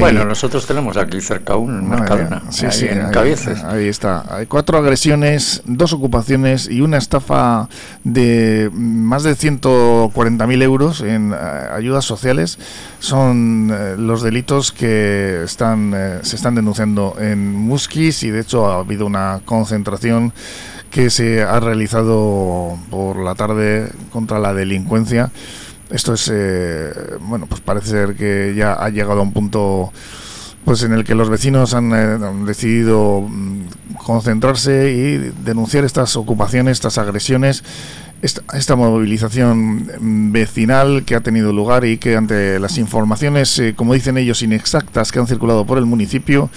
bueno, 0.00 0.24
nosotros 0.24 0.66
tenemos 0.66 0.96
aquí 0.96 1.20
cerca 1.20 1.56
un 1.56 1.88
Mercadona, 1.88 2.42
sí, 2.50 2.66
sí, 2.70 2.86
en 2.86 3.10
ahí, 3.16 3.88
está. 3.88 4.24
Hay 4.34 4.46
cuatro 4.46 4.78
agresiones, 4.78 5.62
dos 5.64 5.92
ocupaciones 5.92 6.68
y 6.68 6.80
una 6.80 6.98
estafa 6.98 7.68
de 8.04 8.70
más 8.72 9.22
de 9.22 9.32
140.000 9.32 10.62
euros 10.62 11.00
en 11.00 11.32
eh, 11.32 11.36
ayudas 11.74 12.04
sociales. 12.04 12.58
Son 12.98 13.70
eh, 13.72 13.94
los 13.98 14.22
delitos 14.22 14.72
que 14.72 15.42
están 15.44 15.92
se 16.22 16.36
están 16.36 16.54
denunciando 16.54 17.16
en 17.18 17.52
Musquis 17.54 18.22
y 18.22 18.30
de 18.30 18.40
hecho 18.40 18.70
ha 18.70 18.80
habido 18.80 19.06
una 19.06 19.40
concentración 19.44 20.32
que 20.92 21.08
se 21.08 21.42
ha 21.42 21.58
realizado 21.58 22.78
por 22.90 23.16
la 23.16 23.34
tarde 23.34 23.90
contra 24.12 24.38
la 24.38 24.52
delincuencia. 24.52 25.32
Esto 25.90 26.12
es, 26.12 26.30
eh, 26.32 26.92
bueno, 27.20 27.46
pues 27.46 27.62
parece 27.62 27.88
ser 27.88 28.14
que 28.14 28.54
ya 28.54 28.74
ha 28.74 28.90
llegado 28.90 29.20
a 29.20 29.22
un 29.22 29.32
punto 29.32 29.90
pues 30.64 30.82
en 30.84 30.92
el 30.92 31.02
que 31.02 31.14
los 31.14 31.28
vecinos 31.28 31.74
han, 31.74 31.92
eh, 31.92 32.18
decidido 32.46 33.22
mm, 33.22 33.64
concentrarse 34.04 34.92
y 34.92 35.16
denunciar 35.44 35.84
estas 35.84 36.14
ocupaciones, 36.16 36.72
estas 36.72 36.98
agresiones, 36.98 37.64
esta, 38.20 38.42
esta, 38.56 38.76
movilización 38.76 39.88
mm, 39.98 40.30
vecinal 40.30 41.04
que 41.04 41.16
ha 41.16 41.20
tenido 41.20 41.52
lugar 41.52 41.84
y 41.84 41.98
que 41.98 42.16
ante 42.16 42.60
las 42.60 42.78
informaciones, 42.78 43.58
eh, 43.58 43.74
como 43.74 43.94
dicen 43.94 44.18
ellos, 44.18 44.42
inexactas 44.42 45.10
que 45.10 45.18
han 45.18 45.26
circulado 45.26 45.66
por 45.66 45.78
el 45.78 45.86
municipio, 45.86 46.48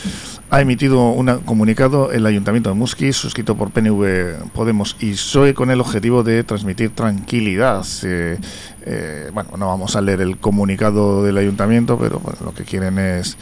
ha 0.50 0.62
emitido 0.62 1.10
un 1.10 1.40
comunicado 1.40 2.12
el 2.12 2.26
Ayuntamiento 2.26 2.70
de 2.70 2.76
Musquis, 2.76 3.16
suscrito 3.16 3.56
por 3.56 3.72
PNV, 3.72 4.52
Podemos 4.54 4.96
y 5.00 5.12
PSOE, 5.12 5.54
con 5.54 5.72
el 5.72 5.82
objetivo 5.82 6.24
de 6.24 6.44
transmitir 6.44 6.92
tranquilidad. 6.92 7.86
Eh, 8.04 8.38
eh, 8.86 9.32
bueno, 9.34 9.52
no 9.58 9.68
vamos 9.68 9.96
a 9.96 10.02
leer 10.02 10.22
el 10.22 10.38
comunicado 10.38 11.24
del 11.24 11.38
Ayuntamiento, 11.38 11.98
pero 11.98 12.22
lo 12.44 12.54
que 12.54 12.64
quieren 12.64 13.00
es 13.00 13.38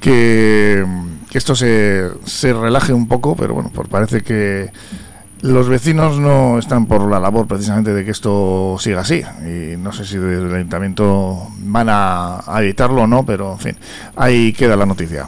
que, 0.00 0.84
esto 1.32 1.56
se, 1.56 2.10
se 2.24 2.52
relaje 2.52 2.92
un 2.92 3.08
poco, 3.08 3.34
pero 3.34 3.54
bueno, 3.54 3.70
pues 3.74 3.88
parece 3.88 4.20
que 4.20 4.70
los 5.40 5.68
vecinos 5.68 6.18
no 6.18 6.58
están 6.58 6.86
por 6.86 7.10
la 7.10 7.18
labor 7.18 7.48
precisamente 7.48 7.92
de 7.92 8.04
que 8.04 8.12
esto 8.12 8.76
siga 8.78 9.00
así 9.00 9.22
y 9.42 9.76
no 9.76 9.92
sé 9.92 10.06
si 10.06 10.16
desde 10.16 10.46
el 10.46 10.54
ayuntamiento 10.54 11.48
van 11.58 11.88
a, 11.90 12.40
a 12.46 12.62
evitarlo 12.62 13.02
o 13.02 13.06
no, 13.06 13.26
pero 13.26 13.52
en 13.52 13.58
fin, 13.58 13.76
ahí 14.14 14.52
queda 14.52 14.76
la 14.76 14.86
noticia. 14.86 15.26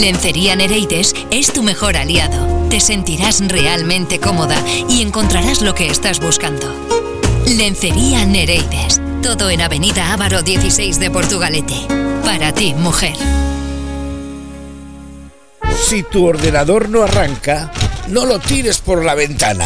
Lencería 0.00 0.54
Nereides 0.54 1.14
es 1.30 1.54
tu 1.54 1.62
mejor 1.62 1.96
aliado. 1.96 2.68
Te 2.68 2.80
sentirás 2.80 3.40
realmente 3.48 4.20
cómoda 4.20 4.56
y 4.90 5.00
encontrarás 5.00 5.62
lo 5.62 5.74
que 5.74 5.88
estás 5.88 6.20
buscando. 6.20 6.66
Lencería 7.46 8.26
Nereides. 8.26 9.00
Todo 9.22 9.48
en 9.48 9.62
Avenida 9.62 10.12
Ávaro 10.12 10.42
16 10.42 11.00
de 11.00 11.10
Portugalete. 11.10 11.74
Para 12.22 12.52
ti, 12.52 12.74
mujer. 12.74 13.16
Si 15.88 16.02
tu 16.02 16.26
ordenador 16.26 16.90
no 16.90 17.02
arranca, 17.02 17.72
no 18.08 18.26
lo 18.26 18.38
tires 18.38 18.78
por 18.78 19.02
la 19.02 19.14
ventana. 19.14 19.64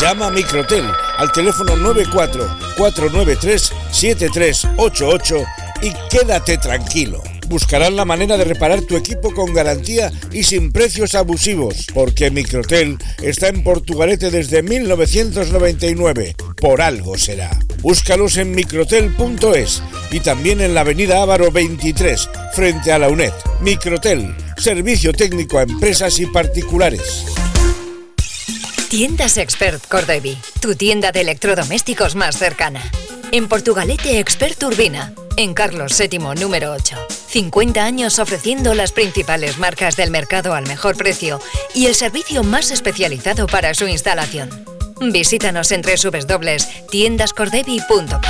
Llama 0.00 0.28
a 0.28 0.30
Microtel 0.30 0.84
al 1.18 1.32
teléfono 1.32 1.74
94 1.74 2.46
493 2.76 3.72
7388 3.90 5.44
y 5.82 5.92
quédate 6.08 6.58
tranquilo 6.58 7.20
buscarán 7.50 7.96
la 7.96 8.06
manera 8.06 8.38
de 8.38 8.44
reparar 8.44 8.80
tu 8.82 8.96
equipo 8.96 9.34
con 9.34 9.52
garantía 9.52 10.10
y 10.32 10.44
sin 10.44 10.72
precios 10.72 11.14
abusivos, 11.14 11.86
porque 11.92 12.30
Microtel 12.30 12.96
está 13.20 13.48
en 13.48 13.62
Portugalete 13.62 14.30
desde 14.30 14.62
1999. 14.62 16.36
Por 16.56 16.80
algo 16.80 17.18
será. 17.18 17.50
Búscalos 17.82 18.36
en 18.36 18.54
microtel.es 18.54 19.82
y 20.12 20.20
también 20.20 20.60
en 20.60 20.74
la 20.74 20.82
avenida 20.82 21.22
Ávaro 21.22 21.50
23, 21.50 22.30
frente 22.54 22.92
a 22.92 22.98
la 22.98 23.08
UNED. 23.08 23.32
Microtel, 23.60 24.34
servicio 24.56 25.12
técnico 25.12 25.58
a 25.58 25.62
empresas 25.62 26.18
y 26.20 26.26
particulares. 26.26 27.26
Tiendas 28.88 29.38
Expert 29.38 29.86
Cordevi, 29.88 30.36
tu 30.60 30.74
tienda 30.74 31.10
de 31.12 31.22
electrodomésticos 31.22 32.14
más 32.14 32.36
cercana. 32.36 32.82
En 33.32 33.48
Portugalete 33.48 34.18
Expert 34.18 34.62
Urbina, 34.62 35.14
en 35.36 35.54
Carlos 35.54 35.96
VII 35.98 36.18
número 36.40 36.72
8. 36.72 37.19
50 37.30 37.82
años 37.84 38.18
ofreciendo 38.18 38.74
las 38.74 38.90
principales 38.90 39.58
marcas 39.58 39.94
del 39.96 40.10
mercado 40.10 40.52
al 40.52 40.66
mejor 40.66 40.96
precio 40.96 41.40
y 41.74 41.86
el 41.86 41.94
servicio 41.94 42.42
más 42.42 42.72
especializado 42.72 43.46
para 43.46 43.72
su 43.72 43.86
instalación. 43.86 44.50
Visítanos 45.00 45.70
en 45.70 45.82
www.tiendascordevi.com. 45.82 48.20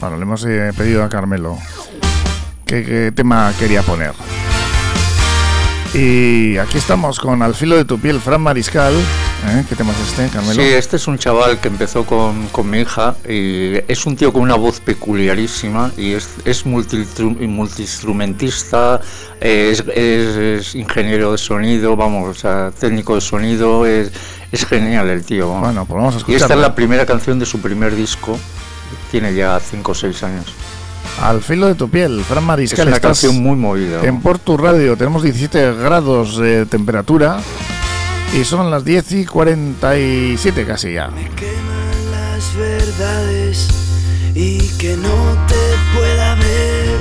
Bueno, 0.00 0.16
le 0.16 0.22
hemos 0.22 0.46
eh, 0.46 0.72
pedido 0.76 1.02
a 1.04 1.10
Carmelo 1.10 1.58
qué 2.64 3.12
tema 3.14 3.52
quería 3.58 3.82
poner. 3.82 4.14
Y 5.94 6.58
aquí 6.58 6.76
estamos 6.76 7.18
con 7.18 7.42
Al 7.42 7.54
filo 7.54 7.74
de 7.76 7.84
tu 7.84 7.98
piel, 7.98 8.20
Fran 8.20 8.42
Mariscal. 8.42 8.92
¿Eh? 8.94 9.64
¿Qué 9.68 9.74
tema 9.74 9.92
es 9.92 9.98
este, 10.00 10.28
Carmelo? 10.28 10.52
Sí, 10.54 10.60
este 10.68 10.96
es 10.96 11.06
un 11.08 11.16
chaval 11.16 11.60
que 11.60 11.68
empezó 11.68 12.04
con, 12.04 12.48
con 12.48 12.68
mi 12.68 12.80
hija 12.80 13.14
y 13.26 13.72
es 13.88 14.04
un 14.04 14.14
tío 14.16 14.30
con 14.32 14.42
una 14.42 14.56
voz 14.56 14.80
peculiarísima 14.80 15.90
y 15.96 16.12
es, 16.12 16.28
es 16.44 16.66
multiinstrumentista, 16.66 19.00
es, 19.40 19.80
es- 19.94 20.36
es 20.36 20.74
ingeniero 20.74 21.32
de 21.32 21.38
sonido, 21.38 21.96
vamos, 21.96 22.36
o 22.36 22.38
sea, 22.38 22.70
técnico 22.78 23.14
de 23.14 23.20
sonido, 23.22 23.86
es, 23.86 24.10
es 24.52 24.66
genial 24.66 25.08
el 25.08 25.24
tío. 25.24 25.48
Bueno, 25.48 25.86
pues 25.86 25.96
vamos 25.96 26.16
a 26.16 26.18
Y 26.30 26.34
esta 26.34 26.52
es 26.54 26.60
la 26.60 26.74
primera 26.74 27.06
canción 27.06 27.38
de 27.38 27.46
su 27.46 27.60
primer 27.60 27.96
disco, 27.96 28.38
tiene 29.10 29.34
ya 29.34 29.58
5 29.58 29.92
o 29.92 29.94
6 29.94 30.22
años. 30.24 30.44
Al 31.22 31.42
filo 31.42 31.66
de 31.66 31.74
tu 31.74 31.88
piel, 31.90 32.22
Fran 32.22 32.44
Mariscal. 32.44 32.80
Es 32.80 32.86
una 32.86 32.96
estás 32.96 33.20
canción 33.20 33.42
muy 33.42 33.56
movida. 33.56 34.04
En 34.04 34.20
Portu 34.20 34.56
Radio 34.56 34.96
tenemos 34.96 35.22
17 35.22 35.74
grados 35.74 36.38
de 36.38 36.64
temperatura 36.66 37.40
y 38.38 38.44
son 38.44 38.70
las 38.70 38.84
10 38.84 39.12
y 39.12 39.24
47 39.26 40.64
casi 40.64 40.92
ya. 40.92 41.08
las 41.08 42.56
verdades 42.56 43.68
y 44.34 44.58
que 44.78 44.96
no 44.96 45.46
te 45.48 45.76
pueda 45.96 46.34
ver. 46.36 47.00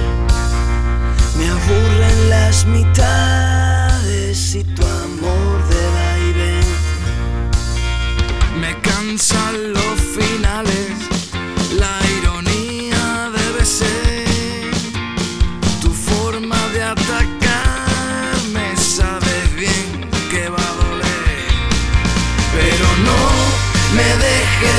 Me 1.38 1.48
aburren 1.50 2.30
las 2.30 2.66
mitades 2.66 4.56
y 4.56 4.64
tu 4.64 4.82
amor 4.84 5.68
de 5.70 5.76
va 5.94 6.18
y 6.18 6.34
ven. 6.34 6.66
Me 8.62 8.82
cansan 8.82 9.77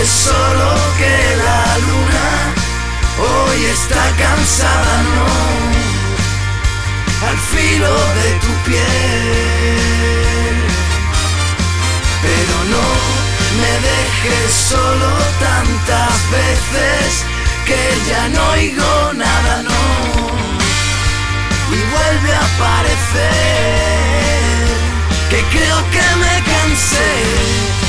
solo 0.09 0.69
que 0.97 1.37
la 1.37 1.79
luna 1.89 2.29
hoy 3.29 3.65
está 3.67 4.05
cansada, 4.17 5.03
no. 5.15 5.29
Al 7.29 7.39
filo 7.39 7.95
de 8.21 8.29
tu 8.45 8.53
piel. 8.67 10.57
Pero 12.23 12.57
no 12.75 12.87
me 13.61 13.73
dejes 13.89 14.51
solo 14.53 15.11
tantas 15.41 16.17
veces 16.31 17.25
que 17.67 17.81
ya 18.09 18.23
no 18.29 18.41
oigo 18.53 19.13
nada, 19.15 19.63
no. 19.63 19.83
Y 21.71 21.79
vuelve 21.95 22.33
a 22.35 22.45
aparecer 22.51 23.89
que 25.31 25.41
creo 25.55 25.79
que 25.91 26.07
me 26.23 26.35
cansé. 26.53 27.88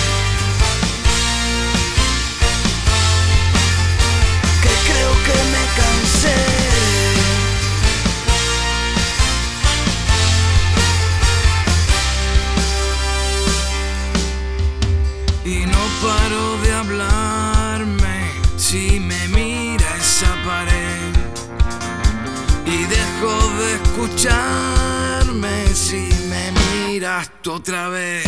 Escucharme 24.19 25.67
si 25.73 26.09
me 26.29 26.51
miras 26.51 27.31
tú 27.41 27.53
otra 27.53 27.87
vez. 27.87 28.25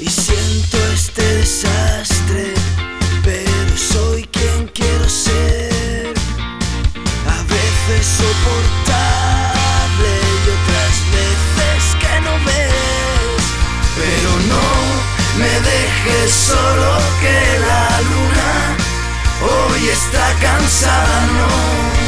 Y 0.00 0.08
siento 0.08 0.78
este 0.94 1.22
desastre, 1.22 2.54
pero 3.22 3.76
soy 3.76 4.24
quien 4.24 4.68
quiero 4.68 5.08
ser. 5.08 6.14
A 7.28 7.42
veces 7.42 8.06
soportable 8.06 9.42
y 10.44 10.48
otras 10.56 10.96
veces 11.12 11.82
que 12.00 12.20
no 12.22 12.32
ves. 12.46 13.42
Pero 13.96 14.30
no 14.48 14.66
me 15.38 15.52
dejes 15.70 16.32
solo 16.32 16.98
que 17.20 17.58
la 17.68 18.00
luna 18.00 18.50
hoy 19.42 19.88
está 19.88 20.34
cansada, 20.40 21.26
no 21.26 22.01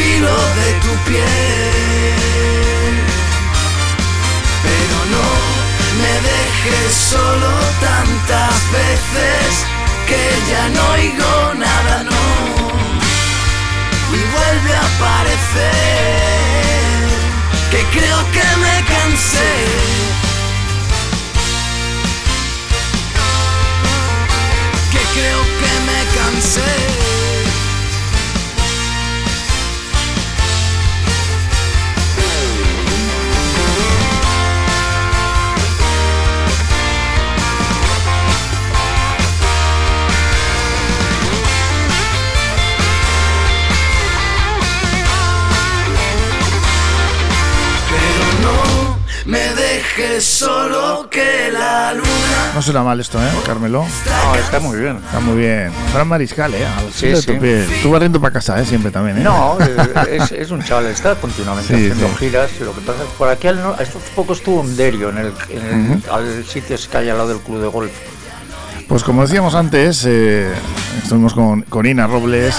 filo 0.00 0.36
de 0.60 0.68
tu 0.84 0.92
piel. 1.08 2.94
Pero 4.66 4.96
no 5.14 5.28
me 6.00 6.14
dejes 6.30 6.92
solo 7.12 7.50
tantas 7.88 8.56
veces 8.78 9.46
que 10.08 10.22
ya 10.50 10.64
no 10.74 10.82
oigo 10.98 11.34
nada, 11.66 11.94
no. 12.10 12.24
Y 14.18 14.20
vuelve 14.36 14.72
a 14.74 14.84
aparecer 14.92 16.20
que 17.72 17.80
creo 17.96 18.20
que 18.34 18.46
me 18.64 18.76
cansé. 18.92 19.52
Que 24.92 25.02
creo 25.16 25.42
que 25.60 25.72
me 25.88 26.00
cansé. 26.16 27.19
Solo 50.24 51.08
que 51.10 51.50
la 51.52 51.92
luna 51.94 52.52
No 52.54 52.62
suena 52.62 52.82
mal 52.82 53.00
esto, 53.00 53.18
¿eh, 53.22 53.28
Carmelo? 53.46 53.84
No, 54.06 54.34
está 54.36 54.60
muy 54.60 54.78
bien. 54.78 54.96
Está 54.96 55.20
muy 55.20 55.38
bien. 55.38 55.70
Fran 55.92 56.08
Mariscal, 56.08 56.54
¿eh? 56.54 56.66
Al 56.66 56.92
Sí, 56.92 57.14
sí. 57.16 57.26
tu 57.26 57.38
piel. 57.38 57.68
Tú 57.82 57.90
barriendo 57.90 58.20
para 58.20 58.32
casa, 58.32 58.60
¿eh? 58.60 58.64
Siempre 58.66 58.90
también, 58.90 59.18
¿eh? 59.18 59.22
No, 59.22 59.56
eh, 59.60 60.18
es, 60.20 60.32
es 60.32 60.50
un 60.50 60.62
chaval, 60.62 60.86
está 60.86 61.14
continuamente 61.16 61.68
Sí, 61.68 61.74
haciendo 61.90 62.08
sí. 62.08 62.14
giras. 62.26 62.50
Lo 62.60 62.74
que 62.74 62.80
pasa 62.80 63.02
es 63.04 63.08
que 63.10 63.14
por 63.16 63.28
aquí 63.28 63.48
al 63.48 63.62
no- 63.62 63.74
estos 63.78 64.02
poco 64.14 64.32
estuvo 64.32 64.62
en 64.62 64.76
Derio, 64.76 65.10
en 65.10 65.18
el, 65.18 65.32
en 65.48 65.66
el 65.66 65.90
Ujú. 65.98 66.12
al 66.14 66.44
sitio 66.44 66.76
que 66.90 66.98
hay 66.98 67.08
al 67.08 67.16
lado 67.18 67.28
del 67.30 67.38
club 67.40 67.60
de 67.60 67.68
golf. 67.68 67.92
Pues 68.88 69.04
como 69.04 69.22
decíamos 69.22 69.54
antes, 69.54 70.04
eh, 70.06 70.50
estuvimos 71.02 71.32
con, 71.34 71.62
con 71.62 71.86
Ina 71.86 72.06
Robles 72.08 72.56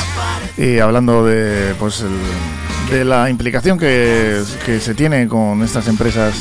y 0.58 0.80
hablando 0.80 1.26
de, 1.26 1.76
pues, 1.78 2.02
el- 2.02 2.92
de 2.98 3.04
la 3.06 3.30
implicación 3.30 3.78
que, 3.78 4.42
que 4.66 4.80
se 4.80 4.94
tiene 4.94 5.28
con 5.28 5.62
estas 5.64 5.88
empresas 5.88 6.34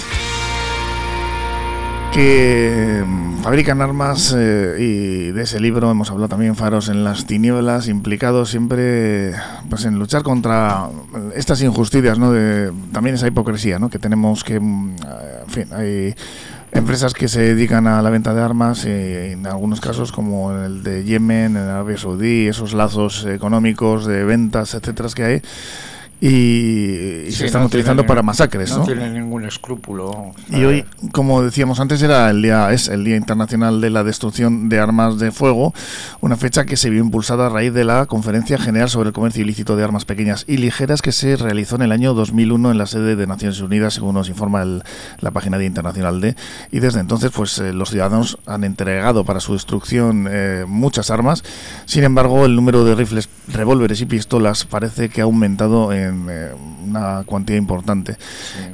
que 2.12 3.04
mm, 3.06 3.42
fabrican 3.42 3.80
armas 3.82 4.34
eh, 4.36 4.76
y 4.78 5.32
de 5.32 5.42
ese 5.42 5.60
libro 5.60 5.90
hemos 5.90 6.10
hablado 6.10 6.28
también 6.28 6.56
Faros 6.56 6.88
en 6.88 7.04
las 7.04 7.26
tinieblas 7.26 7.88
implicados 7.88 8.50
siempre 8.50 9.32
pues 9.68 9.84
en 9.84 9.98
luchar 9.98 10.22
contra 10.22 10.88
estas 11.34 11.62
injusticias 11.62 12.18
no 12.18 12.32
de 12.32 12.72
también 12.92 13.14
esa 13.14 13.28
hipocresía 13.28 13.78
no 13.78 13.90
que 13.90 13.98
tenemos 13.98 14.44
que 14.44 14.58
mm, 14.58 14.96
en 15.44 15.50
fin 15.50 15.68
hay 15.72 16.14
empresas 16.72 17.14
que 17.14 17.28
se 17.28 17.40
dedican 17.40 17.86
a 17.86 18.02
la 18.02 18.10
venta 18.10 18.34
de 18.34 18.42
armas 18.42 18.84
y 18.84 18.90
en 18.90 19.46
algunos 19.46 19.80
casos 19.80 20.10
como 20.10 20.52
el 20.52 20.82
de 20.82 21.04
Yemen 21.04 21.56
en 21.56 21.62
Arabia 21.62 21.98
Saudí 21.98 22.48
esos 22.48 22.74
lazos 22.74 23.24
económicos 23.26 24.06
de 24.06 24.24
ventas 24.24 24.74
etcétera 24.74 25.08
que 25.14 25.24
hay 25.24 25.42
y, 26.20 27.30
Sí, 27.30 27.32
se 27.36 27.46
están 27.46 27.62
no 27.62 27.66
utilizando 27.68 28.04
para 28.06 28.22
masacres 28.22 28.70
No 28.70 28.78
¿no? 28.78 28.84
tiene 28.84 29.08
ningún 29.10 29.44
escrúpulo. 29.44 30.32
Y 30.50 30.64
hoy, 30.64 30.84
como 31.12 31.42
decíamos 31.42 31.80
antes, 31.80 32.02
era 32.02 32.28
el 32.30 32.42
día 32.42 32.72
es 32.72 32.88
el 32.88 33.04
Día 33.04 33.16
Internacional 33.16 33.80
de 33.80 33.90
la 33.90 34.04
Destrucción 34.04 34.68
de 34.68 34.80
Armas 34.80 35.18
de 35.18 35.30
Fuego, 35.32 35.72
una 36.20 36.36
fecha 36.36 36.64
que 36.64 36.76
se 36.76 36.90
vio 36.90 37.00
impulsada 37.00 37.46
a 37.46 37.48
raíz 37.48 37.72
de 37.72 37.84
la 37.84 38.06
Conferencia 38.06 38.58
General 38.58 38.90
sobre 38.90 39.08
el 39.08 39.12
Comercio 39.12 39.42
Ilícito 39.42 39.76
de 39.76 39.84
Armas 39.84 40.04
Pequeñas 40.04 40.44
y 40.48 40.56
Ligeras 40.58 41.02
que 41.02 41.12
se 41.12 41.36
realizó 41.36 41.76
en 41.76 41.82
el 41.82 41.92
año 41.92 42.14
2001 42.14 42.70
en 42.72 42.78
la 42.78 42.86
sede 42.86 43.16
de 43.16 43.26
Naciones 43.26 43.60
Unidas, 43.60 43.94
según 43.94 44.14
nos 44.14 44.28
informa 44.28 44.62
el- 44.62 44.82
la 45.20 45.30
página 45.30 45.56
Día 45.58 45.68
Internacional 45.68 46.20
de. 46.20 46.34
Y 46.72 46.80
desde 46.80 47.00
entonces, 47.00 47.30
pues 47.34 47.58
eh, 47.58 47.72
los 47.72 47.90
ciudadanos 47.90 48.38
han 48.46 48.64
entregado 48.64 49.24
para 49.24 49.40
su 49.40 49.52
destrucción 49.54 50.26
eh, 50.30 50.64
muchas 50.66 51.10
armas. 51.10 51.44
Sin 51.86 52.04
embargo, 52.04 52.44
el 52.44 52.56
número 52.56 52.84
de 52.84 52.94
rifles, 52.94 53.28
revólveres 53.48 54.00
y 54.00 54.06
pistolas 54.06 54.64
parece 54.64 55.08
que 55.08 55.20
ha 55.20 55.24
aumentado 55.24 55.92
en 55.92 56.09
tienen 56.10 56.26
eh, 56.30 56.50
una 56.86 57.22
cuantía 57.24 57.56
importante. 57.56 58.16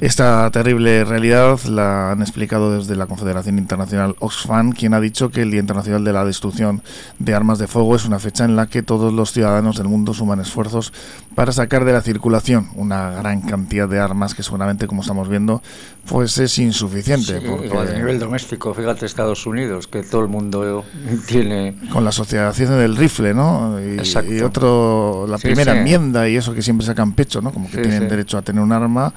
Esta 0.01 0.49
terrible 0.51 1.03
realidad 1.03 1.59
la 1.65 2.11
han 2.11 2.21
explicado 2.21 2.77
desde 2.77 2.95
la 2.95 3.05
Confederación 3.05 3.57
Internacional 3.57 4.15
Oxfam, 4.19 4.71
quien 4.71 4.93
ha 4.93 4.99
dicho 4.99 5.29
que 5.29 5.41
el 5.41 5.51
Día 5.51 5.59
Internacional 5.59 6.03
de 6.03 6.13
la 6.13 6.25
Destrucción 6.25 6.81
de 7.19 7.33
Armas 7.33 7.59
de 7.59 7.67
Fuego 7.67 7.95
es 7.95 8.05
una 8.05 8.19
fecha 8.19 8.45
en 8.45 8.55
la 8.55 8.67
que 8.67 8.83
todos 8.83 9.13
los 9.13 9.31
ciudadanos 9.31 9.77
del 9.77 9.87
mundo 9.87 10.13
suman 10.13 10.39
esfuerzos 10.39 10.93
para 11.35 11.51
sacar 11.51 11.85
de 11.85 11.93
la 11.93 12.01
circulación 12.01 12.69
una 12.75 13.11
gran 13.11 13.41
cantidad 13.41 13.87
de 13.87 13.99
armas 13.99 14.33
que 14.33 14.41
seguramente, 14.43 14.87
como 14.87 15.01
estamos 15.01 15.29
viendo, 15.29 15.61
pues 16.09 16.37
es 16.39 16.57
insuficiente. 16.57 17.39
Sí, 17.39 17.45
porque 17.47 17.69
a 17.77 17.97
nivel 17.97 18.19
doméstico, 18.19 18.73
fíjate 18.73 19.05
Estados 19.05 19.45
Unidos, 19.45 19.87
que 19.87 20.01
todo 20.03 20.21
el 20.21 20.29
mundo 20.29 20.83
tiene... 21.27 21.75
con 21.91 22.03
la 22.03 22.09
asociación 22.09 22.69
del 22.79 22.95
rifle, 22.95 23.33
¿no? 23.33 23.77
Y, 23.79 24.01
y 24.33 24.41
otro, 24.41 25.25
la 25.27 25.37
Sí, 25.37 25.43
primera 25.47 25.73
sí. 25.73 25.79
enmienda 25.79 26.27
y 26.27 26.35
eso 26.37 26.53
que 26.53 26.61
siempre 26.61 26.85
sacan 26.87 27.13
pecho, 27.13 27.26
¿no? 27.41 27.51
Como 27.51 27.67
que 27.69 27.75
Sí, 27.77 27.81
tienen 27.81 28.03
sí. 28.03 28.07
derecho 28.07 28.37
a 28.37 28.41
tener 28.41 28.61
un 28.61 28.71
arma. 28.71 29.13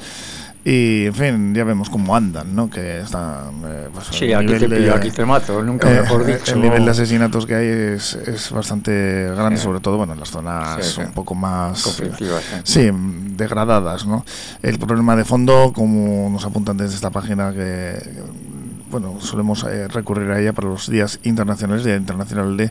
Y, 0.63 1.07
en 1.07 1.15
fin, 1.15 1.55
ya 1.55 1.65
vemos 1.65 1.89
cómo 1.89 2.15
andan, 2.15 2.55
¿no? 2.55 2.69
Que 2.69 3.01
están... 3.01 3.63
eh, 3.65 3.89
pues, 3.95 4.09
Sí, 4.11 4.31
aquí 4.35 4.53
te 4.59 4.69
pillo, 4.69 4.95
aquí 4.95 5.11
te 5.11 5.25
mato, 5.25 5.63
nunca 5.63 5.89
mejor 5.89 6.27
dicho. 6.27 6.53
El 6.55 6.61
nivel 6.61 6.85
de 6.85 6.91
asesinatos 6.91 7.47
que 7.47 7.55
hay 7.55 7.67
es, 7.95 8.15
es 8.15 8.51
bastante 8.51 9.31
grande, 9.35 9.57
Sí. 9.57 9.63
sobre 9.65 9.81
todo, 9.81 9.97
bueno, 9.97 10.13
en 10.13 10.21
las 10.21 10.29
zonas 10.29 10.85
Sí, 10.85 10.93
sí. 10.97 11.01
un 11.01 11.13
poco 11.13 11.35
más... 11.35 11.83
Conflictivas, 11.83 12.43
eh, 12.53 12.61
sí. 12.65 12.83
sí, 12.83 12.91
degradadas, 13.37 14.05
¿no? 14.07 14.27
El 14.63 14.79
problema 14.79 15.17
de 15.17 15.25
fondo, 15.25 15.73
como 15.75 16.29
nos 16.29 16.45
apuntan 16.45 16.77
desde 16.77 16.95
esta 16.95 17.09
página 17.09 17.53
que 17.55 17.99
bueno, 18.91 19.19
solemos 19.21 19.65
eh, 19.65 19.87
recurrir 19.89 20.31
a 20.31 20.41
ella 20.41 20.53
para 20.53 20.69
los 20.69 20.91
días 20.91 21.21
internacionales, 21.23 21.85
Día 21.85 21.97
Internacional 21.97 22.57
de 22.57 22.71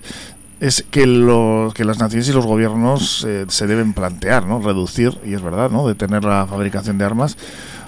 es 0.60 0.86
que 0.90 1.06
los 1.06 1.74
que 1.74 1.86
las 1.86 2.00
naciones 2.00 2.28
y 2.30 2.34
los 2.34 2.46
gobiernos 2.46 3.24
eh, 3.28 3.46
se 3.48 3.68
deben 3.68 3.94
plantear, 3.94 4.46
¿no? 4.46 4.62
Reducir, 4.62 5.18
y 5.24 5.34
es 5.34 5.42
verdad, 5.42 5.70
¿no? 5.70 5.88
Detener 5.88 6.24
la 6.24 6.46
fabricación 6.48 6.98
de 6.98 7.06
armas, 7.06 7.38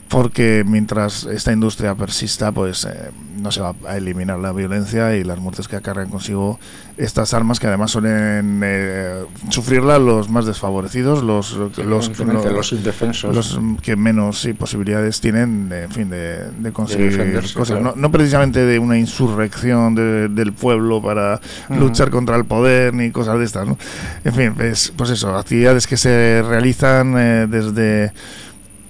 porque 0.07 0.63
mientras 0.65 1.25
esta 1.25 1.51
industria 1.51 1.95
persista, 1.95 2.51
pues 2.51 2.85
eh, 2.85 3.11
no 3.37 3.51
se 3.51 3.61
va 3.61 3.75
a 3.87 3.97
eliminar 3.97 4.39
la 4.39 4.51
violencia 4.51 5.15
y 5.15 5.23
las 5.23 5.39
muertes 5.39 5.67
que 5.67 5.77
acarrean 5.77 6.09
consigo 6.09 6.59
estas 7.03 7.33
armas, 7.33 7.59
que 7.59 7.67
además 7.67 7.91
suelen 7.91 8.61
eh, 8.63 9.23
sufrirla 9.49 9.97
los 9.99 10.29
más 10.29 10.45
desfavorecidos, 10.45 11.23
los, 11.23 11.53
los, 11.53 11.77
los 11.77 12.71
indefensos. 12.73 13.35
los 13.35 13.59
que 13.81 13.95
menos 13.95 14.39
sí, 14.41 14.53
posibilidades 14.53 15.19
tienen, 15.19 15.67
de, 15.69 15.83
en 15.83 15.91
fin, 15.91 16.09
de, 16.09 16.51
de 16.51 16.71
conseguir 16.71 17.11
defenderse, 17.11 17.53
cosas. 17.53 17.77
claro. 17.79 17.95
No, 17.95 18.01
no 18.01 18.11
precisamente 18.11 18.65
de 18.65 18.79
una 18.79 18.97
insurrección 18.97 19.95
de- 19.95 20.29
del 20.29 20.53
pueblo 20.53 21.01
para 21.01 21.39
luchar 21.69 22.09
contra 22.11 22.35
el 22.35 22.45
poder 22.45 22.93
ni 22.93 23.11
cosas 23.11 23.39
de 23.39 23.45
estas, 23.45 23.67
¿no? 23.67 23.77
En 24.23 24.33
fin, 24.33 24.53
pues, 24.55 24.93
pues 24.95 25.09
eso, 25.09 25.35
actividades 25.35 25.87
que 25.87 25.97
se 25.97 26.43
realizan 26.47 27.15
eh, 27.17 27.47
desde 27.49 28.13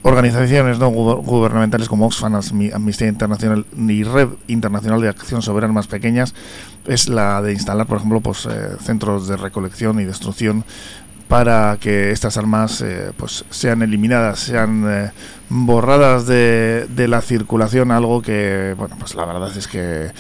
organizaciones 0.04 0.80
no 0.80 0.89
Guber- 0.91 1.24
gubernamentales 1.24 1.88
como 1.88 2.06
Oxfam, 2.08 2.39
Amnistía 2.74 3.08
Internacional 3.08 3.66
y 3.76 4.04
Red 4.04 4.30
Internacional 4.47 5.02
de 5.02 5.10
Acción 5.10 5.41
sobre 5.41 5.66
Armas 5.66 5.88
Pequeñas 5.88 6.34
es 6.88 7.08
la 7.10 7.41
de 7.41 7.54
instalar, 7.54 7.86
por 7.88 7.97
ejemplo, 7.97 8.22
pues 8.22 8.47
eh, 8.47 8.76
centros 8.82 9.28
de 9.28 9.38
recolección 9.38 9.99
y 9.99 10.06
destrucción 10.06 10.64
para 11.28 11.78
que 11.80 12.12
estas 12.12 12.36
armas 12.38 12.82
eh, 12.82 13.12
pues 13.16 13.45
sean 13.52 13.82
eliminadas, 13.84 14.39
sean 14.39 14.84
eh, 14.89 15.12
borradas 15.49 16.26
de, 16.28 16.88
de 16.89 17.08
la 17.08 17.22
circulación, 17.22 17.91
algo 17.91 18.22
que, 18.22 18.76
bueno, 18.78 18.95
pues 18.99 19.16
la 19.16 19.26
verdad 19.26 19.56
es 19.56 19.68
que 19.68 20.12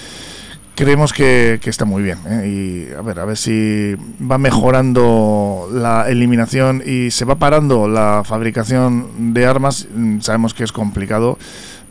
creemos 0.75 1.13
que, 1.13 1.59
que 1.61 1.69
está 1.69 1.85
muy 1.85 2.01
bien 2.01 2.19
¿eh? 2.27 2.47
y 2.89 2.93
a 2.93 3.01
ver 3.01 3.19
a 3.19 3.25
ver 3.25 3.37
si 3.37 3.95
va 4.21 4.37
mejorando 4.37 5.67
la 5.71 6.09
eliminación 6.09 6.81
y 6.85 7.11
se 7.11 7.25
va 7.25 7.35
parando 7.35 7.87
la 7.87 8.23
fabricación 8.25 9.33
de 9.33 9.45
armas 9.45 9.87
Mm, 9.93 10.21
sabemos 10.21 10.53
que 10.53 10.63
es 10.63 10.71
complicado 10.71 11.37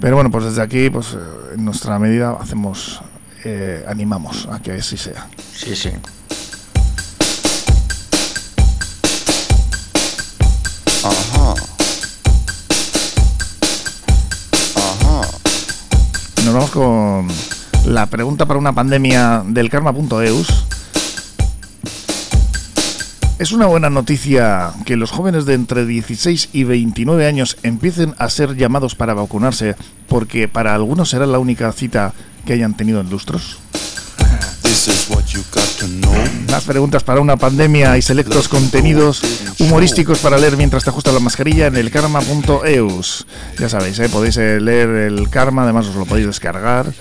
pero 0.00 0.16
bueno 0.16 0.30
pues 0.30 0.44
desde 0.44 0.62
aquí 0.62 0.90
pues 0.90 1.12
eh, 1.14 1.18
en 1.54 1.64
nuestra 1.64 1.98
medida 1.98 2.36
hacemos 2.40 3.00
eh, 3.44 3.84
animamos 3.88 4.48
a 4.50 4.60
que 4.60 4.72
así 4.72 4.96
sea 4.96 5.28
Sí, 5.52 5.74
sí. 5.76 5.90
Ajá. 11.04 11.54
Ajá. 14.76 15.28
nos 16.44 16.54
vamos 16.54 16.70
con 16.70 17.28
la 17.84 18.06
pregunta 18.06 18.46
para 18.46 18.58
una 18.58 18.72
pandemia 18.72 19.42
del 19.46 19.70
karma.eus 19.70 20.64
Es 23.38 23.52
una 23.52 23.66
buena 23.66 23.88
noticia 23.88 24.72
que 24.84 24.96
los 24.96 25.10
jóvenes 25.10 25.46
de 25.46 25.54
entre 25.54 25.86
16 25.86 26.50
y 26.52 26.64
29 26.64 27.26
años 27.26 27.56
empiecen 27.62 28.14
a 28.18 28.28
ser 28.28 28.56
llamados 28.56 28.94
para 28.94 29.14
vacunarse 29.14 29.76
porque 30.08 30.46
para 30.46 30.74
algunos 30.74 31.10
será 31.10 31.26
la 31.26 31.38
única 31.38 31.72
cita 31.72 32.12
que 32.44 32.52
hayan 32.52 32.76
tenido 32.76 33.00
en 33.00 33.08
lustros. 33.08 33.58
Más 36.50 36.64
preguntas 36.64 37.04
para 37.04 37.20
una 37.20 37.36
pandemia 37.36 37.96
y 37.96 38.02
selectos 38.02 38.48
contenidos 38.48 39.22
humorísticos 39.58 40.20
para 40.20 40.38
leer 40.38 40.56
mientras 40.56 40.84
te 40.84 40.90
ajusta 40.90 41.12
la 41.12 41.20
mascarilla 41.20 41.66
en 41.66 41.76
el 41.76 41.90
karma.eus. 41.90 43.26
Ya 43.58 43.68
sabéis, 43.68 43.98
¿eh? 43.98 44.08
podéis 44.08 44.36
eh, 44.36 44.60
leer 44.60 44.88
el 44.88 45.28
karma, 45.30 45.64
además 45.64 45.86
os 45.86 45.96
lo 45.96 46.06
podéis 46.06 46.26
descargar. 46.26 46.92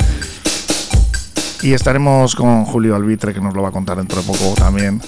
Y 1.62 1.74
estaremos 1.74 2.36
con 2.36 2.66
Julio 2.66 2.96
Albitre, 2.96 3.34
que 3.34 3.42
nos 3.42 3.54
lo 3.54 3.62
va 3.62 3.70
a 3.70 3.72
contar 3.72 3.98
dentro 3.98 4.22
de 4.22 4.28
poco 4.28 4.54
también. 4.56 5.02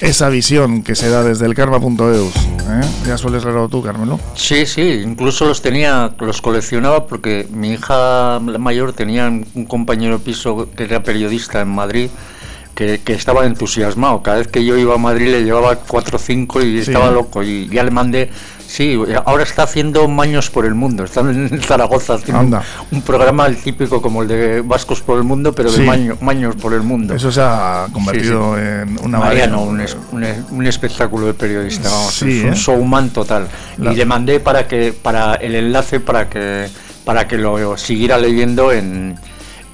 Esa 0.00 0.28
visión 0.28 0.82
que 0.82 0.94
se 0.94 1.08
da 1.10 1.22
desde 1.22 1.44
el 1.46 1.54
karma.eus. 1.54 2.34
¿eh? 2.36 2.80
Ya 3.06 3.18
sueles 3.18 3.44
leerlo 3.44 3.68
tú, 3.68 3.82
Carmelo. 3.82 4.18
Sí, 4.34 4.64
sí, 4.64 5.02
incluso 5.04 5.44
los 5.44 5.60
tenía, 5.60 6.14
los 6.18 6.40
coleccionaba 6.40 7.06
porque 7.06 7.46
mi 7.50 7.72
hija 7.72 8.40
mayor 8.40 8.92
tenía 8.94 9.28
un 9.28 9.66
compañero 9.66 10.18
de 10.18 10.24
piso 10.24 10.68
que 10.74 10.84
era 10.84 11.02
periodista 11.02 11.60
en 11.60 11.68
Madrid 11.68 12.08
que, 12.74 13.00
que 13.04 13.12
estaba 13.12 13.44
entusiasmado. 13.44 14.22
Cada 14.22 14.38
vez 14.38 14.48
que 14.48 14.64
yo 14.64 14.78
iba 14.78 14.94
a 14.94 14.98
Madrid 14.98 15.28
le 15.30 15.44
llevaba 15.44 15.76
cuatro 15.76 16.16
o 16.16 16.20
cinco 16.20 16.62
y 16.62 16.82
Sí. 16.82 16.90
estaba 16.92 17.10
loco. 17.10 17.42
Y 17.42 17.68
ya 17.68 17.82
le 17.84 17.90
mandé, 17.90 18.30
sí, 18.70 18.98
ahora 19.26 19.42
está 19.42 19.64
haciendo 19.64 20.06
Maños 20.08 20.48
por 20.50 20.64
el 20.64 20.74
Mundo. 20.74 21.04
Está 21.04 21.20
en 21.20 21.60
Zaragoza 21.62 22.14
haciendo 22.14 22.40
un, 22.40 22.46
Anda. 22.46 22.62
un 22.90 23.02
programa 23.02 23.46
el 23.46 23.56
típico 23.56 24.00
como 24.00 24.22
el 24.22 24.28
de 24.28 24.60
Vascos 24.62 25.00
por 25.00 25.18
el 25.18 25.24
Mundo, 25.24 25.52
pero 25.52 25.68
Sí. 25.70 25.80
de 25.80 25.86
Maño- 25.86 26.16
Maños 26.20 26.56
por 26.56 26.72
el 26.74 26.82
Mundo. 26.82 27.14
Eso 27.14 27.30
se 27.32 27.40
ha 27.42 27.86
convertido 27.92 28.54
Sí, 28.56 28.60
sí. 28.62 28.66
en 28.66 28.98
una 29.04 29.18
Mariano, 29.18 29.62
un, 29.62 29.80
es- 29.80 29.96
un 30.12 30.24
un 30.50 30.66
espectáculo 30.66 31.26
de 31.26 31.34
periodista, 31.34 31.88
vamos, 31.88 32.14
Sí, 32.14 32.38
es 32.40 32.44
un 32.44 32.50
¿eh? 32.52 32.56
showman 32.56 33.10
total. 33.10 33.48
La- 33.78 33.92
Y 33.92 33.96
le 33.96 34.04
mandé 34.04 34.40
para 34.40 34.66
que 34.68 34.92
para 34.92 35.34
el 35.34 35.54
enlace 35.54 36.00
para 36.00 36.28
que 36.28 36.68
para 37.04 37.26
que 37.26 37.38
lo 37.38 37.76
siguiera 37.76 38.18
leyendo 38.18 38.70
en, 38.72 39.16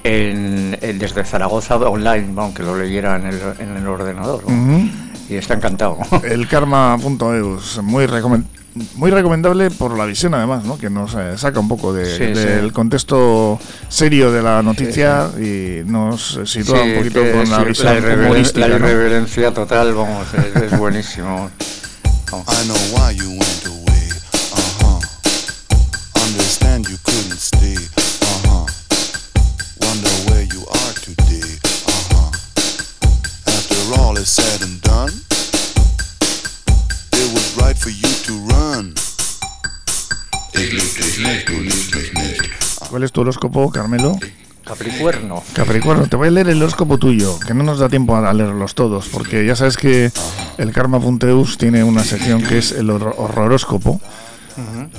en- 0.03 0.77
en- 0.81 0.97
desde 0.99 1.23
Zaragoza 1.23 1.75
online, 1.75 2.27
vamos, 2.31 2.55
que 2.55 2.63
lo 2.63 2.77
leyera 2.77 3.17
en 3.17 3.27
el, 3.27 3.39
en 3.59 3.75
el 3.77 3.87
ordenador. 3.87 4.43
Y 5.29 5.35
está 5.35 5.55
encantado. 5.55 5.97
El 6.23 6.47
karma.eus, 6.47 7.81
muy, 7.83 8.05
recomen- 8.07 8.45
muy 8.95 9.11
recomendable 9.11 9.69
por 9.71 9.97
la 9.97 10.05
visión 10.05 10.33
además, 10.33 10.63
¿no? 10.65 10.77
que 10.77 10.89
nos 10.89 11.13
eh, 11.15 11.37
saca 11.37 11.59
un 11.59 11.67
poco 11.67 11.93
de- 11.93 12.05
Sí, 12.17 12.25
del 12.39 12.67
sí. 12.67 12.71
contexto 12.73 13.59
serio 13.89 14.31
de 14.31 14.41
la 14.41 14.61
noticia 14.63 15.29
y 15.39 15.81
nos 15.85 16.39
sitúa 16.45 16.81
Sí, 16.83 16.89
un 16.89 16.95
poquito 16.97 17.21
que 17.23 17.31
con 17.31 17.49
la 17.49 17.57
la, 17.59 17.63
visión 17.63 17.95
irreveren- 17.97 18.25
humorística. 18.25 18.67
la 18.67 18.79
¿no? 18.79 18.87
irreverencia 18.87 19.53
total, 19.53 19.93
vamos, 19.93 20.27
es, 20.33 20.61
es 20.63 20.77
buenísimo. 20.77 21.49
Vamos. 22.31 22.47
I 22.49 22.65
know 22.65 22.77
why 22.93 23.15
you 23.15 23.29
went 23.29 23.65
away. 23.65 24.09
Uh 24.53 24.83
huh. 24.83 24.99
Understand 26.29 26.87
you 26.89 26.97
couldn't 27.03 27.39
stay. 27.39 27.77
¿Cuál 42.89 43.03
es 43.03 43.11
tu 43.11 43.21
horóscopo, 43.21 43.71
Carmelo? 43.71 44.17
Capricuerno. 44.65 45.43
Capricornio, 45.53 46.07
te 46.07 46.15
voy 46.17 46.27
a 46.27 46.31
leer 46.31 46.49
el 46.49 46.61
horóscopo 46.61 46.97
tuyo, 46.97 47.39
que 47.39 47.53
no 47.53 47.63
nos 47.63 47.79
da 47.79 47.87
tiempo 47.89 48.15
a 48.17 48.33
leerlos 48.33 48.75
todos, 48.75 49.07
porque 49.07 49.45
ya 49.45 49.55
sabes 49.55 49.77
que 49.77 50.11
el 50.57 50.71
karma.eus 50.73 51.57
tiene 51.57 51.83
una 51.83 52.03
sección 52.03 52.41
que 52.43 52.57
es 52.57 52.73
el 52.73 52.89
hor- 52.89 53.15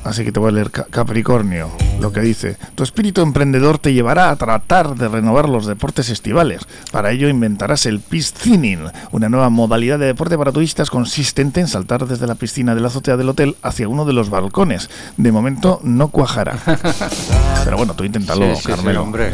Así 0.05 0.25
que 0.25 0.33
te 0.33 0.41
voy 0.41 0.49
a 0.51 0.53
leer 0.53 0.71
Ca- 0.71 0.87
Capricornio, 0.91 1.69
lo 2.01 2.13
que 2.13 2.21
dice. 2.21 2.57
Tu 2.75 2.83
espíritu 2.83 3.23
emprendedor 3.23 3.79
te 3.79 3.93
llevará 3.93 4.31
a 4.31 4.37
tratar 4.37 4.95
de 4.95 5.09
renovar 5.09 5.49
los 5.49 5.67
deportes 5.67 6.11
estivales. 6.11 6.63
Para 6.93 7.11
ello 7.11 7.29
inventarás 7.29 7.87
el 7.87 8.01
piscining, 8.01 8.81
una 9.11 9.29
nueva 9.29 9.51
modalidad 9.51 9.99
de 9.99 10.07
deporte 10.07 10.39
para 10.39 10.53
turistas 10.53 10.91
consistente 10.91 11.61
en 11.61 11.69
saltar 11.69 12.07
desde 12.07 12.27
la 12.27 12.35
piscina 12.37 12.75
de 12.75 12.81
la 12.81 12.89
azotea 12.89 13.17
del 13.17 13.29
hotel 13.29 13.57
hacia 13.63 13.89
uno 13.89 14.05
de 14.05 14.13
los 14.13 14.31
balcones. 14.31 14.89
De 15.17 15.33
momento 15.33 15.81
no 15.83 16.09
cuajará. 16.09 16.59
Pero 17.65 17.77
bueno, 17.77 17.95
tú 17.95 18.05
inténtalo, 18.05 18.47
Sí, 18.51 18.57
sí, 18.57 18.63
sí, 18.63 18.69
Carmelo. 18.69 19.03
hombre. 19.03 19.33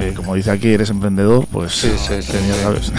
Eh, 0.00 0.12
como 0.16 0.34
dice 0.34 0.50
aquí, 0.50 0.68
eres 0.68 0.90
emprendedor, 0.90 1.46
pues 1.50 1.72
Sí, 1.72 1.90
sí, 1.96 2.22
sí, 2.22 2.32
ya 2.32 2.54
sí. 2.54 2.62
sabes. 2.62 2.92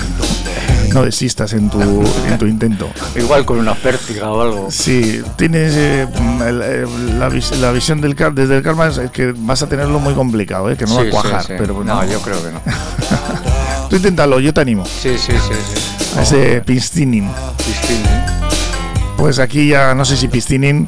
No 0.94 1.04
desistas 1.04 1.54
en 1.54 1.70
tu, 1.70 1.82
en 2.28 2.38
tu 2.38 2.46
intento. 2.46 2.90
Igual 3.16 3.46
con 3.46 3.58
una 3.60 3.74
pértiga 3.76 4.32
o 4.32 4.42
algo. 4.42 4.72
Sí, 4.72 5.22
tienes 5.38 5.74
eh, 5.76 6.08
la, 7.18 7.30
vis- 7.30 7.58
la 7.60 7.72
visión 7.72 8.00
del 8.02 8.16
desde 8.34 8.58
el 8.58 8.64
karma 8.64 8.88
es 8.88 9.00
que 9.12 9.34
vas 9.38 9.62
a 9.64 9.68
tenerlo 9.68 10.00
muy 10.00 10.14
complicado, 10.14 10.70
¿eh? 10.72 10.78
que 10.78 10.86
no 10.86 10.96
va 10.96 11.02
a 11.02 11.10
cuajar. 11.10 11.44
sí. 11.44 11.54
Pero 11.58 11.84
no, 11.84 12.04
yo 12.06 12.22
creo 12.22 12.42
que 12.44 12.52
no. 12.52 12.62
Tú 13.90 13.98
inténtalo, 13.98 14.40
yo 14.40 14.54
te 14.54 14.62
animo. 14.62 14.86
Sí, 14.86 15.18
sí, 15.18 15.32
sí. 15.34 15.54
sí. 15.74 16.18
A 16.18 16.22
ese. 16.24 16.62
Piscine. 16.62 17.30
Pues 19.18 19.40
aquí 19.40 19.68
ya 19.70 19.94
no 19.96 20.04
sé 20.06 20.18
si 20.18 20.28
piscining, 20.28 20.88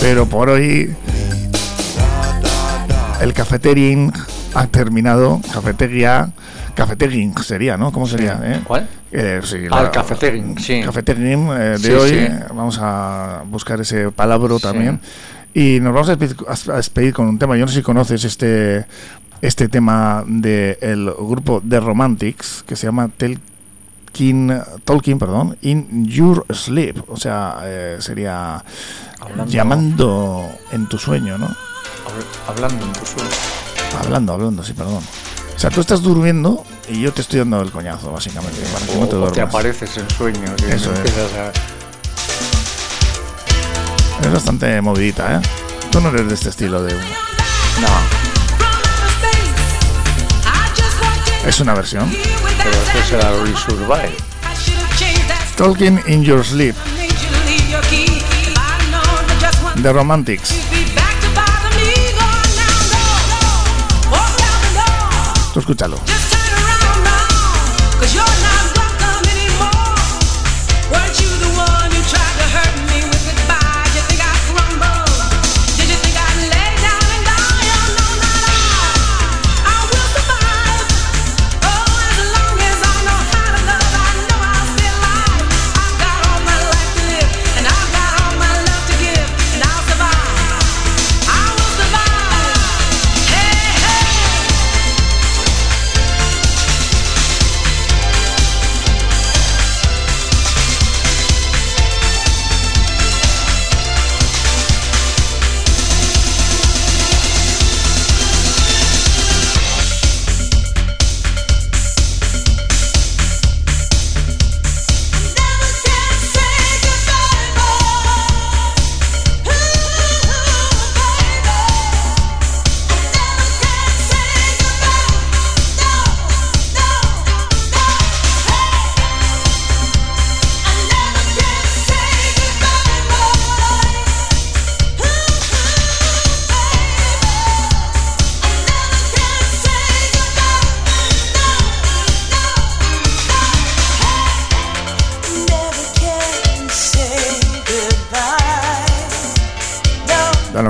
pero 0.00 0.26
por 0.26 0.48
hoy 0.50 0.94
el 3.20 3.32
cafetering 3.34 4.12
ha 4.54 4.66
terminado. 4.66 5.40
Cafetería. 5.52 6.30
Cafetering 6.74 7.34
sería, 7.42 7.76
¿no? 7.76 7.92
¿Cómo 7.92 8.06
sería? 8.06 8.40
eh? 8.42 8.60
¿Cuál? 8.64 8.88
Eh, 9.12 9.40
sí, 9.44 9.56
Ah, 9.70 9.76
la- 9.76 9.86
el 9.86 9.90
cafetering, 9.90 10.58
sí. 10.58 10.80
Cafetering 10.82 11.48
eh, 11.50 11.54
de 11.54 11.78
Sí, 11.78 11.90
hoy. 11.92 12.10
sí. 12.10 12.28
Vamos 12.48 12.78
a 12.80 13.42
buscar 13.46 13.80
ese 13.80 14.10
palabra 14.10 14.58
también. 14.58 15.00
Y 15.52 15.80
nos 15.80 15.92
vamos 15.92 16.08
a 16.08 16.16
despedir, 16.16 16.36
a 16.72 16.76
despedir 16.76 17.12
con 17.12 17.26
un 17.26 17.38
tema. 17.38 17.56
Yo 17.56 17.64
no 17.66 17.68
sé 17.72 17.78
si 17.78 17.82
conoces 17.82 18.24
este 18.24 18.86
este 19.42 19.68
tema 19.68 20.22
del 20.26 21.12
grupo 21.18 21.62
The 21.66 21.80
Romantics 21.80 22.62
que 22.66 22.76
se 22.76 22.86
llama 22.86 23.08
Tolkien, 23.08 24.62
Tolkien 24.84 25.18
perdón, 25.18 25.56
In 25.62 26.06
Your 26.06 26.44
Sleep. 26.52 26.96
O 27.08 27.16
sea, 27.16 27.56
eh, 27.64 27.96
sería 28.00 28.62
Hablando- 29.20 29.46
llamando 29.52 30.48
en 30.72 30.86
tu 30.88 30.98
sueño, 30.98 31.38
¿no? 31.38 31.46
Habl- 31.46 32.48
Hablando 32.48 32.84
en 32.86 32.92
tu 32.92 33.06
sueño. 33.06 33.30
Hablando, 33.98 34.32
hablando, 34.34 34.62
sí, 34.62 34.72
perdón. 34.72 35.02
O 35.60 35.62
sea, 35.62 35.68
tú 35.68 35.82
estás 35.82 36.00
durmiendo 36.00 36.64
y 36.88 37.02
yo 37.02 37.12
te 37.12 37.20
estoy 37.20 37.40
dando 37.40 37.60
el 37.60 37.70
coñazo, 37.70 38.10
básicamente, 38.10 38.62
para 38.72 38.86
que 38.86 38.96
no 38.96 39.06
te 39.06 39.14
O, 39.16 39.20
o 39.24 39.26
te 39.26 39.34
duermas. 39.34 39.54
apareces 39.54 39.94
en 39.98 40.08
sueños. 40.08 40.50
y 40.66 40.70
Eso 40.72 40.90
es. 40.94 41.12
a- 41.36 41.52
Es 44.26 44.32
bastante 44.32 44.80
movidita, 44.80 45.34
¿eh? 45.36 45.40
Tú 45.90 46.00
no 46.00 46.08
eres 46.08 46.28
de 46.28 46.34
este 46.34 46.48
estilo 46.48 46.82
de... 46.82 46.94
No, 46.94 47.88
Es 51.46 51.60
una 51.60 51.74
versión. 51.74 52.10
pero 52.62 52.70
eso 52.70 53.08
será 53.10 53.30
Resurvive. 53.44 54.16
Talking 55.56 56.00
in 56.06 56.22
Your 56.24 56.42
Sleep. 56.42 56.74
The 59.82 59.92
Romantics. 59.92 60.54
Escúchalo. 65.70 66.19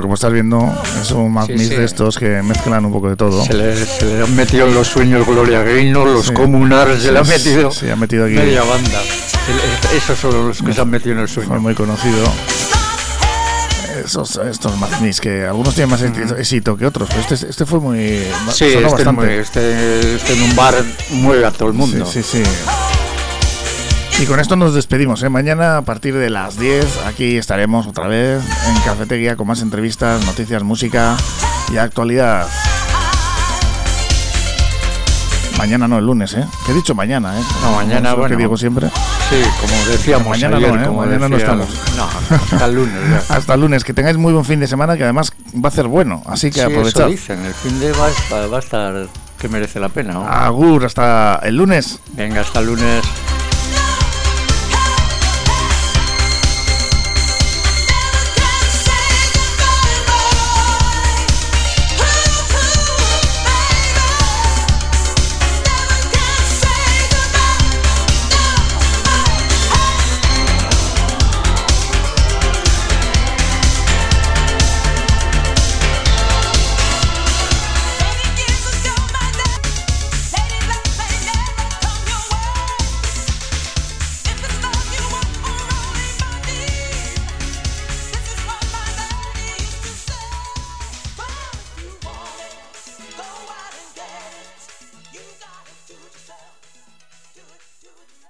Bueno, 0.00 0.06
como 0.08 0.14
estás 0.14 0.32
viendo, 0.32 0.82
es 1.02 1.10
un 1.10 1.30
Mad 1.30 1.44
Sí, 1.46 1.58
sí. 1.58 1.68
de 1.76 1.84
estos 1.84 2.16
que 2.16 2.40
mezclan 2.42 2.86
un 2.86 2.90
poco 2.92 3.10
de 3.10 3.16
todo. 3.16 3.44
Se 3.44 3.52
le, 3.52 3.76
se 3.76 4.06
le 4.06 4.22
han 4.24 4.34
metido 4.34 4.66
en 4.66 4.72
los 4.72 4.86
sueños 4.88 5.26
Gloria 5.26 5.62
Gaynor, 5.62 6.06
los 6.08 6.24
Sí. 6.28 6.32
comunars, 6.32 7.02
se 7.02 7.12
le 7.12 7.18
han 7.18 7.26
Sí, 7.26 7.32
metido 7.32 7.70
se 7.70 7.92
ha 7.92 7.96
metido 7.96 8.24
aquí. 8.24 8.32
media 8.34 8.62
banda. 8.62 8.98
Esos 9.94 10.18
son 10.18 10.48
los 10.48 10.62
que 10.62 10.72
se 10.72 10.80
han 10.80 10.88
metido 10.88 11.12
en 11.16 11.18
el 11.20 11.28
sueño. 11.28 11.60
muy 11.60 11.74
conocido. 11.74 12.24
Esos, 14.02 14.38
estos 14.38 14.78
Mad 14.78 14.88
Mix 15.02 15.20
que 15.20 15.44
algunos 15.44 15.74
tienen 15.74 15.90
más 15.90 16.00
éxito- 16.00 16.36
éxito 16.38 16.76
que 16.78 16.86
otros, 16.86 17.06
pero 17.10 17.20
este, 17.20 17.46
este 17.50 17.66
fue 17.66 17.78
muy. 17.80 18.22
Sí, 18.54 18.64
este, 18.64 19.12
muy- 19.12 19.28
este- 19.28 20.14
este 20.16 20.32
en 20.32 20.42
un 20.44 20.56
bar 20.56 20.76
mueve 21.10 21.44
a 21.44 21.50
todo 21.50 21.68
el 21.68 21.74
mundo. 21.74 22.06
Sí, 22.06 22.22
sí, 22.22 22.42
sí. 22.42 22.50
Y 24.20 24.26
con 24.26 24.38
esto 24.38 24.54
nos 24.54 24.74
despedimos. 24.74 25.22
¿eh? 25.22 25.30
Mañana 25.30 25.78
a 25.78 25.82
partir 25.82 26.14
de 26.14 26.28
las 26.28 26.58
10 26.58 27.06
aquí 27.06 27.38
estaremos 27.38 27.86
otra 27.86 28.06
vez 28.06 28.42
en 28.68 28.74
Cafetería 28.82 29.34
con 29.34 29.46
más 29.46 29.62
entrevistas, 29.62 30.22
noticias, 30.26 30.62
música 30.62 31.16
y 31.72 31.78
actualidad. 31.78 32.46
Mañana 35.56 35.88
no, 35.88 35.98
el 35.98 36.04
lunes, 36.04 36.34
¿eh? 36.34 36.44
Que 36.66 36.72
he 36.72 36.74
dicho 36.74 36.94
mañana, 36.94 37.38
¿eh? 37.38 37.42
No, 37.62 37.72
mañana, 37.76 38.12
bueno. 38.12 38.36
que 38.36 38.42
digo 38.42 38.58
siempre. 38.58 38.88
Sí, 39.30 39.42
como 39.60 39.84
decíamos 39.90 40.28
Mañana 40.28 40.56
ayer, 40.58 40.74
no, 40.74 40.82
¿eh? 40.82 40.86
como 40.86 41.00
Mañana 41.00 41.28
no 41.28 41.36
estamos. 41.38 41.68
No, 41.96 42.08
hasta 42.36 42.64
el 42.66 42.74
lunes 42.74 43.00
ya. 43.10 43.22
Hasta 43.36 43.54
el 43.54 43.60
lunes. 43.62 43.84
Que 43.84 43.94
tengáis 43.94 44.18
muy 44.18 44.34
buen 44.34 44.44
fin 44.44 44.60
de 44.60 44.66
semana, 44.66 44.98
que 44.98 45.04
además 45.04 45.32
va 45.54 45.68
a 45.68 45.72
ser 45.72 45.86
bueno. 45.86 46.22
Así 46.26 46.50
que 46.50 46.60
Sí, 46.60 46.60
aprovechad. 46.60 47.02
eso 47.02 47.08
dicen, 47.10 47.44
el 47.44 47.54
fin 47.54 47.80
de 47.80 47.92
va, 47.92 48.08
va 48.48 48.56
a 48.56 48.60
estar 48.60 49.06
que 49.38 49.48
merece 49.48 49.80
la 49.80 49.88
pena. 49.88 50.12
¿no? 50.12 50.26
Agur, 50.26 50.84
hasta 50.84 51.40
el 51.42 51.56
lunes. 51.56 52.00
Venga, 52.12 52.42
hasta 52.42 52.60
el 52.60 52.66
lunes. 52.66 53.02